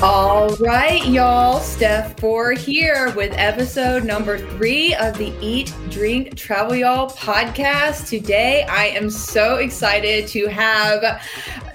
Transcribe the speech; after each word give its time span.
All 0.00 0.54
right, 0.58 1.04
y'all. 1.08 1.58
Steph 1.58 2.14
Forrer 2.18 2.56
here 2.56 3.12
with 3.16 3.32
episode 3.36 4.04
number 4.04 4.38
three 4.38 4.94
of 4.94 5.18
the 5.18 5.32
Eat, 5.40 5.74
Drink, 5.90 6.36
Travel 6.36 6.76
Y'all 6.76 7.10
podcast. 7.10 8.08
Today, 8.08 8.62
I 8.70 8.86
am 8.90 9.10
so 9.10 9.56
excited 9.56 10.28
to 10.28 10.46
have 10.46 11.20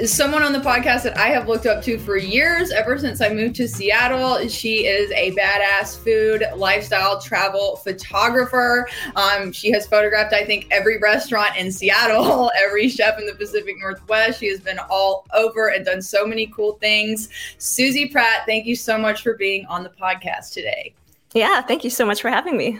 someone 0.06 0.44
on 0.44 0.54
the 0.54 0.60
podcast 0.60 1.04
that 1.04 1.18
I 1.18 1.28
have 1.28 1.48
looked 1.48 1.66
up 1.66 1.84
to 1.84 1.98
for 1.98 2.18
years, 2.18 2.72
ever 2.72 2.98
since 2.98 3.22
I 3.22 3.30
moved 3.30 3.56
to 3.56 3.68
Seattle. 3.68 4.48
She 4.48 4.86
is 4.86 5.12
a 5.12 5.32
badass 5.32 5.98
food, 6.04 6.44
lifestyle, 6.56 7.22
travel 7.22 7.78
photographer. 7.78 8.88
Um, 9.16 9.52
she 9.52 9.72
has 9.72 9.88
photographed, 9.88 10.34
I 10.34 10.46
think, 10.46 10.68
every 10.72 11.00
restaurant 11.00 11.56
in 11.58 11.72
Seattle, 11.72 12.52
every 12.64 12.90
chef 12.90 13.20
in 13.20 13.26
the 13.26 13.36
Pacific 13.36 13.76
Northwest. 13.80 14.40
She 14.40 14.48
has 14.48 14.60
been 14.60 14.80
all 14.90 15.26
over 15.34 15.70
and 15.70 15.86
done 15.86 16.02
so 16.02 16.26
many 16.26 16.48
cool 16.48 16.74
things. 16.74 17.30
Suzi 17.60 18.12
Pratt, 18.12 18.46
thank 18.46 18.66
you 18.66 18.76
so 18.76 18.98
much 18.98 19.22
for 19.22 19.36
being 19.36 19.66
on 19.68 19.84
the 19.84 19.90
podcast 19.90 20.54
today. 20.54 20.94
Yeah, 21.34 21.62
thank 21.62 21.84
you 21.84 21.90
so 21.90 22.06
much 22.06 22.22
for 22.22 22.30
having 22.30 22.58
me. 22.58 22.80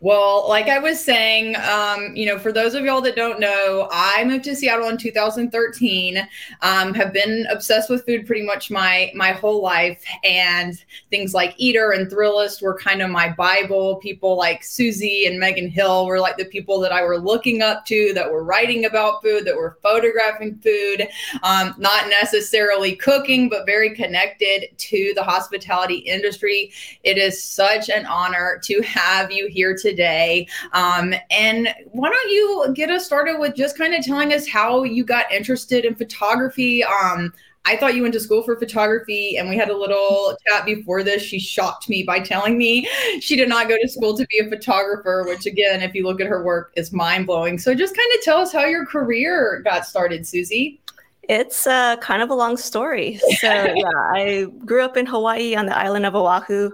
Well, 0.00 0.48
like 0.48 0.68
I 0.68 0.80
was 0.80 1.02
saying, 1.02 1.54
um, 1.56 2.16
you 2.16 2.26
know, 2.26 2.36
for 2.36 2.50
those 2.50 2.74
of 2.74 2.84
y'all 2.84 3.00
that 3.02 3.14
don't 3.14 3.38
know, 3.38 3.88
I 3.92 4.24
moved 4.24 4.44
to 4.44 4.56
Seattle 4.56 4.88
in 4.88 4.96
2013. 4.96 6.28
Um, 6.60 6.92
have 6.94 7.12
been 7.12 7.46
obsessed 7.50 7.88
with 7.88 8.04
food 8.04 8.26
pretty 8.26 8.44
much 8.44 8.70
my 8.70 9.12
my 9.14 9.30
whole 9.30 9.62
life, 9.62 10.02
and 10.24 10.74
things 11.10 11.34
like 11.34 11.54
Eater 11.56 11.92
and 11.92 12.10
Thrillist 12.10 12.62
were 12.62 12.76
kind 12.76 13.00
of 13.00 13.10
my 13.10 13.28
bible. 13.28 13.96
People 13.96 14.36
like 14.36 14.62
Suzi 14.62 15.28
and 15.28 15.38
Megan 15.38 15.68
Hill 15.68 16.06
were 16.06 16.18
like 16.18 16.36
the 16.36 16.46
people 16.46 16.80
that 16.80 16.92
I 16.92 17.04
were 17.04 17.18
looking 17.18 17.62
up 17.62 17.86
to, 17.86 18.12
that 18.14 18.30
were 18.30 18.42
writing 18.42 18.86
about 18.86 19.22
food, 19.22 19.44
that 19.44 19.56
were 19.56 19.78
photographing 19.82 20.56
food, 20.56 21.06
um, 21.44 21.74
not 21.78 22.08
necessarily 22.08 22.96
cooking, 22.96 23.48
but 23.48 23.66
very 23.66 23.94
connected 23.94 24.76
to 24.76 25.12
the 25.14 25.22
hospitality 25.22 25.96
industry. 25.96 26.72
It 27.04 27.18
is 27.18 27.42
such 27.42 27.88
an 27.88 28.06
honor 28.06 28.60
to 28.64 28.80
have 28.82 29.30
you 29.30 29.46
here 29.46 29.71
today. 29.76 30.46
Um, 30.72 31.14
and 31.30 31.74
why 31.92 32.10
don't 32.10 32.30
you 32.30 32.72
get 32.74 32.90
us 32.90 33.04
started 33.04 33.38
with 33.38 33.54
just 33.54 33.76
kind 33.76 33.94
of 33.94 34.04
telling 34.04 34.32
us 34.32 34.46
how 34.46 34.84
you 34.84 35.04
got 35.04 35.30
interested 35.30 35.84
in 35.84 35.94
photography? 35.94 36.84
Um, 36.84 37.32
I 37.64 37.76
thought 37.76 37.94
you 37.94 38.02
went 38.02 38.14
to 38.14 38.20
school 38.20 38.42
for 38.42 38.56
photography, 38.56 39.36
and 39.36 39.48
we 39.48 39.56
had 39.56 39.68
a 39.68 39.76
little 39.76 40.36
chat 40.48 40.64
before 40.64 41.04
this. 41.04 41.22
She 41.22 41.38
shocked 41.38 41.88
me 41.88 42.02
by 42.02 42.18
telling 42.18 42.58
me 42.58 42.88
she 43.20 43.36
did 43.36 43.48
not 43.48 43.68
go 43.68 43.76
to 43.80 43.88
school 43.88 44.16
to 44.16 44.26
be 44.26 44.40
a 44.40 44.48
photographer, 44.48 45.24
which, 45.28 45.46
again, 45.46 45.80
if 45.80 45.94
you 45.94 46.04
look 46.04 46.20
at 46.20 46.26
her 46.26 46.42
work, 46.42 46.72
is 46.76 46.92
mind 46.92 47.26
blowing. 47.26 47.58
So, 47.58 47.72
just 47.72 47.96
kind 47.96 48.10
of 48.16 48.24
tell 48.24 48.38
us 48.38 48.52
how 48.52 48.64
your 48.64 48.84
career 48.84 49.62
got 49.64 49.86
started, 49.86 50.22
Suzi. 50.22 50.80
It's 51.28 51.68
uh, 51.68 51.96
kind 51.98 52.20
of 52.20 52.30
a 52.30 52.34
long 52.34 52.56
story. 52.56 53.20
So, 53.38 53.48
yeah, 53.76 53.88
I 53.94 54.48
grew 54.66 54.84
up 54.84 54.96
in 54.96 55.06
Hawaii 55.06 55.54
on 55.54 55.66
the 55.66 55.76
island 55.76 56.04
of 56.04 56.16
Oahu. 56.16 56.72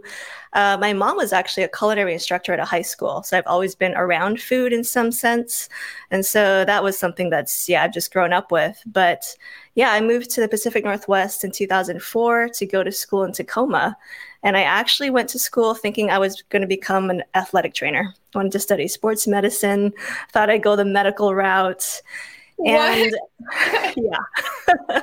Uh, 0.52 0.76
my 0.80 0.92
mom 0.92 1.16
was 1.16 1.32
actually 1.32 1.62
a 1.62 1.68
culinary 1.68 2.12
instructor 2.12 2.52
at 2.52 2.60
a 2.60 2.64
high 2.64 2.82
school. 2.82 3.22
So 3.22 3.36
I've 3.36 3.46
always 3.46 3.74
been 3.74 3.94
around 3.94 4.40
food 4.40 4.72
in 4.72 4.84
some 4.84 5.12
sense. 5.12 5.68
And 6.10 6.24
so 6.24 6.64
that 6.64 6.82
was 6.82 6.98
something 6.98 7.30
that's, 7.30 7.68
yeah, 7.68 7.84
I've 7.84 7.92
just 7.92 8.12
grown 8.12 8.32
up 8.32 8.50
with. 8.50 8.82
But 8.86 9.36
yeah, 9.74 9.92
I 9.92 10.00
moved 10.00 10.30
to 10.30 10.40
the 10.40 10.48
Pacific 10.48 10.84
Northwest 10.84 11.44
in 11.44 11.50
2004 11.50 12.48
to 12.48 12.66
go 12.66 12.82
to 12.82 12.92
school 12.92 13.24
in 13.24 13.32
Tacoma. 13.32 13.96
And 14.42 14.56
I 14.56 14.62
actually 14.62 15.10
went 15.10 15.28
to 15.30 15.38
school 15.38 15.74
thinking 15.74 16.10
I 16.10 16.18
was 16.18 16.42
going 16.48 16.62
to 16.62 16.68
become 16.68 17.10
an 17.10 17.24
athletic 17.34 17.74
trainer. 17.74 18.14
I 18.34 18.38
wanted 18.38 18.52
to 18.52 18.60
study 18.60 18.88
sports 18.88 19.26
medicine, 19.26 19.92
thought 20.32 20.50
I'd 20.50 20.62
go 20.62 20.76
the 20.76 20.84
medical 20.84 21.34
route. 21.34 22.02
And 22.66 23.14
yeah. 23.96 24.18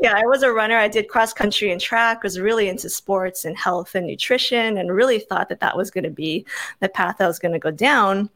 yeah, 0.00 0.14
I 0.16 0.26
was 0.26 0.42
a 0.42 0.52
runner. 0.52 0.76
I 0.76 0.88
did 0.88 1.08
cross 1.08 1.32
country 1.32 1.72
and 1.72 1.80
track, 1.80 2.22
was 2.22 2.38
really 2.38 2.68
into 2.68 2.90
sports 2.90 3.44
and 3.44 3.56
health 3.56 3.94
and 3.94 4.06
nutrition, 4.06 4.76
and 4.76 4.92
really 4.92 5.18
thought 5.18 5.48
that 5.48 5.60
that 5.60 5.76
was 5.76 5.90
going 5.90 6.04
to 6.04 6.10
be 6.10 6.44
the 6.80 6.88
path 6.88 7.20
I 7.20 7.26
was 7.26 7.38
going 7.38 7.52
to 7.52 7.58
go 7.58 7.70
down. 7.70 8.28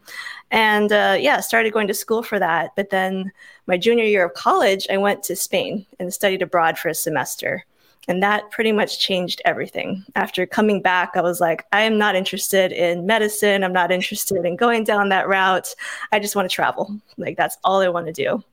And 0.50 0.92
uh, 0.92 1.16
yeah, 1.20 1.40
started 1.40 1.72
going 1.72 1.88
to 1.88 1.94
school 1.94 2.22
for 2.22 2.38
that. 2.38 2.70
But 2.74 2.90
then 2.90 3.32
my 3.66 3.76
junior 3.76 4.04
year 4.04 4.24
of 4.24 4.34
college, 4.34 4.86
I 4.90 4.96
went 4.96 5.22
to 5.24 5.36
Spain 5.36 5.84
and 5.98 6.12
studied 6.12 6.42
abroad 6.42 6.78
for 6.78 6.88
a 6.88 6.94
semester. 6.94 7.64
And 8.06 8.22
that 8.22 8.50
pretty 8.50 8.72
much 8.72 9.00
changed 9.00 9.40
everything. 9.44 10.04
After 10.14 10.46
coming 10.46 10.82
back, 10.82 11.12
I 11.14 11.22
was 11.22 11.40
like, 11.40 11.64
I 11.72 11.82
am 11.82 11.96
not 11.96 12.14
interested 12.14 12.70
in 12.70 13.06
medicine. 13.06 13.64
I'm 13.64 13.72
not 13.72 13.90
interested 13.90 14.44
in 14.44 14.56
going 14.56 14.84
down 14.84 15.08
that 15.08 15.26
route. 15.26 15.74
I 16.12 16.18
just 16.18 16.36
want 16.36 16.50
to 16.50 16.54
travel. 16.54 17.00
Like, 17.16 17.36
that's 17.36 17.56
all 17.64 17.80
I 17.80 17.88
want 17.88 18.06
to 18.06 18.12
do. 18.12 18.44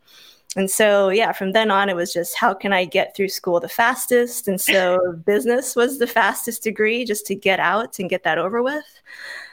And 0.56 0.70
so, 0.70 1.10
yeah, 1.10 1.32
from 1.32 1.54
then 1.54 1.72
on, 1.72 1.90
it 1.90 1.96
was 1.96 2.14
just 2.14 2.38
how 2.38 2.54
can 2.54 2.74
I 2.74 2.84
get 2.84 3.16
through 3.16 3.30
school 3.30 3.60
the 3.60 3.70
fastest? 3.70 4.48
And 4.48 4.60
so, 4.60 5.14
business 5.26 5.76
was 5.76 5.98
the 5.98 6.08
fastest 6.08 6.64
degree 6.64 7.06
just 7.06 7.26
to 7.28 7.36
get 7.36 7.60
out 7.60 8.00
and 8.00 8.10
get 8.10 8.24
that 8.24 8.38
over 8.38 8.62
with. 8.62 8.86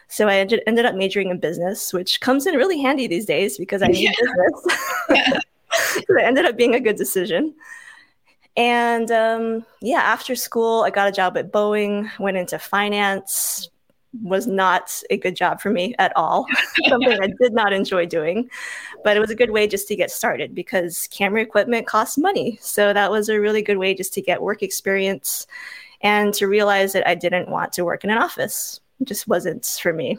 So, 0.08 0.26
I 0.26 0.36
ended, 0.36 0.62
ended 0.66 0.86
up 0.86 0.96
majoring 0.96 1.30
in 1.30 1.38
business, 1.38 1.92
which 1.92 2.20
comes 2.20 2.46
in 2.46 2.54
really 2.56 2.80
handy 2.80 3.06
these 3.06 3.26
days 3.26 3.58
because 3.58 3.80
I 3.80 3.88
need 3.88 4.04
yeah. 4.04 4.10
business. 4.20 5.42
so, 6.08 6.16
it 6.16 6.24
ended 6.24 6.46
up 6.46 6.56
being 6.56 6.74
a 6.74 6.80
good 6.80 6.96
decision. 6.96 7.54
And 8.58 9.12
um, 9.12 9.64
yeah, 9.80 10.00
after 10.00 10.34
school, 10.34 10.82
I 10.82 10.90
got 10.90 11.08
a 11.08 11.12
job 11.12 11.36
at 11.36 11.52
Boeing, 11.52 12.10
went 12.18 12.36
into 12.36 12.58
finance, 12.58 13.70
was 14.20 14.48
not 14.48 15.00
a 15.10 15.16
good 15.16 15.36
job 15.36 15.60
for 15.60 15.70
me 15.70 15.94
at 16.00 16.12
all. 16.16 16.44
Something 16.88 17.22
I 17.22 17.28
did 17.40 17.52
not 17.52 17.72
enjoy 17.72 18.04
doing, 18.06 18.50
but 19.04 19.16
it 19.16 19.20
was 19.20 19.30
a 19.30 19.36
good 19.36 19.52
way 19.52 19.68
just 19.68 19.86
to 19.88 19.96
get 19.96 20.10
started 20.10 20.56
because 20.56 21.08
camera 21.12 21.40
equipment 21.40 21.86
costs 21.86 22.18
money. 22.18 22.58
So 22.60 22.92
that 22.92 23.12
was 23.12 23.28
a 23.28 23.40
really 23.40 23.62
good 23.62 23.78
way 23.78 23.94
just 23.94 24.12
to 24.14 24.22
get 24.22 24.42
work 24.42 24.64
experience 24.64 25.46
and 26.00 26.34
to 26.34 26.48
realize 26.48 26.92
that 26.94 27.06
I 27.06 27.14
didn't 27.14 27.48
want 27.50 27.72
to 27.74 27.84
work 27.84 28.02
in 28.02 28.10
an 28.10 28.18
office. 28.18 28.80
It 29.00 29.06
just 29.06 29.28
wasn't 29.28 29.64
for 29.80 29.92
me. 29.92 30.18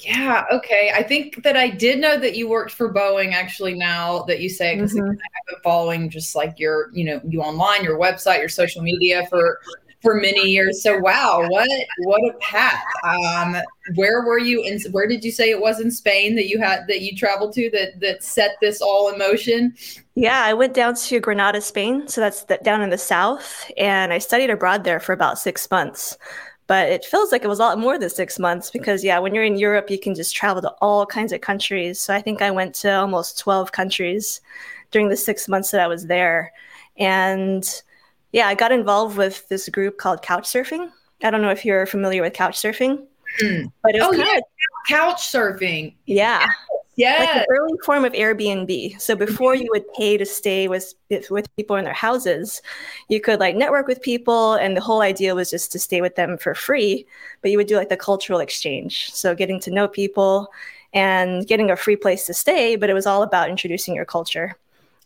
Yeah. 0.00 0.44
Okay. 0.52 0.92
I 0.94 1.02
think 1.02 1.42
that 1.42 1.56
I 1.56 1.70
did 1.70 1.98
know 1.98 2.18
that 2.18 2.36
you 2.36 2.48
worked 2.48 2.72
for 2.72 2.92
Boeing 2.92 3.32
actually 3.32 3.74
now 3.74 4.22
that 4.24 4.40
you 4.40 4.48
say, 4.48 4.74
because 4.74 4.92
mm-hmm. 4.92 5.10
I've 5.10 5.46
been 5.48 5.62
following 5.62 6.10
just 6.10 6.34
like 6.34 6.58
your, 6.58 6.90
you 6.92 7.04
know, 7.04 7.20
you 7.26 7.40
online, 7.40 7.82
your 7.82 7.98
website, 7.98 8.40
your 8.40 8.48
social 8.48 8.82
media 8.82 9.26
for 9.28 9.58
for 10.02 10.14
many 10.14 10.50
years. 10.50 10.82
So 10.82 10.98
wow, 10.98 11.44
what 11.48 11.68
what 12.00 12.22
a 12.22 12.36
path. 12.38 12.84
Um, 13.02 13.56
where 13.94 14.22
were 14.22 14.38
you 14.38 14.62
in 14.62 14.80
where 14.92 15.08
did 15.08 15.24
you 15.24 15.32
say 15.32 15.50
it 15.50 15.60
was 15.60 15.80
in 15.80 15.90
Spain 15.90 16.36
that 16.36 16.48
you 16.48 16.58
had 16.58 16.86
that 16.88 17.00
you 17.00 17.16
traveled 17.16 17.54
to 17.54 17.70
that 17.70 17.98
that 18.00 18.22
set 18.22 18.52
this 18.60 18.80
all 18.80 19.10
in 19.10 19.18
motion? 19.18 19.74
Yeah, 20.14 20.42
I 20.44 20.54
went 20.54 20.74
down 20.74 20.94
to 20.94 21.20
Granada, 21.20 21.60
Spain. 21.60 22.06
So 22.08 22.20
that's 22.20 22.44
the, 22.44 22.58
down 22.62 22.82
in 22.82 22.90
the 22.90 22.98
south. 22.98 23.70
And 23.76 24.12
I 24.12 24.18
studied 24.18 24.50
abroad 24.50 24.84
there 24.84 25.00
for 25.00 25.12
about 25.12 25.38
six 25.38 25.68
months. 25.70 26.16
But 26.66 26.88
it 26.88 27.04
feels 27.04 27.30
like 27.30 27.44
it 27.44 27.48
was 27.48 27.60
a 27.60 27.62
lot 27.62 27.78
more 27.78 27.96
than 27.98 28.10
six 28.10 28.38
months 28.38 28.70
because, 28.70 29.04
yeah, 29.04 29.20
when 29.20 29.34
you're 29.34 29.44
in 29.44 29.56
Europe, 29.56 29.88
you 29.88 29.98
can 29.98 30.14
just 30.14 30.34
travel 30.34 30.60
to 30.62 30.74
all 30.80 31.06
kinds 31.06 31.32
of 31.32 31.40
countries. 31.40 32.00
So 32.00 32.12
I 32.12 32.20
think 32.20 32.42
I 32.42 32.50
went 32.50 32.74
to 32.76 32.92
almost 32.92 33.38
12 33.38 33.70
countries 33.70 34.40
during 34.90 35.08
the 35.08 35.16
six 35.16 35.46
months 35.46 35.70
that 35.70 35.80
I 35.80 35.86
was 35.86 36.06
there. 36.06 36.52
And 36.96 37.64
yeah, 38.32 38.48
I 38.48 38.54
got 38.54 38.72
involved 38.72 39.16
with 39.16 39.48
this 39.48 39.68
group 39.68 39.98
called 39.98 40.22
Couchsurfing. 40.22 40.90
I 41.22 41.30
don't 41.30 41.42
know 41.42 41.50
if 41.50 41.64
you're 41.64 41.86
familiar 41.86 42.22
with 42.22 42.32
Couchsurfing, 42.32 43.06
mm. 43.42 43.72
but 43.82 43.94
it 43.94 44.00
was 44.00 44.08
oh 44.08 44.12
yeah, 44.12 44.36
of, 44.36 44.42
couch 44.88 45.22
surfing. 45.22 45.94
Yeah, 46.06 46.46
yeah, 46.96 47.16
like 47.18 47.36
an 47.36 47.44
early 47.50 47.74
form 47.84 48.04
of 48.04 48.12
Airbnb. 48.12 49.00
So 49.00 49.14
before 49.14 49.54
you 49.54 49.68
would 49.70 49.84
pay 49.94 50.16
to 50.16 50.24
stay 50.24 50.66
with 50.66 50.94
with 51.30 51.54
people 51.56 51.76
in 51.76 51.84
their 51.84 51.94
houses, 51.94 52.62
you 53.08 53.20
could 53.20 53.38
like 53.38 53.54
network 53.54 53.86
with 53.86 54.00
people, 54.00 54.54
and 54.54 54.76
the 54.76 54.80
whole 54.80 55.02
idea 55.02 55.34
was 55.34 55.50
just 55.50 55.70
to 55.72 55.78
stay 55.78 56.00
with 56.00 56.16
them 56.16 56.38
for 56.38 56.54
free. 56.54 57.06
But 57.42 57.50
you 57.50 57.58
would 57.58 57.66
do 57.66 57.76
like 57.76 57.90
the 57.90 57.96
cultural 57.96 58.40
exchange, 58.40 59.10
so 59.12 59.34
getting 59.34 59.60
to 59.60 59.70
know 59.70 59.86
people 59.86 60.48
and 60.94 61.46
getting 61.46 61.70
a 61.70 61.76
free 61.76 61.96
place 61.96 62.26
to 62.26 62.34
stay. 62.34 62.76
But 62.76 62.88
it 62.88 62.94
was 62.94 63.06
all 63.06 63.22
about 63.22 63.50
introducing 63.50 63.94
your 63.94 64.06
culture. 64.06 64.56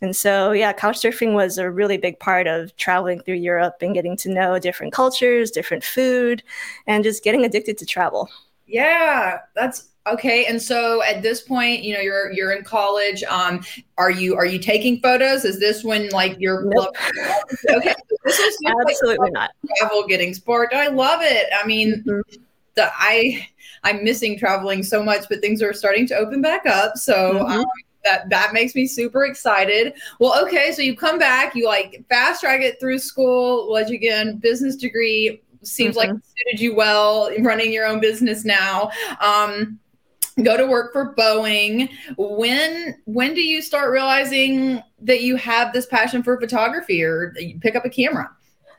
And 0.01 0.15
so, 0.15 0.51
yeah, 0.51 0.73
couchsurfing 0.73 1.35
was 1.35 1.59
a 1.59 1.69
really 1.69 1.97
big 1.97 2.19
part 2.19 2.47
of 2.47 2.75
traveling 2.77 3.21
through 3.21 3.35
Europe 3.35 3.75
and 3.81 3.93
getting 3.93 4.17
to 4.17 4.33
know 4.33 4.57
different 4.57 4.93
cultures, 4.93 5.51
different 5.51 5.83
food, 5.83 6.41
and 6.87 7.03
just 7.03 7.23
getting 7.23 7.45
addicted 7.45 7.77
to 7.77 7.85
travel. 7.85 8.27
Yeah, 8.65 9.39
that's 9.53 9.89
okay. 10.07 10.45
And 10.45 10.61
so 10.61 11.03
at 11.03 11.21
this 11.21 11.41
point, 11.41 11.83
you 11.83 11.93
know, 11.93 11.99
you're 11.99 12.31
you're 12.31 12.51
in 12.51 12.63
college. 12.63 13.23
Um, 13.23 13.63
are 13.97 14.11
you 14.11 14.35
are 14.35 14.45
you 14.45 14.59
taking 14.59 15.01
photos? 15.01 15.45
Is 15.45 15.59
this 15.59 15.83
when 15.83 16.09
like 16.09 16.37
you're 16.39 16.63
nope. 16.65 16.95
okay? 17.69 17.95
This 18.25 18.39
is 18.39 18.57
absolutely 18.67 19.17
like 19.17 19.33
not 19.33 19.51
travel 19.77 20.05
getting 20.07 20.33
sparked. 20.33 20.73
I 20.73 20.87
love 20.87 21.21
it. 21.21 21.47
I 21.53 21.65
mean, 21.65 22.03
mm-hmm. 22.05 22.41
the 22.75 22.89
I 22.93 23.47
I'm 23.83 24.03
missing 24.03 24.37
traveling 24.37 24.83
so 24.83 25.03
much, 25.03 25.25
but 25.29 25.41
things 25.41 25.61
are 25.61 25.73
starting 25.73 26.07
to 26.07 26.15
open 26.15 26.41
back 26.41 26.65
up. 26.65 26.97
So. 26.97 27.33
Mm-hmm. 27.33 27.59
Um, 27.59 27.65
that 28.03 28.27
that 28.31 28.51
makes 28.51 28.73
me 28.73 28.87
super 28.87 29.25
excited. 29.25 29.93
Well, 30.19 30.43
okay, 30.43 30.71
so 30.71 30.81
you 30.81 30.95
come 30.95 31.19
back, 31.19 31.53
you 31.53 31.67
like 31.67 32.03
fast 32.09 32.41
track 32.41 32.61
it 32.61 32.79
through 32.79 32.97
school, 32.97 33.69
was 33.69 33.91
again 33.91 34.37
business 34.37 34.75
degree 34.75 35.39
seems 35.63 35.95
mm-hmm. 35.95 36.13
like 36.13 36.23
suited 36.23 36.59
you 36.59 36.75
well 36.75 37.29
running 37.39 37.71
your 37.71 37.85
own 37.85 37.99
business 37.99 38.45
now. 38.45 38.89
Um, 39.19 39.79
go 40.43 40.57
to 40.57 40.65
work 40.65 40.93
for 40.93 41.13
Boeing. 41.15 41.89
When 42.17 42.95
when 43.05 43.33
do 43.33 43.41
you 43.41 43.61
start 43.61 43.91
realizing 43.91 44.81
that 45.01 45.21
you 45.21 45.35
have 45.37 45.73
this 45.73 45.85
passion 45.85 46.23
for 46.23 46.39
photography 46.39 47.03
or 47.03 47.33
you 47.37 47.59
pick 47.59 47.75
up 47.75 47.85
a 47.85 47.89
camera? 47.89 48.29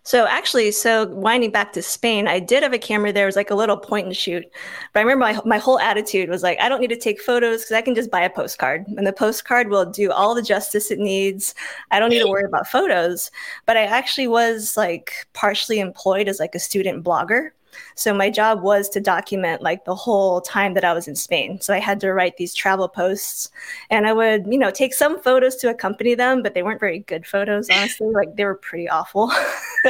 So 0.04 0.26
actually, 0.26 0.72
so 0.72 1.06
winding 1.06 1.52
back 1.52 1.72
to 1.74 1.82
Spain, 1.82 2.26
I 2.26 2.40
did 2.40 2.64
have 2.64 2.72
a 2.72 2.78
camera 2.78 3.12
there. 3.12 3.24
It 3.24 3.26
was 3.26 3.36
like 3.36 3.52
a 3.52 3.54
little 3.54 3.76
point 3.76 4.06
and 4.06 4.16
shoot. 4.16 4.44
But 4.92 5.00
I 5.00 5.02
remember 5.04 5.24
my, 5.24 5.40
my 5.44 5.58
whole 5.58 5.78
attitude 5.78 6.28
was 6.28 6.42
like, 6.42 6.58
I 6.60 6.68
don't 6.68 6.80
need 6.80 6.88
to 6.88 6.98
take 6.98 7.20
photos 7.20 7.60
because 7.60 7.76
I 7.76 7.82
can 7.82 7.94
just 7.94 8.10
buy 8.10 8.22
a 8.22 8.30
postcard. 8.30 8.84
And 8.88 9.06
the 9.06 9.12
postcard 9.12 9.68
will 9.68 9.86
do 9.86 10.10
all 10.10 10.34
the 10.34 10.42
justice 10.42 10.90
it 10.90 10.98
needs. 10.98 11.54
I 11.92 12.00
don't 12.00 12.10
need 12.10 12.18
to 12.18 12.28
worry 12.28 12.44
about 12.44 12.66
photos. 12.66 13.30
But 13.64 13.76
I 13.76 13.84
actually 13.84 14.26
was 14.26 14.76
like 14.76 15.28
partially 15.34 15.78
employed 15.78 16.26
as 16.26 16.40
like 16.40 16.56
a 16.56 16.60
student 16.60 17.04
blogger. 17.04 17.50
So 17.94 18.14
my 18.14 18.30
job 18.30 18.62
was 18.62 18.88
to 18.90 19.00
document 19.00 19.62
like 19.62 19.84
the 19.84 19.94
whole 19.94 20.40
time 20.40 20.74
that 20.74 20.84
I 20.84 20.92
was 20.92 21.08
in 21.08 21.14
Spain. 21.14 21.60
So 21.60 21.74
I 21.74 21.78
had 21.78 22.00
to 22.00 22.12
write 22.12 22.36
these 22.36 22.54
travel 22.54 22.88
posts 22.88 23.50
and 23.90 24.06
I 24.06 24.12
would, 24.12 24.46
you 24.46 24.58
know, 24.58 24.70
take 24.70 24.94
some 24.94 25.20
photos 25.20 25.56
to 25.56 25.70
accompany 25.70 26.14
them, 26.14 26.42
but 26.42 26.54
they 26.54 26.62
weren't 26.62 26.80
very 26.80 27.00
good 27.00 27.26
photos, 27.26 27.68
honestly. 27.70 28.08
like 28.08 28.36
they 28.36 28.44
were 28.44 28.56
pretty 28.56 28.88
awful. 28.88 29.28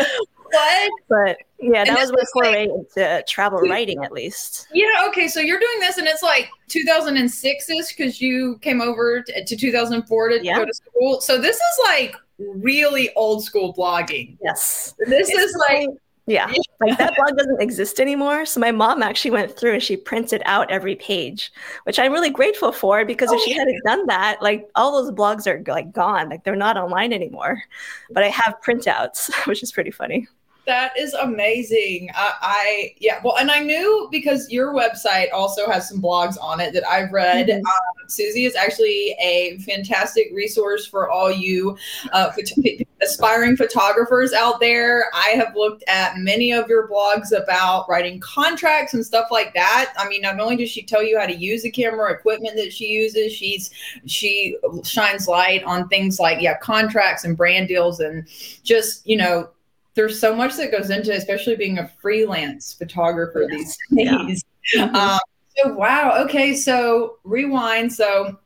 what? 0.53 0.91
But 1.09 1.37
yeah, 1.61 1.85
that 1.85 1.99
was 1.99 2.13
my 2.13 2.23
foray 2.33 2.69
like, 2.69 2.87
into 2.97 3.25
travel 3.27 3.61
writing 3.61 4.05
at 4.05 4.13
least. 4.13 4.69
Yeah, 4.73 5.07
okay. 5.09 5.29
So 5.29 5.41
you're 5.41 5.61
doing 5.61 5.81
this 5.81 5.99
and 5.99 6.07
it's 6.07 6.23
like 6.23 6.49
2006 6.69 7.71
ish 7.71 7.89
because 7.89 8.21
you 8.21 8.59
came 8.59 8.81
over 8.81 9.23
to, 9.23 9.45
to 9.45 9.57
2004 9.57 10.29
to 10.29 10.45
yeah. 10.45 10.57
go 10.57 10.65
to 10.65 10.75
school. 10.75 11.21
So 11.21 11.39
this 11.39 11.57
is 11.57 11.79
like 11.85 12.17
really 12.39 13.11
old 13.15 13.45
school 13.45 13.75
blogging. 13.75 14.37
Yes. 14.43 14.95
This 15.07 15.29
it's 15.31 15.39
is 15.39 15.57
like 15.69 15.89
yeah. 16.27 16.53
Like 16.81 16.99
that 16.99 17.15
blog 17.15 17.37
doesn't 17.39 17.63
exist 17.63 18.01
anymore. 18.01 18.45
So 18.45 18.59
my 18.59 18.73
mom 18.73 19.05
actually 19.05 19.31
went 19.31 19.57
through 19.57 19.75
and 19.75 19.83
she 19.83 19.97
printed 19.97 20.43
out 20.47 20.69
every 20.69 20.97
page, 20.97 21.53
which 21.85 21.97
I'm 21.97 22.11
really 22.11 22.29
grateful 22.29 22.73
for 22.73 23.05
because 23.05 23.29
oh, 23.31 23.37
if 23.37 23.43
she 23.43 23.55
oh. 23.55 23.59
hadn't 23.59 23.81
done 23.85 24.07
that, 24.09 24.43
like 24.43 24.69
all 24.75 25.01
those 25.01 25.13
blogs 25.13 25.47
are 25.47 25.63
like 25.71 25.93
gone. 25.93 26.29
Like 26.29 26.43
they're 26.43 26.57
not 26.57 26.77
online 26.77 27.13
anymore. 27.13 27.63
But 28.11 28.25
I 28.25 28.31
have 28.31 28.57
printouts, 28.67 29.33
which 29.47 29.63
is 29.63 29.71
pretty 29.71 29.93
funny. 29.93 30.27
That 30.65 30.97
is 30.97 31.13
amazing. 31.15 32.11
I, 32.15 32.33
I, 32.41 32.95
yeah, 33.01 33.21
well, 33.25 33.37
and 33.39 33.51
I 33.51 33.61
knew 33.61 34.09
because 34.13 34.49
your 34.51 34.73
website 34.73 35.33
also 35.33 35.69
has 35.69 35.89
some 35.89 36.01
blogs 36.01 36.37
on 36.41 36.61
it 36.61 36.73
that 36.75 36.87
I've 36.87 37.11
read. 37.11 37.49
Mm-hmm. 37.49 37.67
Um, 37.67 38.07
Suzi 38.09 38.47
is 38.47 38.55
actually 38.55 39.17
a 39.21 39.59
fantastic 39.59 40.31
resource 40.33 40.87
for 40.87 41.11
all 41.11 41.33
you 41.33 41.77
uh, 42.13 42.31
phot- 42.31 42.87
aspiring 43.03 43.57
photographers 43.57 44.33
out 44.33 44.61
there. 44.61 45.07
I 45.15 45.31
have 45.31 45.57
looked 45.57 45.83
at 45.89 46.19
many 46.19 46.53
of 46.53 46.69
your 46.69 46.87
blogs 46.87 47.33
about 47.37 47.89
writing 47.89 48.21
contracts 48.21 48.95
and 48.95 49.05
stuff 49.05 49.29
like 49.33 49.55
that. 49.55 49.93
I 49.99 50.09
mean, 50.09 50.23
not 50.23 50.39
only 50.39 50.57
does 50.57 50.71
she 50.71 50.83
tell 50.83 51.03
you 51.03 51.19
how 51.19 51.27
to 51.27 51.35
use 51.35 51.63
the 51.65 51.71
camera 51.73 52.13
equipment 52.13 52.55
that 52.57 52.73
she 52.73 52.87
uses, 52.87 53.33
she's 53.33 53.71
she 54.07 54.57
shines 54.85 55.27
light 55.27 55.65
on 55.65 55.89
things 55.89 56.21
like 56.21 56.41
yeah, 56.41 56.57
contracts 56.59 57.25
and 57.25 57.37
brand 57.37 57.67
deals 57.67 57.99
and 57.99 58.29
just 58.63 59.05
you 59.07 59.17
know 59.17 59.49
there's 59.95 60.19
so 60.19 60.35
much 60.35 60.57
that 60.57 60.71
goes 60.71 60.91
into, 60.91 61.13
especially 61.13 61.57
being 61.57 61.79
a 61.79 61.89
freelance 62.01 62.73
photographer 62.73 63.47
yes. 63.51 63.77
these 63.91 64.07
days. 64.07 64.45
Yeah. 64.75 64.91
Um, 64.95 65.19
so 65.57 65.75
wow, 65.75 66.23
okay, 66.25 66.55
so 66.55 67.19
rewind. 67.25 67.93
So 67.93 68.39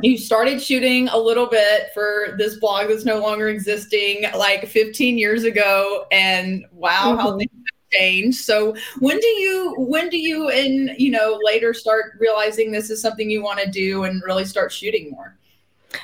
you 0.00 0.16
started 0.16 0.62
shooting 0.62 1.08
a 1.08 1.18
little 1.18 1.46
bit 1.46 1.88
for 1.92 2.34
this 2.38 2.56
blog 2.56 2.88
that's 2.88 3.04
no 3.04 3.20
longer 3.20 3.48
existing, 3.48 4.24
like 4.36 4.66
15 4.66 5.18
years 5.18 5.44
ago, 5.44 6.06
and 6.10 6.64
wow, 6.72 7.12
mm-hmm. 7.12 7.20
how 7.20 7.36
things 7.36 7.50
have 7.52 8.00
changed. 8.00 8.38
So 8.38 8.74
when 9.00 9.18
do 9.18 9.26
you, 9.26 9.74
when 9.78 10.08
do 10.08 10.18
you, 10.18 10.48
and 10.50 10.90
you 10.98 11.10
know, 11.10 11.38
later 11.42 11.74
start 11.74 12.12
realizing 12.18 12.70
this 12.70 12.90
is 12.90 13.02
something 13.02 13.28
you 13.28 13.42
want 13.42 13.60
to 13.60 13.70
do 13.70 14.04
and 14.04 14.22
really 14.24 14.44
start 14.44 14.72
shooting 14.72 15.10
more? 15.10 15.36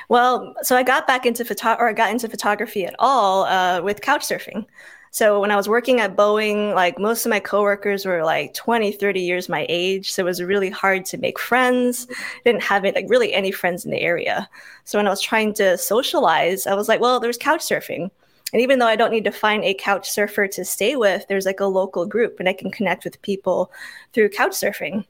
Well, 0.09 0.55
so 0.61 0.75
I 0.75 0.83
got 0.83 1.07
back 1.07 1.25
into 1.25 1.45
photo 1.45 1.73
or 1.73 1.89
I 1.89 1.93
got 1.93 2.11
into 2.11 2.27
photography 2.27 2.85
at 2.85 2.95
all 2.99 3.43
uh, 3.43 3.81
with 3.81 4.01
couch 4.01 4.21
surfing. 4.21 4.65
So 5.11 5.39
when 5.39 5.49
I 5.49 5.55
was 5.55 5.69
working 5.69 6.01
at 6.01 6.17
Boeing, 6.17 6.75
like 6.75 6.99
most 6.99 7.25
of 7.25 7.29
my 7.29 7.39
coworkers 7.39 8.05
were 8.05 8.25
like 8.25 8.53
20, 8.53 8.91
30 8.91 9.21
years 9.21 9.47
my 9.47 9.65
age. 9.69 10.11
So 10.11 10.23
it 10.23 10.25
was 10.25 10.43
really 10.43 10.69
hard 10.69 11.05
to 11.05 11.17
make 11.17 11.39
friends. 11.39 12.05
didn't 12.43 12.63
have 12.63 12.83
like 12.83 13.05
really 13.07 13.33
any 13.33 13.49
friends 13.49 13.85
in 13.85 13.91
the 13.91 14.01
area. 14.01 14.49
So 14.83 14.99
when 14.99 15.07
I 15.07 15.11
was 15.11 15.21
trying 15.21 15.53
to 15.53 15.77
socialize, 15.77 16.67
I 16.67 16.73
was 16.73 16.89
like, 16.89 16.99
well, 16.99 17.21
there's 17.21 17.37
couch 17.37 17.61
surfing. 17.61 18.11
And 18.51 18.61
even 18.61 18.79
though 18.79 18.87
I 18.87 18.97
don't 18.97 19.11
need 19.11 19.23
to 19.23 19.31
find 19.31 19.63
a 19.63 19.73
couch 19.73 20.09
surfer 20.09 20.49
to 20.49 20.65
stay 20.65 20.97
with, 20.97 21.25
there's 21.29 21.45
like 21.45 21.61
a 21.61 21.65
local 21.65 22.05
group 22.05 22.41
and 22.41 22.49
I 22.49 22.53
can 22.53 22.69
connect 22.69 23.05
with 23.05 23.21
people 23.21 23.71
through 24.11 24.29
couch 24.29 24.51
surfing. 24.51 25.05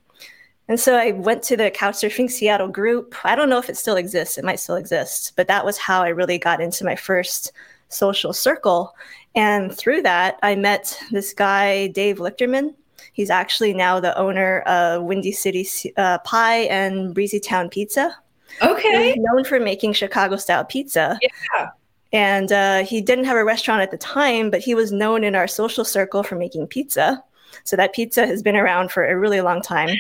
And 0.68 0.80
so 0.80 0.96
I 0.96 1.12
went 1.12 1.44
to 1.44 1.58
the 1.58 1.70
Couchsurfing 1.70 2.30
Seattle 2.30 2.68
group. 2.68 3.16
I 3.24 3.36
don't 3.36 3.50
know 3.50 3.60
if 3.60 3.70
it 3.70 3.78
still 3.78 3.98
exists, 3.98 4.38
it 4.38 4.46
might 4.46 4.60
still 4.60 4.76
exist, 4.76 5.34
but 5.36 5.48
that 5.48 5.64
was 5.64 5.78
how 5.78 6.02
I 6.02 6.10
really 6.10 6.40
got 6.40 6.62
into 6.62 6.86
my 6.86 6.96
first 6.96 7.52
social 7.90 8.34
circle. 8.34 8.96
And 9.36 9.76
through 9.76 10.02
that, 10.04 10.40
I 10.42 10.56
met 10.56 10.98
this 11.12 11.34
guy, 11.34 11.88
Dave 11.88 12.18
Lichterman. 12.18 12.74
He's 13.14 13.30
actually 13.30 13.74
now 13.74 14.00
the 14.00 14.18
owner 14.18 14.60
of 14.62 15.04
Windy 15.04 15.32
City 15.32 15.68
uh, 15.98 16.18
Pie 16.20 16.64
and 16.64 17.14
Breezy 17.14 17.40
Town 17.40 17.70
Pizza. 17.70 18.16
Okay. 18.62 19.14
He's 19.14 19.24
known 19.24 19.44
for 19.44 19.60
making 19.60 19.94
Chicago 19.94 20.36
style 20.38 20.66
pizza. 20.66 21.20
Yeah. 21.22 21.70
And 22.12 22.52
uh, 22.52 22.84
he 22.84 23.02
didn't 23.02 23.26
have 23.26 23.38
a 23.38 23.44
restaurant 23.44 23.82
at 23.82 23.92
the 23.92 23.98
time, 23.98 24.50
but 24.50 24.62
he 24.62 24.74
was 24.74 24.92
known 24.92 25.24
in 25.24 25.36
our 25.36 25.48
social 25.48 25.84
circle 25.84 26.24
for 26.24 26.36
making 26.36 26.68
pizza. 26.68 27.24
So 27.64 27.76
that 27.76 27.94
pizza 27.94 28.26
has 28.26 28.42
been 28.42 28.56
around 28.56 28.92
for 28.92 29.06
a 29.06 29.18
really 29.18 29.42
long 29.42 29.62
time. 29.62 29.98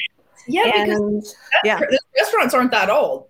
Yeah, 0.47 0.71
and, 0.75 1.21
because 1.21 1.35
yeah. 1.63 1.79
restaurants 2.17 2.53
aren't 2.53 2.71
that 2.71 2.89
old. 2.89 3.27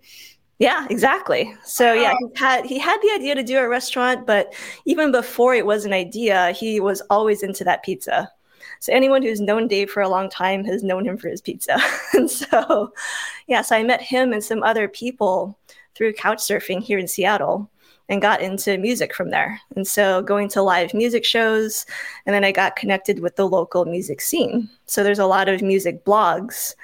Yeah, 0.58 0.86
exactly. 0.88 1.54
So 1.64 1.92
yeah, 1.92 2.14
he 2.18 2.38
had 2.38 2.64
he 2.64 2.78
had 2.78 2.98
the 3.02 3.12
idea 3.14 3.34
to 3.34 3.42
do 3.42 3.58
a 3.58 3.68
restaurant, 3.68 4.26
but 4.26 4.54
even 4.86 5.12
before 5.12 5.54
it 5.54 5.66
was 5.66 5.84
an 5.84 5.92
idea, 5.92 6.52
he 6.52 6.80
was 6.80 7.02
always 7.10 7.42
into 7.42 7.62
that 7.64 7.82
pizza. 7.82 8.30
So 8.80 8.92
anyone 8.92 9.22
who's 9.22 9.40
known 9.40 9.68
Dave 9.68 9.90
for 9.90 10.02
a 10.02 10.08
long 10.08 10.30
time 10.30 10.64
has 10.64 10.82
known 10.82 11.06
him 11.06 11.18
for 11.18 11.28
his 11.28 11.42
pizza. 11.42 11.78
and 12.14 12.30
so 12.30 12.92
yeah, 13.46 13.60
so 13.60 13.76
I 13.76 13.82
met 13.82 14.00
him 14.00 14.32
and 14.32 14.42
some 14.42 14.62
other 14.62 14.88
people 14.88 15.58
through 15.94 16.14
couch 16.14 16.38
surfing 16.38 16.82
here 16.82 16.98
in 16.98 17.08
Seattle 17.08 17.70
and 18.08 18.22
got 18.22 18.40
into 18.40 18.78
music 18.78 19.14
from 19.14 19.30
there. 19.30 19.60
And 19.74 19.86
so 19.86 20.22
going 20.22 20.48
to 20.50 20.62
live 20.62 20.94
music 20.94 21.24
shows, 21.24 21.86
and 22.24 22.34
then 22.34 22.44
I 22.44 22.52
got 22.52 22.76
connected 22.76 23.18
with 23.18 23.36
the 23.36 23.48
local 23.48 23.84
music 23.84 24.20
scene. 24.20 24.70
So 24.86 25.02
there's 25.02 25.18
a 25.18 25.26
lot 25.26 25.48
of 25.48 25.62
music 25.62 26.04
blogs, 26.04 26.74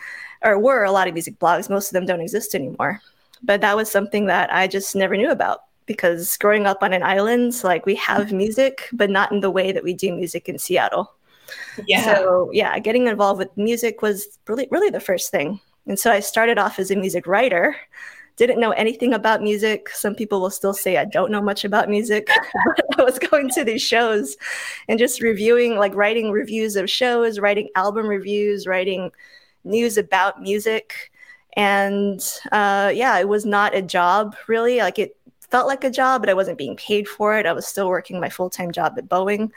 or 0.45 0.59
were 0.59 0.85
a 0.85 0.93
lot 0.93 1.09
of 1.09 1.15
music 1.15 1.39
blogs. 1.39 1.71
Most 1.71 1.89
of 1.89 1.95
them 1.95 2.07
don't 2.07 2.21
exist 2.21 2.55
anymore. 2.55 3.01
But 3.43 3.61
that 3.61 3.77
was 3.77 3.91
something 3.91 4.27
that 4.27 4.53
I 4.53 4.67
just 4.67 4.95
never 4.95 5.17
knew 5.17 5.31
about 5.31 5.63
because 5.87 6.37
growing 6.37 6.67
up 6.67 6.83
on 6.83 6.93
an 6.93 7.03
island, 7.03 7.61
like 7.65 7.87
we 7.87 7.97
have 7.97 8.29
mm-hmm. 8.29 8.37
music, 8.37 8.89
but 8.93 9.11
not 9.11 9.33
in 9.33 9.41
the 9.41 9.51
way 9.51 9.73
that 9.73 9.83
we 9.83 9.95
do 9.95 10.15
music 10.15 10.49
in 10.49 10.59
Seattle. 10.59 11.13
Yeah. 11.87 12.05
So 12.05 12.51
yeah, 12.53 12.79
getting 12.79 13.09
involved 13.09 13.39
with 13.39 13.57
music 13.57 14.03
was 14.03 14.39
really, 14.47 14.69
really 14.71 14.91
the 14.91 15.01
first 15.01 15.31
thing. 15.31 15.61
And 15.87 15.99
so 15.99 16.13
I 16.13 16.21
started 16.21 16.59
off 16.59 16.79
as 16.79 16.91
a 16.91 16.97
music 16.97 17.27
writer 17.27 17.77
didn't 18.37 18.61
know 18.61 18.71
anything 18.73 19.13
about 19.13 19.43
music. 19.43 19.89
Some 19.91 20.15
people 20.15 20.41
will 20.41 20.51
still 20.51 20.73
say 20.73 20.97
I 20.97 21.05
don't 21.05 21.31
know 21.31 21.43
much 21.43 21.65
about 21.65 21.89
music. 21.89 22.29
I 22.99 23.03
was 23.03 23.19
going 23.19 23.51
to 23.51 23.65
these 23.65 23.83
shows 23.83 24.37
and 24.89 24.99
just 24.99 25.21
reviewing, 25.21 25.77
like 25.77 25.95
writing 25.95 26.31
reviews 26.31 26.77
of 26.77 26.89
shows, 26.89 27.39
writing 27.39 27.69
album 27.77 28.07
reviews, 28.07 28.67
writing 28.67 29.11
news 29.65 29.97
about 29.97 30.43
music. 30.43 31.11
And 31.57 32.21
uh, 32.51 32.93
yeah, 32.95 33.19
it 33.19 33.29
was 33.29 33.45
not 33.45 33.75
a 33.75 33.83
job 33.83 34.37
really. 34.49 34.79
Like 34.79 34.99
it 34.99 35.17
felt 35.51 35.67
like 35.67 35.85
a 35.85 35.91
job, 35.91 36.23
but 36.23 36.31
I 36.31 36.35
wasn't 36.35 36.59
being 36.59 36.77
paid 36.77 37.07
for 37.07 37.39
it. 37.39 37.47
I 37.47 37.53
was 37.53 37.67
still 37.67 37.89
working 37.89 38.21
my 38.21 38.31
full 38.31 38.51
time 38.51 38.73
job 38.73 38.95
at 38.97 39.09
Boeing, 39.09 39.51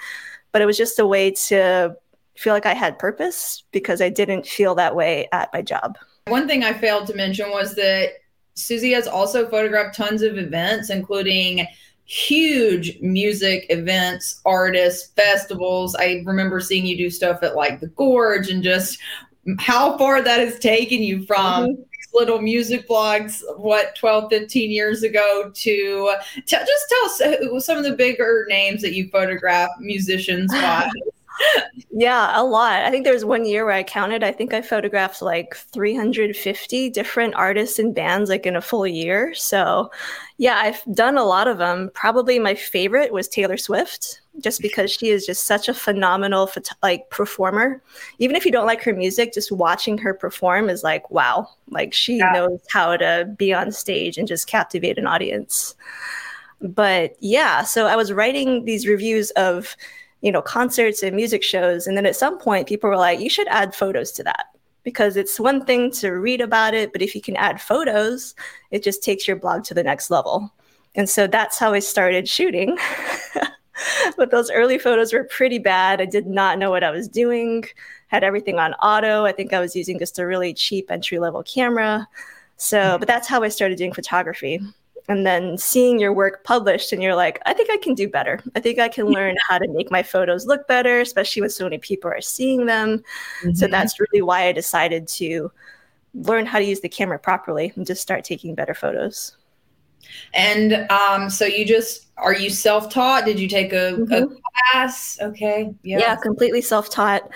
but 0.51 0.62
it 0.62 0.65
was 0.65 0.77
just 0.77 1.00
a 1.00 1.07
way 1.07 1.31
to 1.31 1.95
feel 2.35 2.53
like 2.53 2.65
I 2.65 2.74
had 2.74 3.00
purpose 3.00 3.63
because 3.71 4.01
I 4.01 4.09
didn't 4.09 4.45
feel 4.45 4.75
that 4.75 4.95
way 4.95 5.27
at 5.31 5.50
my 5.53 5.62
job. 5.62 5.97
One 6.27 6.47
thing 6.47 6.63
I 6.63 6.74
failed 6.74 7.07
to 7.07 7.15
mention 7.15 7.50
was 7.50 7.75
that 7.75 8.09
Suzi 8.55 8.93
has 8.93 9.07
also 9.07 9.47
photographed 9.47 9.95
tons 9.95 10.21
of 10.21 10.38
events, 10.38 10.89
including 10.89 11.65
huge 12.05 13.00
music 13.01 13.65
events, 13.69 14.41
artists, 14.45 15.12
festivals. 15.13 15.95
I 15.95 16.24
remember 16.25 16.59
seeing 16.59 16.85
you 16.85 16.97
do 16.97 17.09
stuff 17.09 17.41
at 17.41 17.55
like 17.55 17.79
the 17.79 17.88
Gorge 17.88 18.50
and 18.50 18.63
just 18.63 19.00
how 19.59 19.97
far 19.97 20.21
that 20.21 20.39
has 20.39 20.59
taken 20.59 21.01
you 21.01 21.25
from 21.25 21.69
mm-hmm. 21.69 21.81
little 22.13 22.41
music 22.41 22.87
blogs, 22.87 23.41
what, 23.57 23.95
12, 23.95 24.29
15 24.29 24.71
years 24.71 25.03
ago 25.03 25.51
to, 25.53 26.15
to 26.35 26.55
just 26.55 27.19
tell 27.19 27.55
us 27.55 27.65
some 27.65 27.77
of 27.77 27.83
the 27.83 27.95
bigger 27.95 28.45
names 28.49 28.81
that 28.81 28.93
you 28.93 29.09
photograph 29.09 29.69
musicians 29.79 30.51
by. 30.51 30.89
Yeah, 31.91 32.39
a 32.39 32.43
lot. 32.43 32.83
I 32.83 32.91
think 32.91 33.03
there 33.03 33.13
was 33.13 33.25
one 33.25 33.45
year 33.45 33.65
where 33.65 33.73
I 33.73 33.83
counted, 33.83 34.23
I 34.23 34.31
think 34.31 34.53
I 34.53 34.61
photographed 34.61 35.21
like 35.21 35.55
350 35.55 36.89
different 36.89 37.35
artists 37.35 37.79
and 37.79 37.93
bands 37.93 38.29
like 38.29 38.45
in 38.45 38.55
a 38.55 38.61
full 38.61 38.87
year. 38.87 39.33
So, 39.33 39.91
yeah, 40.37 40.57
I've 40.57 40.83
done 40.93 41.17
a 41.17 41.23
lot 41.23 41.47
of 41.47 41.57
them. 41.57 41.91
Probably 41.93 42.39
my 42.39 42.55
favorite 42.55 43.13
was 43.13 43.27
Taylor 43.27 43.57
Swift 43.57 44.21
just 44.39 44.61
because 44.61 44.91
she 44.91 45.09
is 45.09 45.25
just 45.25 45.45
such 45.45 45.69
a 45.69 45.73
phenomenal 45.73 46.49
like 46.83 47.09
performer. 47.09 47.81
Even 48.19 48.35
if 48.35 48.45
you 48.45 48.51
don't 48.51 48.65
like 48.65 48.83
her 48.83 48.93
music, 48.93 49.33
just 49.33 49.51
watching 49.51 49.97
her 49.97 50.13
perform 50.13 50.69
is 50.69 50.83
like 50.83 51.09
wow. 51.09 51.47
Like 51.69 51.93
she 51.93 52.17
yeah. 52.17 52.31
knows 52.31 52.59
how 52.69 52.97
to 52.97 53.33
be 53.37 53.53
on 53.53 53.71
stage 53.71 54.17
and 54.17 54.27
just 54.27 54.47
captivate 54.47 54.97
an 54.97 55.07
audience. 55.07 55.75
But 56.61 57.15
yeah, 57.19 57.63
so 57.63 57.85
I 57.87 57.95
was 57.95 58.11
writing 58.11 58.65
these 58.65 58.87
reviews 58.87 59.31
of 59.31 59.75
you 60.25 60.32
know, 60.32 60.41
concerts 60.41 61.03
and 61.03 61.15
music 61.15 61.44
shows. 61.44 61.86
And 61.86 61.96
then 61.96 62.08
at 62.08 62.15
some 62.15 62.39
point, 62.39 62.67
people 62.67 62.89
were 62.89 62.98
like, 62.98 63.20
you 63.20 63.29
should 63.29 63.48
add 63.48 63.75
photos 63.75 64.12
to 64.13 64.24
that 64.24 64.48
because 64.82 65.15
it's 65.17 65.39
one 65.39 65.63
thing 65.63 65.91
to 65.91 66.13
read 66.13 66.41
about 66.41 66.74
it, 66.74 66.91
but 66.91 67.03
if 67.03 67.13
you 67.13 67.22
can 67.22 67.36
add 67.36 67.62
photos, 67.62 68.34
it 68.72 68.84
just 68.84 69.03
takes 69.03 69.27
your 69.27 69.38
blog 69.38 69.63
to 69.65 69.75
the 69.75 69.84
next 69.84 70.10
level. 70.10 70.51
And 70.96 71.08
so 71.08 71.27
that's 71.27 71.60
how 71.60 71.74
I 71.74 71.79
started 71.79 72.27
shooting. 72.27 72.75
but 74.17 74.32
those 74.32 74.50
early 74.50 74.79
photos 74.79 75.13
were 75.13 75.25
pretty 75.25 75.60
bad. 75.60 76.01
I 76.01 76.05
did 76.05 76.25
not 76.25 76.58
know 76.58 76.72
what 76.72 76.84
I 76.84 76.89
was 76.89 77.08
doing, 77.08 77.65
had 78.08 78.24
everything 78.24 78.58
on 78.58 78.74
auto. 78.75 79.25
I 79.25 79.32
think 79.32 79.53
I 79.53 79.60
was 79.60 79.75
using 79.75 80.00
just 80.00 80.17
a 80.17 80.25
really 80.25 80.55
cheap 80.55 80.89
entry 80.89 81.20
level 81.20 81.44
camera. 81.44 82.08
So, 82.58 82.98
but 82.98 83.08
that's 83.08 83.27
how 83.27 83.44
I 83.44 83.50
started 83.50 83.77
doing 83.77 83.94
photography 83.94 84.60
and 85.07 85.25
then 85.25 85.57
seeing 85.57 86.00
your 86.00 86.12
work 86.12 86.43
published 86.43 86.91
and 86.91 87.01
you're 87.03 87.15
like 87.15 87.39
i 87.45 87.53
think 87.53 87.69
i 87.69 87.77
can 87.77 87.93
do 87.93 88.09
better. 88.09 88.41
I 88.55 88.59
think 88.59 88.79
i 88.79 88.88
can 88.88 89.05
learn 89.05 89.35
how 89.47 89.57
to 89.57 89.67
make 89.69 89.91
my 89.91 90.03
photos 90.03 90.45
look 90.45 90.67
better 90.67 91.01
especially 91.01 91.41
when 91.41 91.51
so 91.51 91.63
many 91.65 91.77
people 91.77 92.09
are 92.09 92.21
seeing 92.21 92.65
them. 92.65 93.03
Mm-hmm. 93.41 93.53
so 93.53 93.67
that's 93.67 94.00
really 94.00 94.21
why 94.21 94.47
i 94.47 94.51
decided 94.51 95.07
to 95.09 95.51
learn 96.15 96.45
how 96.45 96.59
to 96.59 96.65
use 96.65 96.79
the 96.79 96.89
camera 96.89 97.19
properly 97.19 97.74
and 97.75 97.85
just 97.85 98.01
start 98.01 98.24
taking 98.24 98.55
better 98.55 98.74
photos. 98.74 99.35
And 100.33 100.89
um, 100.91 101.29
so 101.29 101.45
you 101.45 101.65
just 101.65 102.07
are 102.17 102.33
you 102.33 102.50
self-taught? 102.50 103.25
Did 103.25 103.39
you 103.39 103.50
take 103.50 103.74
a, 103.74 103.97
mm-hmm. 103.97 104.13
a 104.13 104.27
class? 104.71 105.19
Okay 105.21 105.74
yeah. 105.83 106.00
Yeah 106.00 106.15
completely 106.15 106.62
self-taught. 106.62 107.29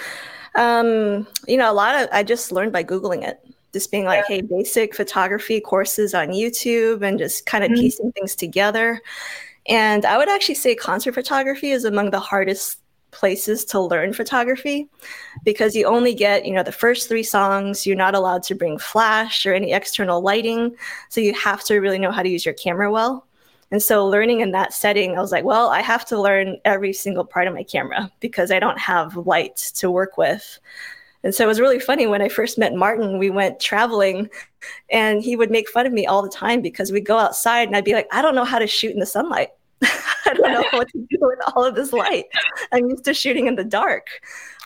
Um, 0.55 1.27
you 1.47 1.57
know 1.57 1.71
a 1.71 1.73
lot 1.73 1.95
of 1.95 2.09
i 2.11 2.23
just 2.23 2.51
learned 2.51 2.73
by 2.73 2.83
googling 2.83 3.23
it 3.23 3.39
just 3.73 3.91
being 3.91 4.05
like, 4.05 4.25
yeah. 4.29 4.37
hey, 4.37 4.41
basic 4.41 4.95
photography 4.95 5.59
courses 5.59 6.13
on 6.13 6.29
YouTube 6.29 7.01
and 7.01 7.19
just 7.19 7.45
kind 7.45 7.63
of 7.63 7.71
mm-hmm. 7.71 7.81
piecing 7.81 8.11
things 8.13 8.35
together. 8.35 9.01
And 9.67 10.05
I 10.05 10.17
would 10.17 10.29
actually 10.29 10.55
say 10.55 10.75
concert 10.75 11.13
photography 11.13 11.71
is 11.71 11.85
among 11.85 12.11
the 12.11 12.19
hardest 12.19 12.79
places 13.11 13.65
to 13.65 13.79
learn 13.79 14.13
photography 14.13 14.87
because 15.43 15.75
you 15.75 15.85
only 15.85 16.13
get, 16.13 16.45
you 16.45 16.53
know, 16.53 16.63
the 16.63 16.71
first 16.71 17.07
three 17.07 17.23
songs. 17.23 17.85
You're 17.85 17.95
not 17.95 18.15
allowed 18.15 18.43
to 18.43 18.55
bring 18.55 18.77
flash 18.77 19.45
or 19.45 19.53
any 19.53 19.73
external 19.73 20.21
lighting. 20.21 20.75
So 21.09 21.21
you 21.21 21.33
have 21.33 21.63
to 21.65 21.79
really 21.79 21.99
know 21.99 22.11
how 22.11 22.23
to 22.23 22.29
use 22.29 22.45
your 22.45 22.53
camera 22.53 22.91
well. 22.91 23.25
And 23.71 23.83
so 23.83 24.05
learning 24.07 24.39
in 24.39 24.51
that 24.51 24.73
setting, 24.73 25.15
I 25.15 25.21
was 25.21 25.31
like, 25.31 25.43
well, 25.43 25.69
I 25.69 25.81
have 25.81 26.05
to 26.07 26.19
learn 26.19 26.57
every 26.65 26.93
single 26.93 27.23
part 27.23 27.47
of 27.47 27.53
my 27.53 27.63
camera 27.63 28.11
because 28.19 28.51
I 28.51 28.59
don't 28.59 28.79
have 28.79 29.15
light 29.15 29.57
to 29.75 29.91
work 29.91 30.17
with. 30.17 30.59
And 31.23 31.35
so 31.35 31.43
it 31.43 31.47
was 31.47 31.59
really 31.59 31.79
funny 31.79 32.07
when 32.07 32.21
I 32.21 32.29
first 32.29 32.57
met 32.57 32.73
Martin, 32.73 33.19
we 33.19 33.29
went 33.29 33.59
traveling 33.59 34.29
and 34.89 35.21
he 35.21 35.35
would 35.35 35.51
make 35.51 35.69
fun 35.69 35.85
of 35.85 35.93
me 35.93 36.05
all 36.05 36.21
the 36.21 36.29
time 36.29 36.61
because 36.61 36.91
we'd 36.91 37.05
go 37.05 37.17
outside 37.17 37.67
and 37.67 37.75
I'd 37.75 37.85
be 37.85 37.93
like, 37.93 38.07
I 38.11 38.21
don't 38.21 38.35
know 38.35 38.45
how 38.45 38.59
to 38.59 38.67
shoot 38.67 38.93
in 38.93 38.99
the 38.99 39.05
sunlight. 39.05 39.49
I 39.81 40.33
don't 40.33 40.51
know 40.51 40.77
what 40.77 40.89
to 40.89 41.07
do 41.09 41.17
with 41.21 41.39
all 41.53 41.63
of 41.65 41.75
this 41.75 41.93
light. 41.93 42.25
I'm 42.71 42.89
used 42.89 43.05
to 43.05 43.13
shooting 43.13 43.47
in 43.47 43.55
the 43.55 43.63
dark. 43.63 44.07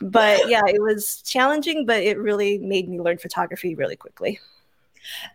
But 0.01 0.47
yeah, 0.49 0.61
it 0.67 0.81
was 0.81 1.21
challenging, 1.21 1.85
but 1.85 2.03
it 2.03 2.17
really 2.17 2.59
made 2.59 2.89
me 2.89 2.99
learn 2.99 3.17
photography 3.17 3.75
really 3.75 3.95
quickly. 3.95 4.39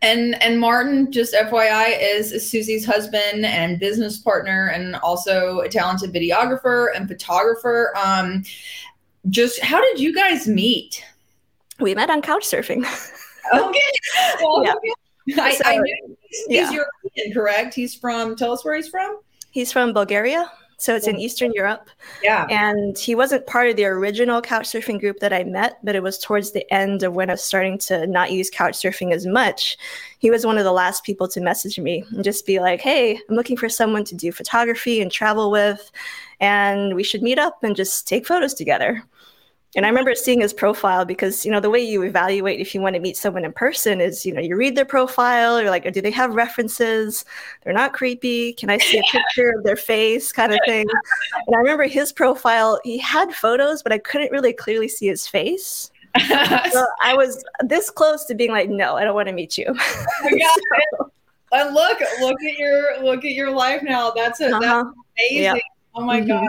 And 0.00 0.40
and 0.42 0.58
Martin, 0.58 1.12
just 1.12 1.34
FYI, 1.34 1.98
is 2.00 2.32
Suzi's 2.32 2.86
husband 2.86 3.44
and 3.44 3.78
business 3.78 4.18
partner, 4.18 4.68
and 4.68 4.96
also 4.96 5.60
a 5.60 5.68
talented 5.68 6.12
videographer 6.12 6.88
and 6.94 7.06
photographer. 7.06 7.92
Um, 7.96 8.44
just 9.30 9.62
how 9.62 9.80
did 9.80 10.00
you 10.00 10.14
guys 10.14 10.46
meet? 10.46 11.04
We 11.80 11.94
met 11.94 12.10
on 12.10 12.22
couch 12.22 12.44
surfing. 12.44 12.78
okay. 13.54 13.80
Well, 14.40 14.64
yeah. 15.26 15.42
I, 15.42 15.54
so, 15.54 15.62
I 15.64 15.76
know 15.76 16.16
he's, 16.28 16.46
yeah. 16.48 16.70
European, 16.70 17.32
correct? 17.32 17.74
He's 17.74 17.94
from, 17.94 18.34
tell 18.36 18.52
us 18.52 18.64
where 18.64 18.74
he's 18.76 18.88
from. 18.88 19.20
He's 19.50 19.72
from 19.72 19.92
Bulgaria. 19.92 20.50
So 20.80 20.94
it's 20.94 21.08
in 21.08 21.18
Eastern 21.18 21.52
Europe. 21.54 21.90
Yeah. 22.22 22.46
And 22.48 22.96
he 22.96 23.16
wasn't 23.16 23.48
part 23.48 23.68
of 23.68 23.74
the 23.74 23.84
original 23.84 24.40
couch 24.40 24.68
surfing 24.68 25.00
group 25.00 25.18
that 25.18 25.32
I 25.32 25.42
met, 25.42 25.78
but 25.82 25.96
it 25.96 26.04
was 26.04 26.20
towards 26.20 26.52
the 26.52 26.72
end 26.72 27.02
of 27.02 27.14
when 27.14 27.30
I 27.30 27.32
was 27.32 27.42
starting 27.42 27.78
to 27.78 28.06
not 28.06 28.30
use 28.30 28.48
couch 28.48 28.74
surfing 28.74 29.12
as 29.12 29.26
much. 29.26 29.76
He 30.20 30.30
was 30.30 30.46
one 30.46 30.56
of 30.56 30.62
the 30.62 30.70
last 30.70 31.02
people 31.02 31.26
to 31.28 31.40
message 31.40 31.80
me 31.80 32.04
and 32.12 32.22
just 32.22 32.46
be 32.46 32.60
like, 32.60 32.80
hey, 32.80 33.18
I'm 33.28 33.34
looking 33.34 33.56
for 33.56 33.68
someone 33.68 34.04
to 34.04 34.14
do 34.14 34.30
photography 34.30 35.00
and 35.00 35.10
travel 35.10 35.50
with, 35.50 35.90
and 36.38 36.94
we 36.94 37.02
should 37.02 37.22
meet 37.22 37.40
up 37.40 37.64
and 37.64 37.74
just 37.74 38.06
take 38.06 38.24
photos 38.24 38.54
together. 38.54 39.02
And 39.76 39.84
I 39.84 39.88
remember 39.90 40.14
seeing 40.14 40.40
his 40.40 40.54
profile 40.54 41.04
because, 41.04 41.44
you 41.44 41.52
know, 41.52 41.60
the 41.60 41.68
way 41.68 41.80
you 41.80 42.02
evaluate 42.02 42.58
if 42.58 42.74
you 42.74 42.80
want 42.80 42.94
to 42.94 43.00
meet 43.00 43.18
someone 43.18 43.44
in 43.44 43.52
person 43.52 44.00
is, 44.00 44.24
you 44.24 44.32
know, 44.32 44.40
you 44.40 44.56
read 44.56 44.76
their 44.76 44.86
profile, 44.86 45.60
you're 45.60 45.70
like, 45.70 45.92
do 45.92 46.00
they 46.00 46.10
have 46.10 46.34
references? 46.34 47.24
They're 47.62 47.74
not 47.74 47.92
creepy. 47.92 48.54
Can 48.54 48.70
I 48.70 48.78
see 48.78 48.98
a 48.98 49.02
picture 49.12 49.52
of 49.56 49.64
their 49.64 49.76
face 49.76 50.32
kind 50.32 50.54
of 50.54 50.60
thing? 50.64 50.86
And 51.46 51.54
I 51.54 51.58
remember 51.58 51.84
his 51.84 52.12
profile, 52.12 52.80
he 52.82 52.96
had 52.96 53.34
photos, 53.34 53.82
but 53.82 53.92
I 53.92 53.98
couldn't 53.98 54.32
really 54.32 54.54
clearly 54.54 54.88
see 54.88 55.06
his 55.06 55.26
face. 55.26 55.90
so 56.26 56.86
I 57.02 57.14
was 57.14 57.44
this 57.60 57.90
close 57.90 58.24
to 58.24 58.34
being 58.34 58.50
like, 58.50 58.70
no, 58.70 58.96
I 58.96 59.04
don't 59.04 59.14
want 59.14 59.28
to 59.28 59.34
meet 59.34 59.58
you. 59.58 59.74
So. 60.98 61.10
And 61.50 61.74
look, 61.74 61.98
look 62.20 62.36
at 62.42 62.58
your 62.58 63.02
look 63.02 63.24
at 63.24 63.32
your 63.32 63.50
life 63.50 63.82
now. 63.82 64.10
That's 64.10 64.40
a, 64.40 64.48
uh-huh. 64.48 64.60
that's 64.60 64.96
amazing. 65.18 65.42
Yep. 65.42 65.58
Oh 65.94 66.04
my 66.04 66.20
mm-hmm. 66.20 66.28
god! 66.28 66.48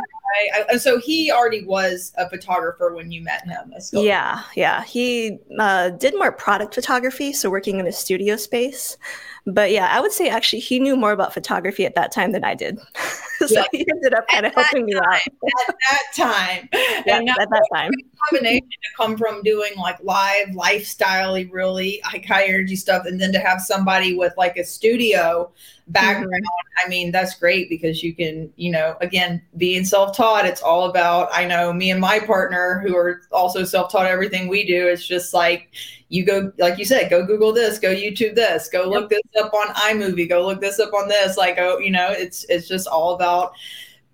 I, 0.69 0.77
so 0.77 0.99
he 0.99 1.31
already 1.31 1.63
was 1.63 2.13
a 2.17 2.29
photographer 2.29 2.93
when 2.93 3.11
you 3.11 3.21
met 3.21 3.45
him. 3.45 3.73
Yeah, 3.93 4.43
yeah. 4.55 4.83
He 4.83 5.39
uh, 5.57 5.89
did 5.89 6.13
more 6.15 6.31
product 6.31 6.75
photography, 6.75 7.33
so 7.33 7.49
working 7.49 7.79
in 7.79 7.87
a 7.87 7.91
studio 7.91 8.35
space. 8.35 8.97
But 9.45 9.71
yeah, 9.71 9.87
I 9.91 9.99
would 9.99 10.11
say 10.11 10.29
actually 10.29 10.59
he 10.59 10.79
knew 10.79 10.95
more 10.95 11.11
about 11.11 11.33
photography 11.33 11.85
at 11.85 11.95
that 11.95 12.11
time 12.11 12.31
than 12.31 12.43
I 12.43 12.55
did. 12.55 12.79
so 13.39 13.47
yeah. 13.49 13.65
he 13.71 13.85
ended 13.89 14.13
up 14.13 14.27
kind 14.27 14.45
of 14.45 14.53
helping 14.53 14.85
me 14.85 14.95
out 14.95 15.15
at 15.15 15.75
that 15.89 16.03
time. 16.15 16.69
yeah, 17.05 17.17
and 17.17 17.29
at 17.29 17.49
that 17.49 17.65
time. 17.73 17.91
Combination 18.29 18.67
to 18.67 18.89
come 18.97 19.17
from 19.17 19.41
doing 19.43 19.71
like 19.77 19.97
live 20.03 20.53
lifestyle, 20.53 21.33
really 21.51 22.01
high 22.03 22.45
energy 22.45 22.75
stuff, 22.75 23.05
and 23.05 23.19
then 23.19 23.31
to 23.31 23.39
have 23.39 23.61
somebody 23.61 24.15
with 24.15 24.33
like 24.37 24.57
a 24.57 24.63
studio 24.63 25.49
background. 25.87 26.31
Mm-hmm. 26.31 26.85
I 26.85 26.89
mean, 26.89 27.11
that's 27.11 27.35
great 27.35 27.69
because 27.69 28.03
you 28.03 28.13
can, 28.13 28.51
you 28.55 28.71
know, 28.71 28.95
again, 29.01 29.41
being 29.57 29.85
self 29.85 30.15
taught, 30.15 30.45
it's 30.45 30.61
all 30.61 30.89
about. 30.89 31.29
I 31.31 31.45
know 31.45 31.73
me 31.73 31.91
and 31.91 32.01
my 32.01 32.19
partner 32.19 32.83
who 32.85 32.95
are 32.95 33.21
also 33.31 33.63
self 33.63 33.91
taught. 33.91 34.05
Everything 34.05 34.47
we 34.47 34.65
do, 34.65 34.87
it's 34.87 35.05
just 35.05 35.33
like 35.33 35.69
you 36.09 36.25
go 36.25 36.51
like 36.57 36.77
you 36.77 36.85
said 36.85 37.07
go 37.09 37.23
google 37.23 37.53
this 37.53 37.77
go 37.77 37.93
youtube 37.93 38.33
this 38.33 38.67
go 38.67 38.85
yep. 38.85 38.89
look 38.89 39.09
this 39.09 39.21
up 39.39 39.53
on 39.53 39.67
imovie 39.75 40.27
go 40.27 40.45
look 40.45 40.59
this 40.59 40.79
up 40.79 40.91
on 40.91 41.07
this 41.07 41.37
like 41.37 41.57
oh 41.59 41.77
you 41.77 41.91
know 41.91 42.09
it's 42.09 42.45
it's 42.49 42.67
just 42.67 42.87
all 42.87 43.13
about 43.13 43.28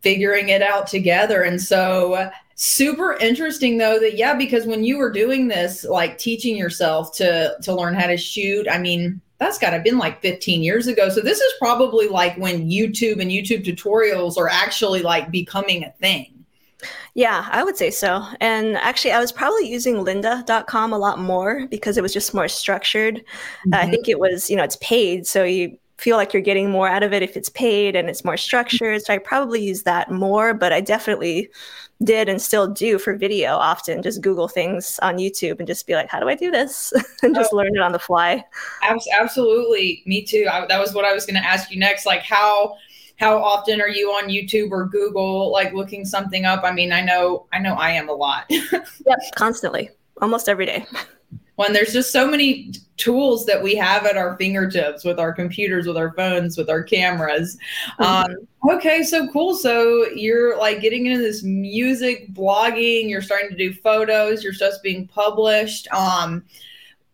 figuring 0.01 0.49
it 0.49 0.61
out 0.61 0.87
together 0.87 1.41
and 1.41 1.61
so 1.61 2.29
super 2.55 3.13
interesting 3.15 3.77
though 3.77 3.99
that 3.99 4.15
yeah 4.15 4.33
because 4.33 4.65
when 4.65 4.83
you 4.83 4.97
were 4.97 5.11
doing 5.11 5.47
this 5.47 5.83
like 5.83 6.17
teaching 6.17 6.55
yourself 6.55 7.13
to 7.13 7.55
to 7.61 7.73
learn 7.73 7.93
how 7.93 8.07
to 8.07 8.15
shoot 8.15 8.67
i 8.69 8.77
mean 8.77 9.19
that's 9.37 9.57
got 9.57 9.71
to 9.71 9.79
been 9.81 9.97
like 9.97 10.21
15 10.21 10.63
years 10.63 10.87
ago 10.87 11.09
so 11.09 11.21
this 11.21 11.39
is 11.39 11.53
probably 11.59 12.07
like 12.07 12.37
when 12.37 12.69
youtube 12.69 13.19
and 13.19 13.31
youtube 13.31 13.65
tutorials 13.65 14.37
are 14.37 14.47
actually 14.47 15.01
like 15.01 15.31
becoming 15.31 15.83
a 15.83 15.91
thing 15.93 16.35
yeah, 17.15 17.47
I 17.49 17.63
would 17.63 17.77
say 17.77 17.91
so. 17.91 18.25
And 18.41 18.75
actually, 18.75 19.13
I 19.13 19.19
was 19.19 19.31
probably 19.31 19.69
using 19.69 19.95
lynda.com 19.95 20.91
a 20.91 20.97
lot 20.97 21.17
more 21.17 21.65
because 21.67 21.97
it 21.97 22.01
was 22.01 22.13
just 22.13 22.33
more 22.33 22.49
structured. 22.49 23.15
Mm-hmm. 23.15 23.73
Uh, 23.73 23.77
I 23.77 23.89
think 23.89 24.09
it 24.09 24.19
was, 24.19 24.49
you 24.49 24.57
know, 24.57 24.63
it's 24.63 24.75
paid. 24.81 25.25
So 25.25 25.45
you 25.45 25.77
feel 25.97 26.17
like 26.17 26.33
you're 26.33 26.41
getting 26.41 26.69
more 26.69 26.87
out 26.87 27.03
of 27.03 27.13
it 27.13 27.23
if 27.23 27.37
it's 27.37 27.49
paid 27.49 27.95
and 27.95 28.09
it's 28.09 28.25
more 28.25 28.37
structured. 28.37 29.01
So 29.03 29.13
I 29.13 29.17
probably 29.17 29.63
use 29.63 29.83
that 29.83 30.11
more, 30.11 30.53
but 30.53 30.73
I 30.73 30.81
definitely 30.81 31.49
did 32.03 32.27
and 32.27 32.41
still 32.41 32.67
do 32.67 32.99
for 32.99 33.15
video 33.15 33.55
often 33.55 34.03
just 34.03 34.21
google 34.21 34.49
things 34.49 34.99
on 35.01 35.15
youtube 35.15 35.59
and 35.59 35.67
just 35.67 35.87
be 35.87 35.95
like 35.95 36.09
how 36.09 36.19
do 36.19 36.27
i 36.27 36.35
do 36.35 36.51
this 36.51 36.91
and 37.23 37.33
just 37.33 37.53
oh, 37.53 37.55
learn 37.55 37.73
it 37.73 37.81
on 37.81 37.93
the 37.93 37.99
fly 37.99 38.43
absolutely 39.17 40.03
me 40.05 40.21
too 40.21 40.45
I, 40.51 40.65
that 40.67 40.77
was 40.77 40.93
what 40.93 41.05
i 41.05 41.13
was 41.13 41.25
going 41.25 41.41
to 41.41 41.47
ask 41.47 41.71
you 41.71 41.79
next 41.79 42.05
like 42.05 42.21
how 42.21 42.75
how 43.17 43.41
often 43.41 43.79
are 43.79 43.87
you 43.87 44.09
on 44.09 44.29
YouTube 44.29 44.71
or 44.71 44.87
Google 44.87 45.51
like 45.51 45.73
looking 45.73 46.05
something 46.05 46.45
up? 46.45 46.63
I 46.63 46.71
mean, 46.71 46.91
I 46.91 47.01
know 47.01 47.47
I 47.53 47.59
know 47.59 47.75
I 47.75 47.91
am 47.91 48.09
a 48.09 48.13
lot. 48.13 48.45
yep, 48.49 48.83
constantly. 49.35 49.89
Almost 50.21 50.49
every 50.49 50.65
day. 50.65 50.85
When 51.55 51.73
there's 51.73 51.93
just 51.93 52.11
so 52.11 52.27
many 52.27 52.73
tools 52.97 53.45
that 53.45 53.61
we 53.61 53.75
have 53.75 54.05
at 54.05 54.17
our 54.17 54.37
fingertips 54.37 55.03
with 55.03 55.19
our 55.19 55.33
computers, 55.33 55.87
with 55.87 55.97
our 55.97 56.13
phones, 56.13 56.57
with 56.57 56.69
our 56.69 56.83
cameras. 56.83 57.57
Mm-hmm. 57.99 58.03
Um, 58.03 58.75
okay, 58.75 59.03
so 59.03 59.27
cool. 59.29 59.55
So 59.55 60.07
you're 60.09 60.57
like 60.57 60.81
getting 60.81 61.05
into 61.05 61.19
this 61.19 61.43
music 61.43 62.33
blogging, 62.33 63.09
you're 63.09 63.21
starting 63.21 63.49
to 63.49 63.55
do 63.55 63.73
photos, 63.73 64.43
your 64.43 64.53
stuff's 64.53 64.79
being 64.79 65.07
published. 65.07 65.87
Um, 65.91 66.43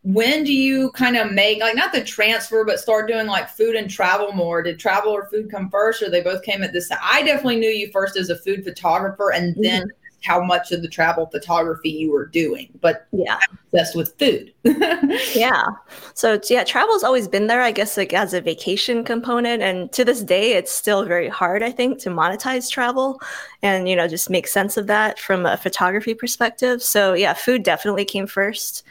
when 0.04 0.44
do 0.44 0.54
you 0.54 0.92
kind 0.92 1.16
of 1.16 1.32
make 1.32 1.60
like 1.60 1.76
not 1.76 1.94
the 1.94 2.04
transfer 2.04 2.66
but 2.66 2.80
start 2.80 3.08
doing 3.08 3.28
like 3.28 3.48
food 3.48 3.76
and 3.76 3.88
travel 3.88 4.32
more 4.32 4.64
did 4.64 4.80
travel 4.80 5.12
or 5.12 5.28
food 5.28 5.50
come 5.52 5.70
first 5.70 6.02
or 6.02 6.10
they 6.10 6.22
both 6.22 6.42
came 6.42 6.64
at 6.64 6.74
this 6.74 6.90
i 7.04 7.22
definitely 7.22 7.60
knew 7.60 7.70
you 7.70 7.88
first 7.92 8.18
as 8.18 8.32
a 8.32 8.38
food 8.40 8.64
photographer 8.64 9.32
and 9.32 9.56
then 9.64 9.84
mm-hmm. 9.84 10.01
How 10.24 10.44
much 10.44 10.72
of 10.72 10.82
the 10.82 10.88
travel 10.88 11.26
photography 11.28 11.90
you 11.90 12.12
were 12.12 12.28
doing. 12.28 12.70
But 12.80 13.08
yeah, 13.12 13.40
obsessed 13.66 13.96
with 13.96 14.18
food. 14.20 14.54
yeah. 15.36 15.66
So 16.14 16.40
yeah, 16.50 16.64
travel's 16.64 17.04
always 17.04 17.28
been 17.28 17.48
there, 17.48 17.62
I 17.62 17.72
guess, 17.72 17.98
like 17.98 18.14
as 18.14 18.34
a 18.34 18.42
vacation 18.42 19.04
component. 19.04 19.64
And 19.64 19.92
to 19.94 20.06
this 20.06 20.22
day, 20.22 20.54
it's 20.54 20.72
still 20.72 21.06
very 21.06 21.28
hard, 21.28 21.64
I 21.64 21.72
think, 21.72 22.00
to 22.00 22.10
monetize 22.10 22.70
travel 22.70 23.22
and 23.64 23.88
you 23.88 23.96
know 23.96 24.08
just 24.08 24.30
make 24.30 24.48
sense 24.48 24.78
of 24.78 24.88
that 24.88 25.20
from 25.20 25.46
a 25.46 25.58
photography 25.58 26.14
perspective. 26.14 26.82
So 26.84 27.14
yeah, 27.14 27.34
food 27.34 27.64
definitely 27.64 28.06
came 28.06 28.28
first. 28.28 28.84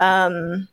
Um, 0.00 0.68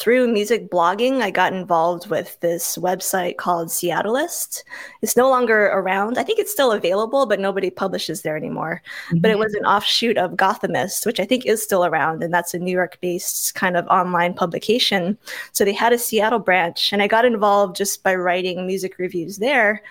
through 0.00 0.32
music 0.32 0.70
blogging, 0.70 1.20
I 1.20 1.30
got 1.30 1.52
involved 1.52 2.08
with 2.08 2.40
this 2.40 2.78
website 2.78 3.36
called 3.36 3.68
Seattleist. 3.68 4.64
It's 5.02 5.14
no 5.14 5.28
longer 5.28 5.66
around. 5.66 6.16
I 6.16 6.22
think 6.22 6.38
it's 6.38 6.50
still 6.50 6.72
available, 6.72 7.26
but 7.26 7.38
nobody 7.38 7.68
publishes 7.68 8.22
there 8.22 8.34
anymore. 8.34 8.80
Mm-hmm. 9.08 9.18
But 9.18 9.30
it 9.30 9.34
mm-hmm. 9.34 9.42
was 9.42 9.54
an 9.54 9.66
offshoot 9.66 10.16
of 10.16 10.32
Gothamist, 10.32 11.04
which 11.04 11.20
I 11.20 11.26
think 11.26 11.44
is 11.44 11.62
still 11.62 11.84
around, 11.84 12.22
and 12.22 12.32
that's 12.32 12.54
a 12.54 12.58
New 12.58 12.72
York 12.72 12.96
based 13.02 13.54
kind 13.54 13.76
of 13.76 13.86
online 13.88 14.32
publication. 14.32 15.18
So 15.52 15.66
they 15.66 15.74
had 15.74 15.92
a 15.92 15.98
Seattle 15.98 16.38
branch, 16.38 16.94
and 16.94 17.02
I 17.02 17.06
got 17.06 17.26
involved 17.26 17.76
just 17.76 18.02
by 18.02 18.14
writing 18.14 18.66
music 18.66 18.96
reviews 18.96 19.36
there. 19.36 19.82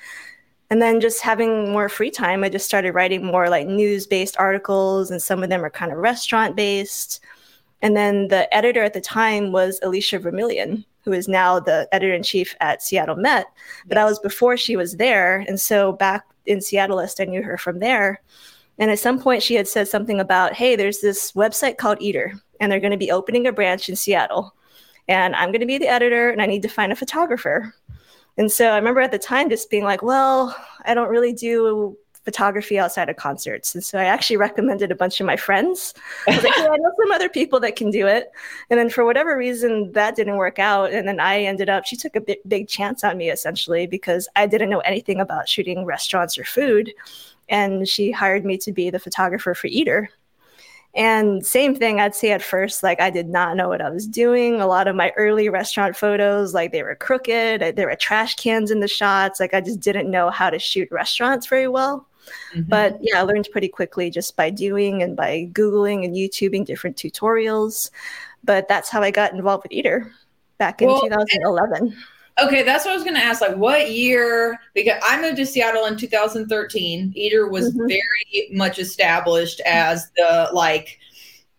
And 0.71 0.81
then 0.81 1.01
just 1.01 1.21
having 1.21 1.71
more 1.71 1.87
free 1.87 2.11
time, 2.11 2.43
I 2.43 2.49
just 2.49 2.65
started 2.65 2.93
writing 2.93 3.23
more 3.23 3.47
like 3.47 3.67
news 3.67 4.07
based 4.07 4.37
articles, 4.39 5.11
and 5.11 5.21
some 5.21 5.43
of 5.43 5.49
them 5.49 5.63
are 5.63 5.69
kind 5.69 5.91
of 5.91 5.99
restaurant 5.99 6.55
based. 6.55 7.21
And 7.81 7.95
then 7.95 8.27
the 8.27 8.53
editor 8.53 8.83
at 8.83 8.93
the 8.93 9.01
time 9.01 9.51
was 9.51 9.79
Allecia 9.81 10.19
Vermillion, 10.19 10.85
who 11.03 11.13
is 11.13 11.27
now 11.27 11.59
the 11.59 11.87
editor 11.91 12.13
in 12.13 12.23
chief 12.23 12.55
at 12.59 12.81
Seattle 12.81 13.15
Met. 13.15 13.47
But 13.87 13.95
that 13.95 14.05
was 14.05 14.19
before 14.19 14.57
she 14.57 14.75
was 14.75 14.97
there. 14.97 15.45
And 15.47 15.59
so 15.59 15.93
back 15.93 16.25
in 16.45 16.59
Seattleist, 16.59 17.21
I 17.21 17.25
knew 17.25 17.41
her 17.41 17.57
from 17.57 17.79
there. 17.79 18.21
And 18.79 18.91
at 18.91 18.99
some 18.99 19.19
point, 19.19 19.43
she 19.43 19.55
had 19.55 19.67
said 19.67 19.87
something 19.87 20.19
about, 20.19 20.53
hey, 20.53 20.75
there's 20.75 20.99
this 20.99 21.33
website 21.33 21.77
called 21.77 22.01
Eater, 22.01 22.33
and 22.59 22.71
they're 22.71 22.79
going 22.79 22.91
to 22.91 22.97
be 22.97 23.11
opening 23.11 23.45
a 23.45 23.51
branch 23.51 23.89
in 23.89 23.95
Seattle. 23.95 24.53
And 25.07 25.35
I'm 25.35 25.49
going 25.49 25.59
to 25.61 25.65
be 25.65 25.77
the 25.77 25.87
editor, 25.87 26.29
and 26.29 26.41
I 26.41 26.45
need 26.45 26.61
to 26.61 26.69
find 26.69 26.91
a 26.91 26.95
photographer. 26.95 27.73
And 28.37 28.49
so 28.49 28.69
I 28.69 28.77
remember 28.77 29.01
at 29.01 29.11
the 29.11 29.19
time 29.19 29.49
just 29.49 29.69
being 29.69 29.83
like, 29.83 30.01
well, 30.01 30.55
I 30.85 30.93
don't 30.93 31.09
really 31.09 31.33
do 31.33 31.97
photography 32.29 32.77
outside 32.77 33.09
of 33.09 33.15
concerts. 33.15 33.73
And 33.73 33.83
so 33.83 33.97
I 33.97 34.03
actually 34.03 34.37
recommended 34.37 34.91
a 34.91 34.95
bunch 34.95 35.19
of 35.19 35.25
my 35.25 35.35
friends. 35.35 35.95
I 36.27 36.35
was 36.35 36.43
like, 36.43 36.53
hey, 36.53 36.67
I 36.67 36.77
know 36.77 36.91
some 37.01 37.11
other 37.11 37.27
people 37.27 37.59
that 37.61 37.75
can 37.75 37.89
do 37.89 38.05
it. 38.05 38.31
And 38.69 38.79
then 38.79 38.91
for 38.91 39.03
whatever 39.03 39.35
reason, 39.35 39.91
that 39.93 40.15
didn't 40.15 40.37
work 40.37 40.59
out. 40.59 40.91
And 40.91 41.07
then 41.07 41.19
I 41.19 41.41
ended 41.41 41.69
up, 41.69 41.85
she 41.85 41.95
took 41.95 42.15
a 42.15 42.21
big, 42.21 42.37
big 42.47 42.67
chance 42.67 43.03
on 43.03 43.17
me 43.17 43.31
essentially 43.31 43.87
because 43.87 44.27
I 44.35 44.45
didn't 44.45 44.69
know 44.69 44.81
anything 44.81 45.19
about 45.19 45.49
shooting 45.49 45.85
restaurants 45.85 46.37
or 46.37 46.43
food. 46.43 46.93
And 47.47 47.87
she 47.87 48.11
hired 48.11 48.45
me 48.45 48.59
to 48.59 48.71
be 48.71 48.91
the 48.91 48.99
photographer 48.99 49.55
for 49.55 49.65
Eater. 49.65 50.11
And 50.93 51.45
same 51.45 51.75
thing, 51.75 51.99
I'd 51.99 52.15
say 52.15 52.31
at 52.31 52.43
first, 52.43 52.83
like 52.83 53.01
I 53.01 53.09
did 53.09 53.27
not 53.27 53.55
know 53.55 53.69
what 53.69 53.81
I 53.81 53.89
was 53.89 54.07
doing. 54.07 54.59
A 54.59 54.67
lot 54.67 54.87
of 54.87 54.95
my 54.95 55.11
early 55.17 55.49
restaurant 55.49 55.95
photos, 55.95 56.53
like 56.53 56.71
they 56.71 56.83
were 56.83 56.95
crooked, 56.95 57.63
uh, 57.63 57.71
there 57.71 57.87
were 57.87 57.95
trash 57.95 58.35
cans 58.35 58.69
in 58.71 58.81
the 58.81 58.87
shots. 58.87 59.39
Like 59.39 59.53
I 59.53 59.61
just 59.61 59.79
didn't 59.79 60.11
know 60.11 60.29
how 60.29 60.49
to 60.49 60.59
shoot 60.59 60.89
restaurants 60.91 61.47
very 61.47 61.67
well. 61.67 62.07
Mm-hmm. 62.53 62.69
But 62.69 62.97
yeah, 63.01 63.19
I 63.19 63.21
learned 63.23 63.47
pretty 63.51 63.67
quickly 63.67 64.09
just 64.09 64.35
by 64.35 64.49
doing 64.49 65.03
and 65.03 65.15
by 65.15 65.49
Googling 65.51 66.05
and 66.05 66.15
YouTubing 66.15 66.65
different 66.65 66.95
tutorials. 66.97 67.89
But 68.43 68.67
that's 68.67 68.89
how 68.89 69.01
I 69.01 69.11
got 69.11 69.33
involved 69.33 69.63
with 69.63 69.71
Eater 69.71 70.11
back 70.57 70.81
in 70.81 70.87
well, 70.87 71.01
2011. 71.01 71.95
Okay, 72.41 72.63
that's 72.63 72.85
what 72.85 72.91
I 72.91 72.95
was 72.95 73.03
going 73.03 73.15
to 73.15 73.21
ask. 73.21 73.41
Like, 73.41 73.57
what 73.57 73.91
year? 73.91 74.57
Because 74.73 75.01
I 75.03 75.21
moved 75.21 75.37
to 75.37 75.45
Seattle 75.45 75.85
in 75.85 75.97
2013. 75.97 77.13
Eater 77.15 77.47
was 77.47 77.73
mm-hmm. 77.73 77.87
very 77.87 78.49
much 78.51 78.79
established 78.79 79.59
as 79.61 80.09
the 80.15 80.49
like 80.53 80.99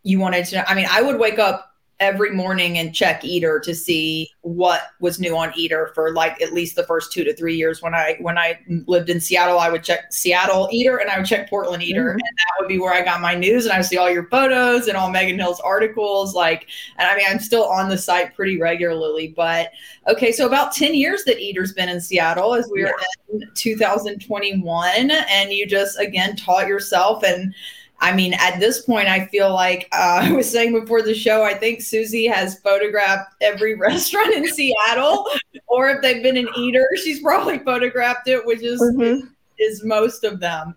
you 0.02 0.18
wanted 0.18 0.46
to. 0.46 0.68
I 0.68 0.74
mean, 0.74 0.86
I 0.90 1.02
would 1.02 1.18
wake 1.18 1.38
up 1.38 1.69
every 2.00 2.30
morning 2.30 2.78
and 2.78 2.94
check 2.94 3.22
Eater 3.24 3.60
to 3.60 3.74
see 3.74 4.30
what 4.40 4.80
was 5.00 5.20
new 5.20 5.36
on 5.36 5.52
Eater 5.54 5.92
for 5.94 6.12
like 6.12 6.40
at 6.40 6.54
least 6.54 6.74
the 6.74 6.82
first 6.84 7.12
two 7.12 7.22
to 7.24 7.36
three 7.36 7.54
years. 7.54 7.82
When 7.82 7.94
I 7.94 8.16
when 8.20 8.38
I 8.38 8.58
lived 8.86 9.10
in 9.10 9.20
Seattle, 9.20 9.58
I 9.58 9.68
would 9.68 9.84
check 9.84 10.10
Seattle 10.12 10.68
Eater 10.72 10.96
and 10.96 11.10
I 11.10 11.18
would 11.18 11.26
check 11.26 11.50
Portland 11.50 11.82
Eater, 11.82 12.08
mm-hmm. 12.08 12.12
and 12.12 12.20
that 12.20 12.54
would 12.58 12.68
be 12.68 12.78
where 12.78 12.94
I 12.94 13.04
got 13.04 13.20
my 13.20 13.34
news. 13.34 13.66
And 13.66 13.72
I 13.74 13.78
would 13.78 13.86
see 13.86 13.98
all 13.98 14.10
your 14.10 14.28
photos 14.28 14.88
and 14.88 14.96
all 14.96 15.10
Megan 15.10 15.38
Hill's 15.38 15.60
articles. 15.60 16.34
Like, 16.34 16.68
and 16.98 17.06
I 17.06 17.14
mean, 17.16 17.26
I'm 17.28 17.38
still 17.38 17.64
on 17.64 17.90
the 17.90 17.98
site 17.98 18.34
pretty 18.34 18.58
regularly. 18.58 19.28
But 19.36 19.70
okay, 20.08 20.32
so 20.32 20.46
about 20.46 20.72
ten 20.72 20.94
years 20.94 21.24
that 21.24 21.38
Eater's 21.38 21.74
been 21.74 21.90
in 21.90 22.00
Seattle, 22.00 22.54
as 22.54 22.68
we 22.72 22.82
are 22.82 22.94
yeah. 23.30 23.42
in 23.42 23.50
2021, 23.54 25.10
and 25.10 25.52
you 25.52 25.66
just 25.66 25.98
again 25.98 26.34
taught 26.34 26.66
yourself 26.66 27.22
and 27.24 27.54
I 28.00 28.12
mean, 28.12 28.34
at 28.34 28.58
this 28.60 28.82
point, 28.82 29.08
I 29.08 29.26
feel 29.26 29.52
like 29.52 29.88
uh, 29.92 30.20
I 30.22 30.32
was 30.32 30.50
saying 30.50 30.72
before 30.72 31.02
the 31.02 31.14
show, 31.14 31.44
I 31.44 31.54
think 31.54 31.80
Suzi 31.80 32.30
has 32.30 32.58
photographed 32.60 33.34
every 33.40 33.74
restaurant 33.78 34.34
in 34.34 34.46
Seattle, 34.52 35.26
or 35.66 35.90
if 35.90 36.02
they've 36.02 36.22
been 36.22 36.36
an 36.36 36.48
eater, 36.56 36.88
she's 36.96 37.22
probably 37.22 37.58
photographed 37.58 38.28
it, 38.28 38.44
which 38.46 38.62
is 38.62 38.80
mm-hmm. 38.80 39.26
is 39.58 39.84
most 39.84 40.24
of 40.24 40.40
them. 40.40 40.74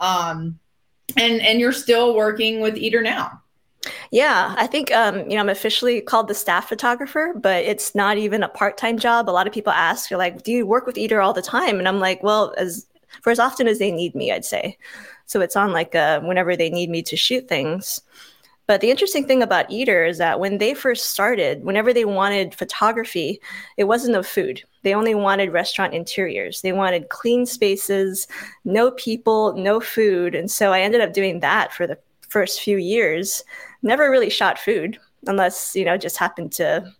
Um, 0.00 0.58
and 1.16 1.40
and 1.40 1.60
you're 1.60 1.72
still 1.72 2.14
working 2.14 2.60
with 2.60 2.76
Eater 2.76 3.02
now. 3.02 3.42
Yeah, 4.10 4.54
I 4.58 4.66
think 4.66 4.92
um, 4.92 5.18
you 5.30 5.36
know 5.36 5.40
I'm 5.40 5.48
officially 5.48 6.00
called 6.00 6.28
the 6.28 6.34
staff 6.34 6.68
photographer, 6.68 7.32
but 7.36 7.64
it's 7.64 7.94
not 7.94 8.18
even 8.18 8.42
a 8.42 8.48
part-time 8.48 8.98
job. 8.98 9.30
A 9.30 9.32
lot 9.32 9.46
of 9.46 9.52
people 9.52 9.72
ask, 9.72 10.10
"You're 10.10 10.18
like, 10.18 10.42
do 10.42 10.52
you 10.52 10.66
work 10.66 10.86
with 10.86 10.98
Eater 10.98 11.20
all 11.20 11.32
the 11.32 11.42
time?" 11.42 11.78
And 11.78 11.86
I'm 11.86 12.00
like, 12.00 12.22
well, 12.22 12.54
as 12.56 12.86
for 13.22 13.30
as 13.30 13.38
often 13.38 13.68
as 13.68 13.78
they 13.78 13.90
need 13.90 14.14
me, 14.14 14.32
I'd 14.32 14.44
say. 14.44 14.76
So 15.26 15.40
it's 15.40 15.56
on 15.56 15.72
like 15.72 15.94
a, 15.94 16.20
whenever 16.20 16.56
they 16.56 16.70
need 16.70 16.90
me 16.90 17.02
to 17.02 17.16
shoot 17.16 17.48
things. 17.48 18.00
But 18.66 18.80
the 18.80 18.90
interesting 18.90 19.26
thing 19.26 19.42
about 19.42 19.70
Eater 19.70 20.04
is 20.04 20.18
that 20.18 20.40
when 20.40 20.58
they 20.58 20.74
first 20.74 21.10
started, 21.10 21.64
whenever 21.64 21.92
they 21.92 22.04
wanted 22.04 22.54
photography, 22.54 23.40
it 23.76 23.84
wasn't 23.84 24.16
of 24.16 24.26
food. 24.26 24.62
They 24.82 24.94
only 24.94 25.14
wanted 25.14 25.52
restaurant 25.52 25.94
interiors. 25.94 26.62
They 26.62 26.72
wanted 26.72 27.08
clean 27.08 27.46
spaces, 27.46 28.26
no 28.64 28.90
people, 28.92 29.52
no 29.54 29.78
food. 29.80 30.34
And 30.34 30.50
so 30.50 30.72
I 30.72 30.80
ended 30.80 31.00
up 31.00 31.12
doing 31.12 31.40
that 31.40 31.72
for 31.72 31.86
the 31.86 31.98
first 32.28 32.60
few 32.60 32.76
years. 32.76 33.44
Never 33.82 34.10
really 34.10 34.30
shot 34.30 34.58
food 34.58 34.98
unless, 35.28 35.76
you 35.76 35.84
know, 35.84 35.96
just 35.96 36.16
happened 36.16 36.52
to 36.52 36.92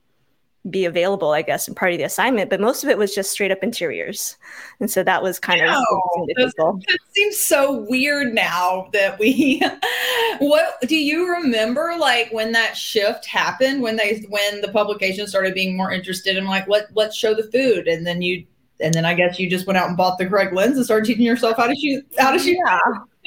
be 0.70 0.84
available, 0.84 1.32
I 1.32 1.42
guess, 1.42 1.66
and 1.68 1.76
part 1.76 1.92
of 1.92 1.98
the 1.98 2.04
assignment. 2.04 2.50
But 2.50 2.60
most 2.60 2.82
of 2.82 2.90
it 2.90 2.98
was 2.98 3.14
just 3.14 3.30
straight 3.30 3.50
up 3.50 3.62
interiors, 3.62 4.36
and 4.80 4.90
so 4.90 5.02
that 5.02 5.22
was 5.22 5.38
kind 5.38 5.62
of 5.62 5.82
it 6.28 7.00
seems 7.12 7.38
so 7.38 7.86
weird 7.88 8.34
now 8.34 8.88
that 8.92 9.18
we. 9.18 9.62
what 10.38 10.80
do 10.82 10.96
you 10.96 11.28
remember? 11.28 11.94
Like 11.98 12.30
when 12.32 12.52
that 12.52 12.76
shift 12.76 13.26
happened, 13.26 13.82
when 13.82 13.96
they 13.96 14.24
when 14.28 14.60
the 14.60 14.68
publication 14.68 15.26
started 15.26 15.54
being 15.54 15.76
more 15.76 15.92
interested 15.92 16.36
in 16.36 16.46
like 16.46 16.68
let 16.68 16.94
let's 16.94 17.16
show 17.16 17.34
the 17.34 17.50
food, 17.50 17.88
and 17.88 18.06
then 18.06 18.22
you 18.22 18.44
and 18.80 18.92
then 18.92 19.04
I 19.04 19.14
guess 19.14 19.38
you 19.38 19.48
just 19.48 19.66
went 19.66 19.78
out 19.78 19.88
and 19.88 19.96
bought 19.96 20.18
the 20.18 20.26
correct 20.26 20.52
lens 20.52 20.76
and 20.76 20.84
started 20.84 21.06
teaching 21.06 21.24
yourself 21.24 21.56
how 21.56 21.66
to 21.66 21.74
shoot 21.74 22.04
how 22.18 22.32
to 22.32 22.38
shoot. 22.38 22.58
Yeah, 22.64 22.78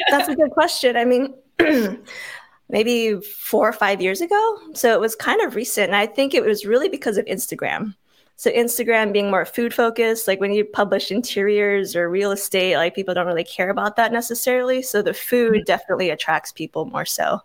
that's 0.10 0.30
a 0.30 0.36
good 0.36 0.52
question. 0.52 0.96
I 0.98 1.06
mean. 1.06 1.34
maybe 2.70 3.20
four 3.22 3.68
or 3.68 3.74
five 3.74 4.02
years 4.02 4.22
ago. 4.22 4.58
So 4.74 4.94
it 4.94 5.00
was 5.00 5.16
kind 5.16 5.42
of 5.42 5.56
recent. 5.56 5.88
And 5.88 5.96
I 5.96 6.06
think 6.06 6.34
it 6.34 6.46
was 6.46 6.66
really 6.66 6.88
because 6.88 7.18
of 7.18 7.26
Instagram. 7.26 7.96
So 8.36 8.52
Instagram 8.52 9.12
being 9.12 9.30
more 9.30 9.44
food 9.44 9.74
focused, 9.74 10.28
like 10.28 10.40
when 10.40 10.54
you 10.54 10.64
publish 10.64 11.12
interiors 11.12 11.96
or 11.96 12.10
real 12.10 12.32
estate, 12.32 12.78
like 12.78 12.96
people 12.96 13.14
don't 13.14 13.28
really 13.28 13.44
care 13.44 13.70
about 13.70 13.98
that 13.98 14.14
necessarily. 14.14 14.82
So 14.82 15.02
the 15.02 15.14
food 15.14 15.54
mm-hmm. 15.54 15.64
definitely 15.66 16.10
attracts 16.10 16.52
people 16.52 16.86
more 16.86 17.06
so. 17.06 17.42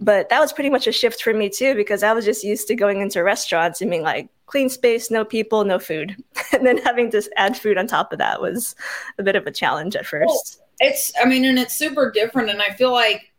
But 0.00 0.28
that 0.28 0.40
was 0.40 0.52
pretty 0.52 0.70
much 0.70 0.86
a 0.86 0.92
shift 0.92 1.22
for 1.22 1.32
me 1.32 1.48
too, 1.48 1.74
because 1.74 2.02
I 2.02 2.12
was 2.12 2.24
just 2.24 2.44
used 2.44 2.68
to 2.68 2.76
going 2.76 3.00
into 3.00 3.22
restaurants 3.22 3.80
and 3.80 3.90
being 3.90 4.02
like, 4.02 4.28
clean 4.46 4.68
space, 4.68 5.10
no 5.10 5.24
people, 5.24 5.64
no 5.64 5.78
food. 5.78 6.16
and 6.52 6.64
then 6.64 6.78
having 6.78 7.10
to 7.10 7.22
add 7.36 7.56
food 7.56 7.78
on 7.78 7.86
top 7.86 8.12
of 8.12 8.18
that 8.18 8.40
was 8.40 8.76
a 9.18 9.22
bit 9.22 9.34
of 9.34 9.46
a 9.46 9.50
challenge 9.50 9.96
at 9.96 10.06
first. 10.06 10.26
Well, 10.26 10.88
it's, 10.90 11.12
I 11.20 11.24
mean, 11.24 11.44
and 11.44 11.58
it's 11.58 11.76
super 11.76 12.12
different. 12.12 12.50
And 12.50 12.62
I 12.62 12.72
feel 12.74 12.92
like 12.92 13.32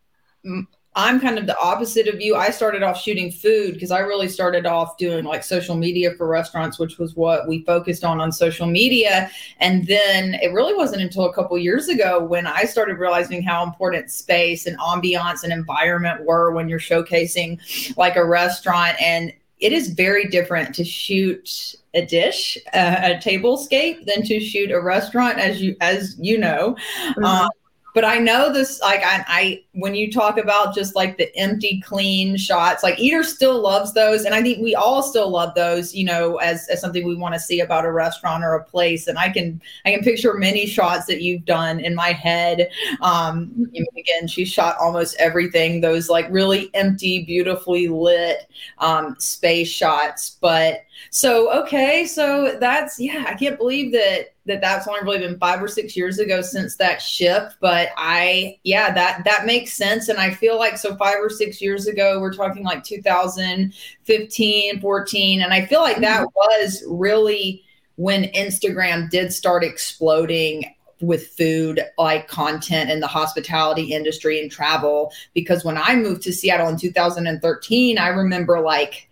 I'm 0.97 1.19
kind 1.19 1.37
of 1.37 1.45
the 1.45 1.57
opposite 1.59 2.07
of 2.07 2.19
you. 2.19 2.35
I 2.35 2.49
started 2.49 2.81
off 2.81 2.99
shooting 2.99 3.31
food 3.31 3.75
because 3.75 3.91
I 3.91 3.99
really 3.99 4.27
started 4.27 4.65
off 4.65 4.97
doing 4.97 5.25
like 5.25 5.43
social 5.43 5.75
media 5.75 6.15
for 6.15 6.27
restaurants, 6.27 6.79
which 6.79 6.97
was 6.97 7.15
what 7.15 7.47
we 7.47 7.63
focused 7.65 8.03
on 8.03 8.19
on 8.19 8.31
social 8.31 8.65
media. 8.65 9.29
And 9.59 9.85
then 9.85 10.33
it 10.41 10.51
really 10.53 10.73
wasn't 10.73 11.03
until 11.03 11.25
a 11.25 11.33
couple 11.33 11.55
years 11.59 11.87
ago 11.87 12.23
when 12.23 12.47
I 12.47 12.63
started 12.63 12.97
realizing 12.97 13.43
how 13.43 13.63
important 13.63 14.09
space 14.09 14.65
and 14.65 14.75
ambiance 14.79 15.43
and 15.43 15.53
environment 15.53 16.25
were 16.25 16.51
when 16.51 16.67
you're 16.67 16.79
showcasing 16.79 17.59
like 17.95 18.15
a 18.15 18.25
restaurant. 18.25 18.99
And 18.99 19.31
it 19.59 19.73
is 19.73 19.89
very 19.89 20.25
different 20.27 20.73
to 20.75 20.83
shoot 20.83 21.75
a 21.93 22.05
dish, 22.05 22.57
uh, 22.73 22.95
a 23.03 23.09
tablescape, 23.17 24.05
than 24.05 24.23
to 24.23 24.39
shoot 24.39 24.71
a 24.71 24.81
restaurant, 24.81 25.37
as 25.37 25.61
you 25.61 25.75
as 25.79 26.15
you 26.19 26.39
know. 26.39 26.75
Mm-hmm. 27.09 27.23
Um, 27.23 27.49
but 27.97 28.05
I 28.05 28.19
know 28.19 28.53
this 28.53 28.79
like 28.79 29.01
I, 29.03 29.25
I 29.27 29.63
when 29.71 29.95
you 29.95 30.11
talk 30.11 30.37
about 30.37 30.75
just 30.75 30.95
like 30.95 31.17
the 31.17 31.35
empty 31.35 31.81
clean 31.81 32.37
shots, 32.37 32.83
like 32.83 32.99
Eater 32.99 33.23
still 33.23 33.59
loves 33.59 33.91
those, 33.93 34.23
and 34.23 34.35
I 34.35 34.43
think 34.43 34.61
we 34.61 34.75
all 34.75 35.01
still 35.01 35.31
love 35.31 35.55
those, 35.55 35.95
you 35.95 36.05
know, 36.05 36.35
as 36.35 36.67
as 36.67 36.79
something 36.79 37.07
we 37.07 37.15
want 37.15 37.33
to 37.33 37.39
see 37.39 37.59
about 37.59 37.85
a 37.85 37.91
restaurant 37.91 38.43
or 38.43 38.53
a 38.53 38.63
place. 38.63 39.07
And 39.07 39.17
I 39.17 39.29
can 39.29 39.59
I 39.83 39.89
can 39.89 40.01
picture 40.01 40.35
many 40.35 40.67
shots 40.67 41.07
that 41.07 41.23
you've 41.23 41.45
done 41.45 41.79
in 41.79 41.95
my 41.95 42.09
head. 42.09 42.69
Um, 43.01 43.67
again, 43.97 44.27
she 44.27 44.45
shot 44.45 44.77
almost 44.79 45.15
everything. 45.17 45.81
Those 45.81 46.07
like 46.07 46.27
really 46.29 46.69
empty, 46.75 47.25
beautifully 47.25 47.87
lit 47.87 48.47
um, 48.77 49.15
space 49.17 49.69
shots, 49.69 50.37
but 50.39 50.81
so 51.09 51.51
okay, 51.63 52.05
so 52.05 52.57
that's 52.59 52.99
yeah, 52.99 53.25
I 53.27 53.33
can't 53.33 53.57
believe 53.57 53.91
that 53.93 54.33
that 54.45 54.61
that's 54.61 54.87
only 54.87 55.01
really 55.01 55.19
been 55.19 55.37
five 55.39 55.61
or 55.61 55.67
six 55.67 55.95
years 55.95 56.19
ago 56.19 56.41
since 56.41 56.75
that 56.77 57.01
shift. 57.01 57.57
But 57.59 57.89
I 57.97 58.59
yeah, 58.63 58.93
that 58.93 59.23
that 59.25 59.45
makes 59.45 59.73
sense. 59.73 60.09
And 60.09 60.19
I 60.19 60.31
feel 60.31 60.57
like 60.57 60.77
so 60.77 60.95
five 60.95 61.17
or 61.19 61.29
six 61.29 61.61
years 61.61 61.87
ago, 61.87 62.19
we're 62.19 62.33
talking 62.33 62.63
like 62.63 62.83
2015, 62.83 64.81
14. 64.81 65.41
And 65.41 65.53
I 65.53 65.65
feel 65.65 65.81
like 65.81 65.99
that 66.01 66.21
mm-hmm. 66.21 66.33
was 66.35 66.83
really 66.87 67.63
when 67.95 68.25
Instagram 68.33 69.09
did 69.09 69.33
start 69.33 69.63
exploding 69.63 70.65
with 70.99 71.27
food 71.27 71.83
like 71.97 72.27
content 72.27 72.89
in 72.89 72.99
the 72.99 73.07
hospitality 73.07 73.93
industry 73.93 74.41
and 74.41 74.51
travel 74.51 75.11
because 75.33 75.63
when 75.63 75.77
I 75.77 75.95
moved 75.95 76.23
to 76.23 76.33
Seattle 76.33 76.69
in 76.69 76.77
2013 76.77 77.99
I 77.99 78.07
remember 78.07 78.59
like 78.61 79.06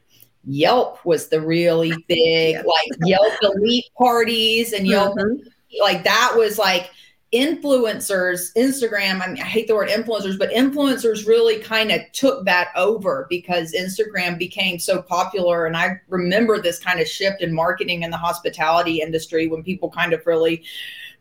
Yelp 0.46 1.04
was 1.06 1.30
the 1.30 1.42
really 1.42 1.94
big, 2.08 2.56
like 2.56 3.00
Yelp 3.06 3.34
elite 3.42 3.86
parties 3.98 4.74
and 4.74 4.88
Yelp, 4.88 5.18
mm-hmm. 5.18 5.48
like 5.82 6.04
that 6.04 6.34
was 6.36 6.58
like 6.58 6.92
influencers, 7.34 8.54
Instagram. 8.56 9.22
I 9.22 9.28
mean, 9.28 9.42
I 9.42 9.46
hate 9.46 9.68
the 9.68 9.76
word 9.76 9.90
influencers, 9.90 10.40
but 10.40 10.52
influencers 10.52 11.28
really 11.28 11.60
kind 11.60 11.92
of 11.92 12.00
took 12.14 12.46
that 12.46 12.70
over 12.76 13.28
because 13.30 13.74
Instagram 13.74 14.40
became 14.40 14.80
so 14.80 15.02
popular. 15.02 15.66
And 15.66 15.76
I 15.76 16.00
remember 16.08 16.62
this 16.62 16.80
kind 16.80 17.00
of 17.02 17.08
shift 17.08 17.42
in 17.42 17.54
marketing 17.54 18.04
in 18.04 18.12
the 18.12 18.18
hospitality 18.18 19.02
industry 19.02 19.48
when 19.48 19.64
people 19.64 19.90
kind 19.90 20.14
of 20.14 20.26
really 20.26 20.64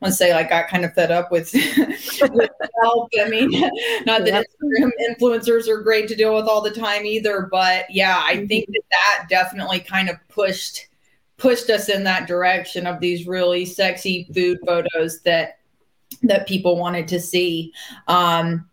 want 0.05 0.13
to 0.13 0.17
say 0.17 0.35
like 0.35 0.51
got 0.51 0.69
kind 0.69 0.85
of 0.85 0.93
fed 0.93 1.11
up 1.11 1.33
with, 1.33 1.53
with 1.55 2.51
Yelp. 2.83 3.09
I 3.19 3.29
mean, 3.29 3.51
not 4.05 4.25
that 4.25 4.47
Instagram 4.47 4.91
influencers 5.11 5.67
are 5.67 5.81
great 5.83 6.09
to 6.09 6.15
deal 6.15 6.35
with 6.35 6.47
all 6.47 6.61
the 6.61 6.71
time 6.71 7.07
either, 7.07 7.49
but 7.51 7.87
yeah, 7.91 8.23
I 8.25 8.37
mm-hmm. 8.37 8.47
think 8.47 8.67
that 8.69 8.83
that 8.91 9.27
definitely 9.29 9.81
kind 9.81 10.09
of 10.09 10.17
pushed 10.29 10.89
pushed 11.37 11.69
us 11.71 11.89
in 11.89 12.05
that 12.05 12.29
direction 12.29 12.87
of 12.87 13.01
these 13.01 13.27
really 13.27 13.65
sexy 13.65 14.29
food 14.35 14.59
photos 14.67 15.21
that 15.23 15.59
that 16.23 16.47
people 16.47 16.77
wanted 16.77 17.09
to 17.09 17.19
see. 17.19 17.73
Um, 18.07 18.69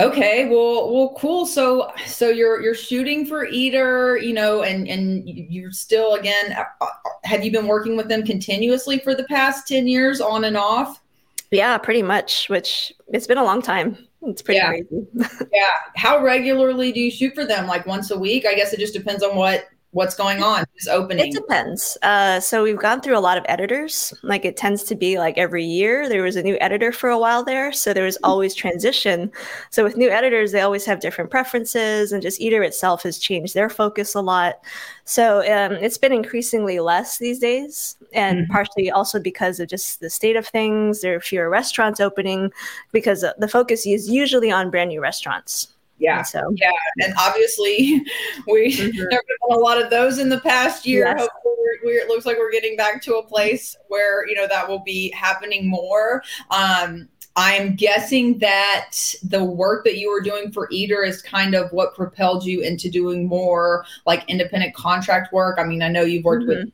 Okay, 0.00 0.48
well, 0.48 0.92
well, 0.92 1.14
cool. 1.18 1.44
So, 1.44 1.92
so 2.06 2.30
you're 2.30 2.62
you're 2.62 2.74
shooting 2.74 3.26
for 3.26 3.44
Eater, 3.46 4.16
you 4.16 4.32
know, 4.32 4.62
and 4.62 4.88
and 4.88 5.28
you're 5.28 5.72
still 5.72 6.14
again. 6.14 6.52
Uh, 6.52 6.64
uh, 6.80 6.88
have 7.24 7.44
you 7.44 7.52
been 7.52 7.66
working 7.66 7.98
with 7.98 8.08
them 8.08 8.24
continuously 8.24 8.98
for 8.98 9.14
the 9.14 9.24
past 9.24 9.68
ten 9.68 9.86
years, 9.86 10.20
on 10.22 10.44
and 10.44 10.56
off? 10.56 11.02
Yeah, 11.50 11.76
pretty 11.76 12.02
much. 12.02 12.48
Which 12.48 12.94
it's 13.08 13.26
been 13.26 13.38
a 13.38 13.44
long 13.44 13.60
time. 13.60 13.98
It's 14.22 14.40
pretty 14.40 14.58
yeah. 14.58 14.68
crazy. 14.68 15.06
yeah. 15.52 15.64
How 15.96 16.22
regularly 16.22 16.92
do 16.92 17.00
you 17.00 17.10
shoot 17.10 17.34
for 17.34 17.44
them? 17.44 17.66
Like 17.66 17.86
once 17.86 18.10
a 18.10 18.18
week? 18.18 18.46
I 18.46 18.54
guess 18.54 18.72
it 18.72 18.80
just 18.80 18.94
depends 18.94 19.22
on 19.22 19.36
what 19.36 19.68
what's 19.92 20.14
going 20.14 20.42
on 20.42 20.64
is 20.76 20.86
opening? 20.86 21.28
It 21.28 21.34
depends. 21.34 21.98
Uh, 22.02 22.38
so 22.38 22.62
we've 22.62 22.78
gone 22.78 23.00
through 23.00 23.18
a 23.18 23.20
lot 23.20 23.36
of 23.36 23.44
editors. 23.48 24.14
Like 24.22 24.44
it 24.44 24.56
tends 24.56 24.84
to 24.84 24.94
be 24.94 25.18
like 25.18 25.36
every 25.36 25.64
year 25.64 26.08
there 26.08 26.22
was 26.22 26.36
a 26.36 26.42
new 26.42 26.56
editor 26.60 26.92
for 26.92 27.10
a 27.10 27.18
while 27.18 27.44
there. 27.44 27.72
So 27.72 27.92
there 27.92 28.04
was 28.04 28.16
mm-hmm. 28.16 28.30
always 28.30 28.54
transition. 28.54 29.32
So 29.70 29.82
with 29.82 29.96
new 29.96 30.08
editors 30.08 30.52
they 30.52 30.60
always 30.60 30.84
have 30.84 31.00
different 31.00 31.30
preferences 31.30 32.12
and 32.12 32.22
just 32.22 32.40
eater 32.40 32.62
itself 32.62 33.02
has 33.02 33.18
changed 33.18 33.54
their 33.54 33.68
focus 33.68 34.14
a 34.14 34.20
lot. 34.20 34.60
So 35.04 35.38
um, 35.40 35.72
it's 35.72 35.98
been 35.98 36.12
increasingly 36.12 36.78
less 36.78 37.18
these 37.18 37.40
days 37.40 37.96
and 38.12 38.40
mm-hmm. 38.40 38.52
partially 38.52 38.90
also 38.90 39.18
because 39.18 39.58
of 39.58 39.68
just 39.68 40.00
the 40.00 40.10
state 40.10 40.36
of 40.36 40.46
things. 40.46 41.00
There 41.00 41.16
are 41.16 41.20
fewer 41.20 41.50
restaurants 41.50 41.98
opening 42.00 42.52
because 42.92 43.24
the 43.38 43.48
focus 43.48 43.86
is 43.86 44.08
usually 44.08 44.52
on 44.52 44.70
brand 44.70 44.90
new 44.90 45.00
restaurants 45.00 45.68
yeah. 46.00 46.22
So 46.22 46.40
yeah, 46.56 46.70
and 47.00 47.14
obviously 47.18 48.04
we 48.48 48.72
mm-hmm. 48.72 48.98
have 48.98 49.08
done 49.10 49.52
a 49.52 49.58
lot 49.58 49.80
of 49.80 49.90
those 49.90 50.18
in 50.18 50.28
the 50.28 50.40
past 50.40 50.86
year. 50.86 51.04
Yes. 51.06 51.20
Hopefully, 51.20 51.54
we're, 51.84 52.00
it 52.00 52.08
looks 52.08 52.26
like 52.26 52.38
we're 52.38 52.50
getting 52.50 52.76
back 52.76 53.02
to 53.02 53.16
a 53.16 53.22
place 53.22 53.76
where 53.88 54.26
you 54.26 54.34
know 54.34 54.48
that 54.48 54.68
will 54.68 54.80
be 54.80 55.12
happening 55.12 55.68
more. 55.68 56.22
Um, 56.50 57.08
I'm 57.36 57.76
guessing 57.76 58.38
that 58.38 58.92
the 59.22 59.44
work 59.44 59.84
that 59.84 59.96
you 59.96 60.10
were 60.10 60.20
doing 60.20 60.50
for 60.50 60.68
Eater 60.70 61.04
is 61.04 61.22
kind 61.22 61.54
of 61.54 61.70
what 61.72 61.94
propelled 61.94 62.44
you 62.44 62.60
into 62.60 62.90
doing 62.90 63.28
more 63.28 63.84
like 64.04 64.28
independent 64.28 64.74
contract 64.74 65.32
work. 65.32 65.58
I 65.58 65.64
mean, 65.64 65.82
I 65.82 65.88
know 65.88 66.02
you've 66.02 66.24
worked 66.24 66.42
mm-hmm. 66.46 66.64
with 66.64 66.72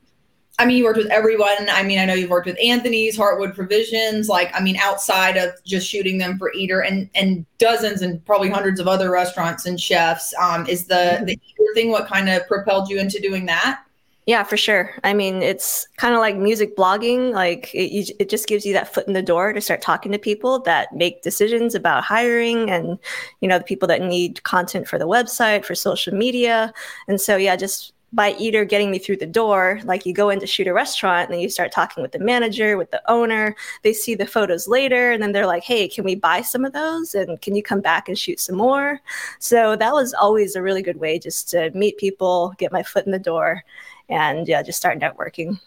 I 0.59 0.65
mean, 0.65 0.79
you 0.79 0.85
worked 0.85 0.97
with 0.97 1.11
everyone. 1.11 1.69
I 1.71 1.83
mean, 1.83 1.99
I 1.99 2.07
know 2.07 2.15
you've 2.15 2.31
worked 2.31 2.47
with 2.47 2.59
Anthony's, 2.63 3.17
Heartwood 3.17 3.55
Provisions, 3.55 4.29
like, 4.29 4.51
I 4.55 4.61
mean, 4.61 4.77
outside 4.77 5.37
of 5.37 5.51
just 5.65 5.87
shooting 5.87 6.17
them 6.17 6.39
for 6.39 6.51
Eater 6.53 6.81
and 6.81 7.11
and 7.15 7.45
dozens 7.59 8.03
and 8.03 8.25
probably 8.25 8.49
hundreds 8.49 8.81
of 8.81 8.89
other 8.89 9.11
restaurants 9.11 9.67
and 9.67 9.79
chefs. 9.79 10.33
Um, 10.41 10.67
is 10.67 10.87
the 10.87 10.95
mm-hmm. 10.95 11.25
the 11.27 11.33
Eater 11.33 11.75
thing 11.75 11.91
what 11.91 12.07
kind 12.09 12.29
of 12.29 12.47
propelled 12.47 12.89
you 12.89 12.99
into 12.99 13.21
doing 13.21 13.47
that? 13.47 13.83
Yeah, 14.27 14.43
for 14.43 14.57
sure. 14.57 14.93
I 15.05 15.15
mean, 15.15 15.41
it's 15.41 15.87
kind 15.99 16.13
of 16.13 16.19
like 16.19 16.37
music 16.37 16.77
blogging. 16.77 17.33
Like 17.33 17.73
it, 17.73 18.11
it 18.19 18.29
just 18.29 18.49
gives 18.49 18.67
you 18.67 18.73
that 18.73 18.93
foot 18.93 19.07
in 19.07 19.13
the 19.13 19.23
door 19.23 19.53
to 19.53 19.61
start 19.61 19.83
talking 19.83 20.11
to 20.11 20.19
people 20.19 20.59
that 20.63 20.93
make 20.93 21.23
decisions 21.23 21.77
about 21.77 22.03
hiring 22.03 22.69
and, 22.69 22.99
you 23.41 23.47
know, 23.47 23.59
the 23.59 23.65
people 23.65 23.87
that 23.87 24.03
need 24.03 24.43
content 24.43 24.89
for 24.89 24.99
the 24.99 25.07
website, 25.07 25.65
for 25.65 25.77
social 25.77 26.13
media. 26.13 26.73
And 27.07 27.21
so, 27.21 27.37
yeah, 27.37 27.55
just 27.55 27.93
by 28.13 28.33
Eater 28.39 28.65
getting 28.65 28.91
me 28.91 28.99
through 28.99 29.17
the 29.17 29.27
door, 29.27 29.81
like 29.85 30.07
you 30.07 30.13
go 30.13 30.31
in 30.31 30.41
to 30.41 30.47
shoot 30.47 30.67
a 30.67 30.73
restaurant 30.73 31.29
and 31.29 31.35
then 31.35 31.41
you 31.41 31.51
start 31.51 31.73
talking 31.73 32.03
with 32.03 32.13
the 32.13 32.19
manager, 32.19 32.77
with 32.77 32.91
the 32.91 33.03
owner. 33.11 33.55
They 33.83 33.93
see 33.93 34.15
the 34.15 34.27
photos 34.27 34.69
later 34.69 35.11
and 35.11 35.23
then 35.23 35.33
they're 35.33 35.47
like, 35.47 35.65
hey, 35.65 35.89
can 35.89 36.05
we 36.05 36.15
buy 36.15 36.41
some 36.43 36.65
of 36.65 36.73
those? 36.73 37.15
And 37.15 37.41
can 37.43 37.55
you 37.55 37.63
come 37.63 37.81
back 37.81 38.09
and 38.09 38.19
shoot 38.19 38.41
some 38.41 38.57
more? 38.57 39.01
So 39.39 39.77
that 39.77 39.93
was 39.93 40.15
always 40.15 40.55
a 40.55 40.63
really 40.63 40.83
good 40.83 40.99
way 40.99 41.19
just 41.19 41.51
to 41.51 41.71
meet 41.73 41.99
people, 41.99 42.55
get 42.59 42.73
my 42.73 42.83
foot 42.83 43.07
in 43.07 43.13
the 43.13 43.19
door, 43.19 43.65
and 44.09 44.47
yeah, 44.47 44.63
just 44.63 44.79
start 44.79 44.99
networking. 44.99 45.61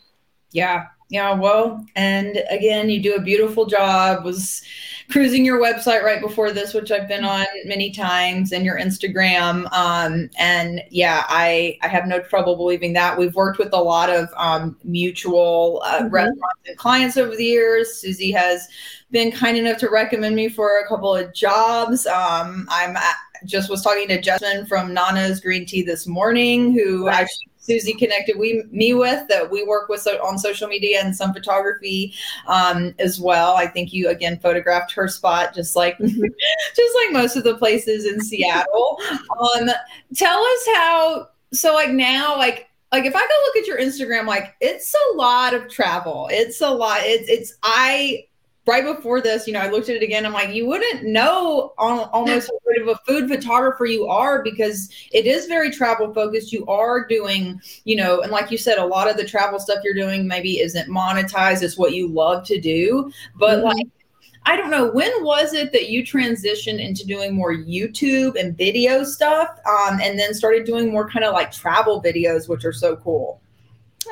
Yeah, 0.52 0.88
yeah, 1.10 1.34
well, 1.34 1.84
and 1.96 2.44
again, 2.52 2.90
you 2.90 3.02
do 3.02 3.16
a 3.16 3.22
beautiful 3.22 3.66
job. 3.66 4.24
Was 4.24 4.62
cruising 5.10 5.44
your 5.44 5.60
website 5.60 6.04
right 6.04 6.22
before 6.22 6.52
this, 6.52 6.76
which 6.76 6.92
I've 6.92 7.08
been 7.08 7.26
on 7.26 7.48
many 7.66 7.90
times, 7.90 8.52
and 8.52 8.64
your 8.64 8.78
Instagram. 8.78 9.72
Um, 9.74 10.30
and 10.38 10.84
yeah, 10.92 11.24
I 11.28 11.80
I 11.82 11.88
have 11.88 12.06
no 12.06 12.20
trouble 12.20 12.56
believing 12.56 12.94
that. 12.94 13.18
We've 13.18 13.34
worked 13.34 13.58
with 13.58 13.74
a 13.74 13.82
lot 13.82 14.12
of 14.12 14.30
um, 14.38 14.78
mutual 14.84 15.82
uh, 15.84 16.02
mm-hmm. 16.02 16.14
restaurants 16.14 16.62
and 16.68 16.78
clients 16.78 17.18
over 17.18 17.36
the 17.36 17.44
years. 17.44 18.04
Suzi 18.06 18.32
has 18.36 18.68
been 19.10 19.32
kind 19.32 19.58
enough 19.58 19.80
to 19.80 19.90
recommend 19.90 20.36
me 20.36 20.48
for 20.48 20.80
a 20.80 20.88
couple 20.88 21.16
of 21.16 21.34
jobs. 21.34 22.06
Um, 22.06 22.68
I'm 22.70 22.96
at, 22.96 23.16
just 23.46 23.72
was 23.72 23.82
talking 23.82 24.08
to 24.10 24.22
Jasmine 24.22 24.68
from 24.68 24.94
Nana's 24.94 25.40
Green 25.40 25.66
Tea 25.66 25.82
this 25.82 26.06
morning, 26.06 26.72
who 26.72 27.08
right. 27.08 27.22
actually 27.22 27.50
Suzi 27.70 27.98
connected 27.98 28.38
we 28.38 28.64
me 28.72 28.94
with 28.94 29.28
that 29.28 29.50
we 29.50 29.64
work 29.64 29.90
with 29.90 30.02
so, 30.02 30.16
on 30.26 30.38
social 30.38 30.68
media 30.68 31.02
and 31.04 31.16
some 31.16 31.34
photography 31.34 32.14
um, 32.48 32.96
as 33.00 33.20
well. 33.20 33.56
I 33.56 33.68
think 33.68 33.94
you 33.94 34.10
again 34.10 34.40
photographed 34.40 34.92
her 34.94 35.08
spot 35.08 35.54
just 35.54 35.76
like 35.76 35.98
mm-hmm. 35.98 36.24
just 36.76 36.96
like 36.96 37.12
most 37.12 37.36
of 37.36 37.44
the 37.44 37.58
places 37.58 38.06
in 38.06 38.22
Seattle. 38.22 38.98
Um, 39.12 39.70
tell 40.16 40.40
us 40.40 40.68
how 40.76 41.30
so 41.54 41.74
like 41.74 41.92
now 41.92 42.38
like 42.38 42.70
like 42.92 43.06
if 43.06 43.16
I 43.16 43.20
go 43.20 43.28
look 43.46 43.58
at 43.58 43.68
your 43.68 43.80
Instagram, 43.80 44.26
like 44.26 44.56
it's 44.62 44.94
a 44.94 45.16
lot 45.16 45.54
of 45.54 45.70
travel. 45.70 46.28
It's 46.32 46.62
a 46.62 46.70
lot. 46.70 47.00
It's 47.04 47.30
it's 47.30 47.54
I 47.62 48.26
right 48.66 48.84
before 48.84 49.22
this, 49.22 49.48
you 49.48 49.54
know, 49.54 49.60
I 49.60 49.70
looked 49.70 49.90
at 49.90 49.96
it 49.96 50.04
again. 50.04 50.26
I'm 50.26 50.34
like, 50.34 50.54
you 50.54 50.68
wouldn't 50.68 51.04
know 51.04 51.74
almost 51.78 52.52
what 52.62 52.82
of 52.82 52.88
a 52.88 52.96
food 53.08 53.30
photographer 53.30 53.86
you 53.86 54.06
are 54.06 54.44
because 54.44 54.90
it 55.12 55.26
is 55.26 55.46
very 55.48 55.72
travel 55.72 56.14
focused. 56.14 56.52
You 56.52 56.66
are 56.68 57.06
doing, 57.06 57.60
you 57.86 57.96
know, 57.96 58.22
and 58.22 58.32
like 58.32 58.52
you 58.52 58.58
said, 58.58 58.78
a 58.78 58.86
lot 58.86 59.10
of 59.10 59.18
the 59.18 59.26
travel 59.26 59.60
stuff 59.60 59.80
you're 59.84 59.94
doing 59.94 60.28
maybe 60.28 60.60
isn't 60.60 60.90
monetized. 60.90 61.64
It's 61.64 61.78
what 61.78 61.94
you 61.94 62.08
love 62.08 62.46
to 62.48 62.60
do. 62.60 63.12
But 63.38 63.60
mm-hmm. 63.60 63.68
like, 63.68 63.88
I 64.46 64.56
don't 64.56 64.72
know, 64.72 64.92
when 64.92 65.12
was 65.24 65.54
it 65.54 65.72
that 65.74 65.90
you 65.90 66.04
transitioned 66.04 66.80
into 66.80 67.06
doing 67.06 67.36
more 67.36 67.54
YouTube 67.54 68.40
and 68.40 68.58
video 68.58 69.04
stuff 69.04 69.50
um, 69.68 70.00
and 70.02 70.18
then 70.18 70.34
started 70.34 70.66
doing 70.66 70.92
more 70.92 71.10
kind 71.10 71.26
of 71.26 71.34
like 71.34 71.52
travel 71.52 72.02
videos, 72.02 72.48
which 72.48 72.66
are 72.66 72.74
so 72.74 72.96
cool? 72.98 73.42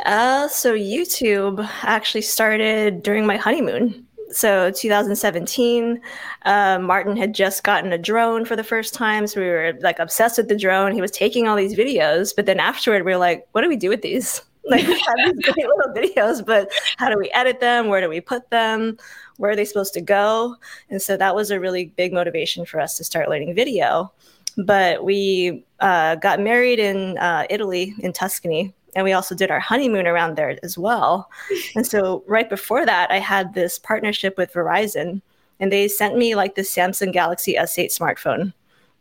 Uh, 0.06 0.48
so 0.48 0.76
YouTube 0.76 1.68
actually 1.84 2.22
started 2.22 3.02
during 3.02 3.26
my 3.26 3.38
honeymoon 3.38 4.07
so 4.32 4.72
2017 4.72 6.02
uh, 6.46 6.80
martin 6.80 7.16
had 7.16 7.34
just 7.34 7.64
gotten 7.64 7.94
a 7.94 7.98
drone 7.98 8.46
for 8.46 8.56
the 8.56 8.64
first 8.64 8.94
time 8.94 9.26
so 9.26 9.40
we 9.40 9.48
were 9.48 9.74
like 9.82 10.00
obsessed 10.00 10.38
with 10.38 10.48
the 10.50 10.58
drone 10.58 10.92
he 10.92 11.02
was 11.02 11.12
taking 11.12 11.48
all 11.48 11.56
these 11.56 11.76
videos 11.76 12.36
but 12.36 12.46
then 12.46 12.60
afterward 12.60 13.06
we 13.06 13.12
were 13.12 13.18
like 13.18 13.48
what 13.54 13.62
do 13.62 13.70
we 13.70 13.78
do 13.78 13.90
with 13.90 14.02
these 14.02 14.42
Like 14.70 14.86
we 14.86 15.00
have 15.00 15.34
these 15.34 15.46
great 15.46 15.66
little 15.78 15.94
videos, 15.94 16.46
but 16.46 16.70
how 16.98 17.10
do 17.10 17.18
we 17.18 17.32
edit 17.32 17.62
them? 17.62 17.88
Where 17.88 18.02
do 18.02 18.10
we 18.10 18.20
put 18.20 18.50
them? 18.50 18.98
Where 19.38 19.52
are 19.52 19.56
they 19.56 19.64
supposed 19.64 19.94
to 19.94 20.02
go? 20.02 20.58
And 20.90 21.02
so 21.02 21.16
that 21.16 21.34
was 21.36 21.52
a 21.52 21.60
really 21.60 21.86
big 21.86 22.12
motivation 22.12 22.66
for 22.66 22.82
us 22.82 22.98
to 22.98 23.06
start 23.06 23.30
learning 23.30 23.56
video. 23.56 24.12
But 24.58 25.06
we 25.06 25.64
uh, 25.80 26.16
got 26.16 26.42
married 26.42 26.80
in 26.80 27.18
uh, 27.18 27.46
Italy, 27.50 27.96
in 28.00 28.12
Tuscany, 28.12 28.74
and 28.98 29.04
we 29.04 29.14
also 29.14 29.36
did 29.36 29.52
our 29.52 29.60
honeymoon 29.60 30.08
around 30.08 30.36
there 30.36 30.58
as 30.64 30.76
well. 30.76 31.30
And 31.76 31.86
so 31.86 32.24
right 32.26 32.50
before 32.50 32.84
that, 32.84 33.12
I 33.12 33.20
had 33.20 33.54
this 33.54 33.78
partnership 33.78 34.36
with 34.38 34.52
Verizon, 34.52 35.22
and 35.60 35.72
they 35.72 35.88
sent 35.88 36.18
me 36.18 36.34
like 36.34 36.56
the 36.56 36.64
Samsung 36.64 37.14
Galaxy 37.14 37.54
S8 37.54 37.96
smartphone. 37.96 38.54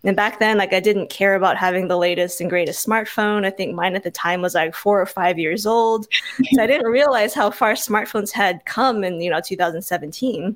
And 0.04 0.14
back 0.14 0.38
then, 0.38 0.58
like 0.58 0.74
I 0.74 0.80
didn't 0.80 1.08
care 1.08 1.34
about 1.34 1.56
having 1.56 1.88
the 1.88 1.96
latest 1.96 2.42
and 2.42 2.50
greatest 2.50 2.86
smartphone. 2.86 3.46
I 3.46 3.50
think 3.50 3.74
mine 3.74 3.96
at 3.96 4.02
the 4.02 4.10
time 4.10 4.42
was 4.42 4.54
like 4.54 4.74
four 4.74 5.00
or 5.00 5.06
five 5.06 5.38
years 5.38 5.64
old. 5.64 6.06
So 6.52 6.62
I 6.62 6.66
didn't 6.66 6.92
realize 6.92 7.32
how 7.32 7.50
far 7.50 7.72
smartphones 7.72 8.30
had 8.30 8.66
come 8.66 9.02
in, 9.02 9.22
you 9.22 9.30
know, 9.30 9.40
2017. 9.40 10.54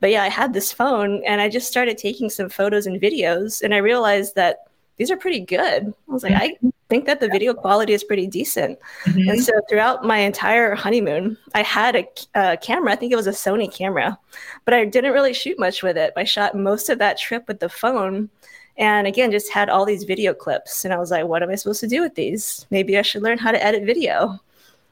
But 0.00 0.10
yeah, 0.10 0.24
I 0.24 0.28
had 0.28 0.52
this 0.52 0.72
phone 0.72 1.24
and 1.24 1.40
I 1.40 1.48
just 1.48 1.68
started 1.68 1.96
taking 1.96 2.28
some 2.28 2.50
photos 2.50 2.86
and 2.86 3.00
videos 3.00 3.62
and 3.62 3.74
I 3.74 3.78
realized 3.78 4.34
that 4.34 4.68
these 4.98 5.10
are 5.10 5.16
pretty 5.16 5.40
good. 5.40 5.86
I 5.86 6.12
was 6.12 6.22
like, 6.22 6.34
I 6.36 6.56
think 6.88 7.06
that 7.06 7.20
the 7.20 7.28
video 7.28 7.54
quality 7.54 7.92
is 7.92 8.04
pretty 8.04 8.26
decent. 8.26 8.78
Mm-hmm. 9.04 9.30
And 9.30 9.42
so 9.42 9.52
throughout 9.68 10.04
my 10.04 10.18
entire 10.18 10.74
honeymoon, 10.74 11.36
I 11.54 11.62
had 11.62 11.96
a, 11.96 12.06
a, 12.34 12.56
camera. 12.56 12.92
I 12.92 12.96
think 12.96 13.12
it 13.12 13.16
was 13.16 13.26
a 13.26 13.30
Sony 13.30 13.72
camera, 13.72 14.18
but 14.64 14.74
I 14.74 14.84
didn't 14.84 15.12
really 15.12 15.32
shoot 15.32 15.58
much 15.58 15.82
with 15.82 15.96
it. 15.96 16.12
I 16.16 16.24
shot 16.24 16.56
most 16.56 16.90
of 16.90 16.98
that 16.98 17.18
trip 17.18 17.48
with 17.48 17.60
the 17.60 17.68
phone 17.68 18.28
and 18.76 19.06
again 19.06 19.30
just 19.30 19.52
had 19.52 19.68
all 19.68 19.84
these 19.84 20.04
video 20.04 20.34
clips 20.34 20.84
and 20.84 20.92
i 20.92 20.98
was 20.98 21.10
like 21.10 21.26
what 21.26 21.42
am 21.42 21.50
i 21.50 21.54
supposed 21.54 21.80
to 21.80 21.86
do 21.86 22.00
with 22.00 22.14
these 22.14 22.66
maybe 22.70 22.98
i 22.98 23.02
should 23.02 23.22
learn 23.22 23.38
how 23.38 23.52
to 23.52 23.64
edit 23.64 23.84
video 23.84 24.38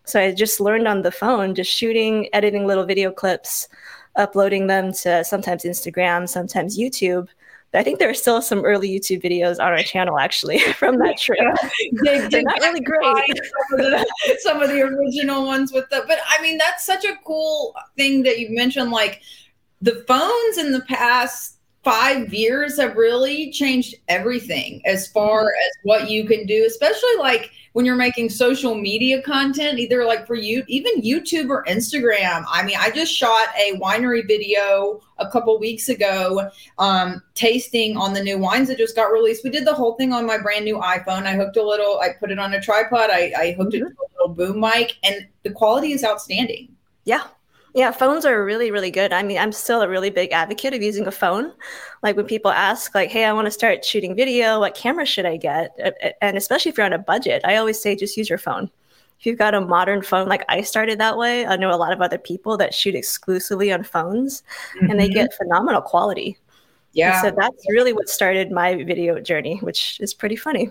so 0.05 0.21
i 0.21 0.33
just 0.33 0.61
learned 0.61 0.87
on 0.87 1.03
the 1.03 1.11
phone 1.11 1.55
just 1.55 1.71
shooting 1.71 2.29
editing 2.33 2.67
little 2.67 2.85
video 2.85 3.11
clips 3.11 3.69
uploading 4.17 4.67
them 4.67 4.93
to 4.93 5.25
sometimes 5.25 5.65
instagram 5.65 6.29
sometimes 6.29 6.79
youtube 6.79 7.29
I 7.75 7.83
think 7.83 7.99
there 7.99 8.11
are 8.11 8.15
still 8.15 8.43
some 8.43 8.65
early 8.65 8.89
YouTube 8.89 9.23
videos 9.23 9.55
on 9.55 9.73
our 9.73 9.83
channel 9.83 10.19
actually 10.19 10.59
from 10.75 10.99
that 10.99 11.19
trip. 11.19 11.41
Yeah. 12.03 12.29
They're 12.29 12.43
not 12.43 12.61
really 12.61 12.81
great. 12.81 13.41
Some 13.71 13.81
of, 13.81 13.87
the, 13.91 14.39
some 14.41 14.63
of 14.63 14.69
the 14.69 14.83
original 14.83 15.47
ones 15.47 15.73
with 15.73 15.89
the, 15.89 16.05
but 16.07 16.19
I 16.29 16.43
mean, 16.43 16.59
that's 16.59 16.85
such 16.85 17.05
a 17.05 17.17
cool 17.25 17.75
thing 17.97 18.23
that 18.25 18.39
you 18.39 18.55
mentioned. 18.55 18.91
Like 18.91 19.23
the 19.81 20.05
phones 20.07 20.59
in 20.59 20.73
the 20.73 20.83
past 20.83 21.59
five 21.85 22.33
years 22.33 22.79
have 22.79 22.97
really 22.97 23.51
changed 23.51 23.97
everything 24.09 24.81
as 24.87 25.09
far 25.09 25.41
mm-hmm. 25.41 25.49
as 25.49 25.73
what 25.83 26.11
you 26.11 26.27
can 26.27 26.47
do, 26.47 26.65
especially 26.67 27.17
like 27.19 27.51
when 27.73 27.87
you're 27.87 27.97
making 27.97 28.29
social 28.29 28.75
media 28.75 29.23
content, 29.23 29.79
either 29.79 30.05
like 30.05 30.27
for 30.27 30.35
you, 30.35 30.63
even 30.69 31.01
YouTube 31.01 31.49
or 31.49 31.65
Instagram. 31.65 32.45
I 32.49 32.63
mean, 32.63 32.77
I 32.79 32.91
just 32.91 33.13
shot 33.13 33.49
a 33.59 33.79
winery 33.79 34.27
video 34.27 35.01
a 35.19 35.31
couple 35.31 35.59
weeks 35.59 35.89
ago, 35.89 36.51
um, 36.79 37.23
tasting 37.35 37.97
on 37.97 38.13
the 38.13 38.23
new 38.23 38.39
wines 38.39 38.69
that 38.69 38.79
just 38.79 38.95
got 38.95 39.07
released. 39.07 39.43
We 39.43 39.51
did 39.51 39.67
the 39.67 39.75
whole 39.75 39.95
thing 39.95 40.13
on 40.13 40.27
my 40.27 40.39
brand 40.39 40.65
new 40.65 40.77
iPhone. 40.77 41.25
I 41.25 41.35
hooked 41.35 41.57
a 41.57 41.67
little, 41.67 41.99
I 42.01 42.11
put 42.11 42.31
it 42.31 42.39
on 42.39 42.53
a 42.55 42.61
tripod, 42.61 43.11
I, 43.11 43.33
I 43.37 43.53
hooked 43.53 43.73
mm-hmm. 43.73 43.87
it 43.87 43.91
to 43.91 43.97
a 43.97 44.29
little 44.29 44.35
boom 44.35 44.61
mic, 44.61 44.97
and 45.03 45.27
the 45.43 45.51
quality 45.51 45.93
is 45.93 46.05
outstanding. 46.05 46.69
Yeah, 47.05 47.25
yeah, 47.75 47.91
phones 47.91 48.25
are 48.25 48.45
really, 48.45 48.71
really 48.71 48.91
good. 48.91 49.13
I 49.13 49.23
mean, 49.23 49.39
I'm 49.39 49.53
still 49.53 49.83
a 49.83 49.89
really 49.89 50.11
big 50.11 50.33
advocate 50.33 50.75
of 50.75 50.83
using 50.83 51.07
a 51.07 51.11
phone. 51.11 51.53
Like 52.03 52.17
when 52.17 52.27
people 52.27 52.51
ask, 52.51 52.95
like, 52.95 53.11
hey, 53.11 53.25
I 53.25 53.33
want 53.33 53.47
to 53.47 53.51
start 53.51 53.85
shooting 53.85 54.15
video, 54.15 54.61
what 54.61 54.75
camera 54.75 55.07
should 55.07 55.25
I 55.25 55.37
get? 55.37 55.77
And 56.21 56.37
especially 56.37 56.71
if 56.71 56.77
you're 56.77 56.87
on 56.87 56.93
a 56.93 56.99
budget, 56.99 57.43
I 57.45 57.57
always 57.57 57.81
say 57.81 57.97
just 57.97 58.17
use 58.17 58.29
your 58.29 58.39
phone. 58.39 58.71
If 59.19 59.27
you've 59.27 59.39
got 59.39 59.55
a 59.55 59.61
modern 59.61 60.03
phone, 60.03 60.29
like 60.29 60.45
I 60.49 60.63
started 60.63 60.99
that 60.99 61.17
way, 61.17 61.47
I 61.47 61.57
know 61.57 61.73
a 61.73 61.79
lot 61.79 61.93
of 61.93 62.01
other 62.01 62.19
people 62.19 62.57
that 62.57 62.75
shoot 62.75 62.95
exclusively 62.95 63.73
on 63.73 63.85
phones 63.85 64.43
mm-hmm. 64.77 64.91
and 64.91 64.99
they 65.01 65.09
get 65.09 65.31
mm-hmm. 65.31 65.45
phenomenal 65.45 65.81
quality. 65.81 66.37
Yeah. 66.93 67.25
And 67.25 67.29
so 67.29 67.37
that's 67.39 67.65
really 67.71 67.93
what 67.93 68.09
started 68.09 68.51
my 68.51 68.83
video 68.83 69.19
journey, 69.21 69.59
which 69.63 69.99
is 70.01 70.13
pretty 70.13 70.37
funny. 70.37 70.71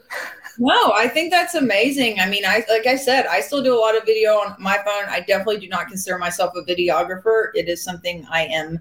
No, 0.61 0.93
I 0.93 1.07
think 1.07 1.31
that's 1.31 1.55
amazing. 1.55 2.19
I 2.19 2.29
mean, 2.29 2.45
I 2.45 2.63
like 2.69 2.85
I 2.85 2.95
said, 2.95 3.25
I 3.25 3.41
still 3.41 3.63
do 3.63 3.73
a 3.73 3.81
lot 3.81 3.97
of 3.97 4.05
video 4.05 4.33
on 4.33 4.55
my 4.59 4.77
phone. 4.77 5.09
I 5.09 5.21
definitely 5.21 5.57
do 5.57 5.67
not 5.67 5.87
consider 5.87 6.19
myself 6.19 6.53
a 6.55 6.61
videographer. 6.61 7.47
It 7.55 7.67
is 7.67 7.83
something 7.83 8.27
I 8.29 8.45
am 8.45 8.79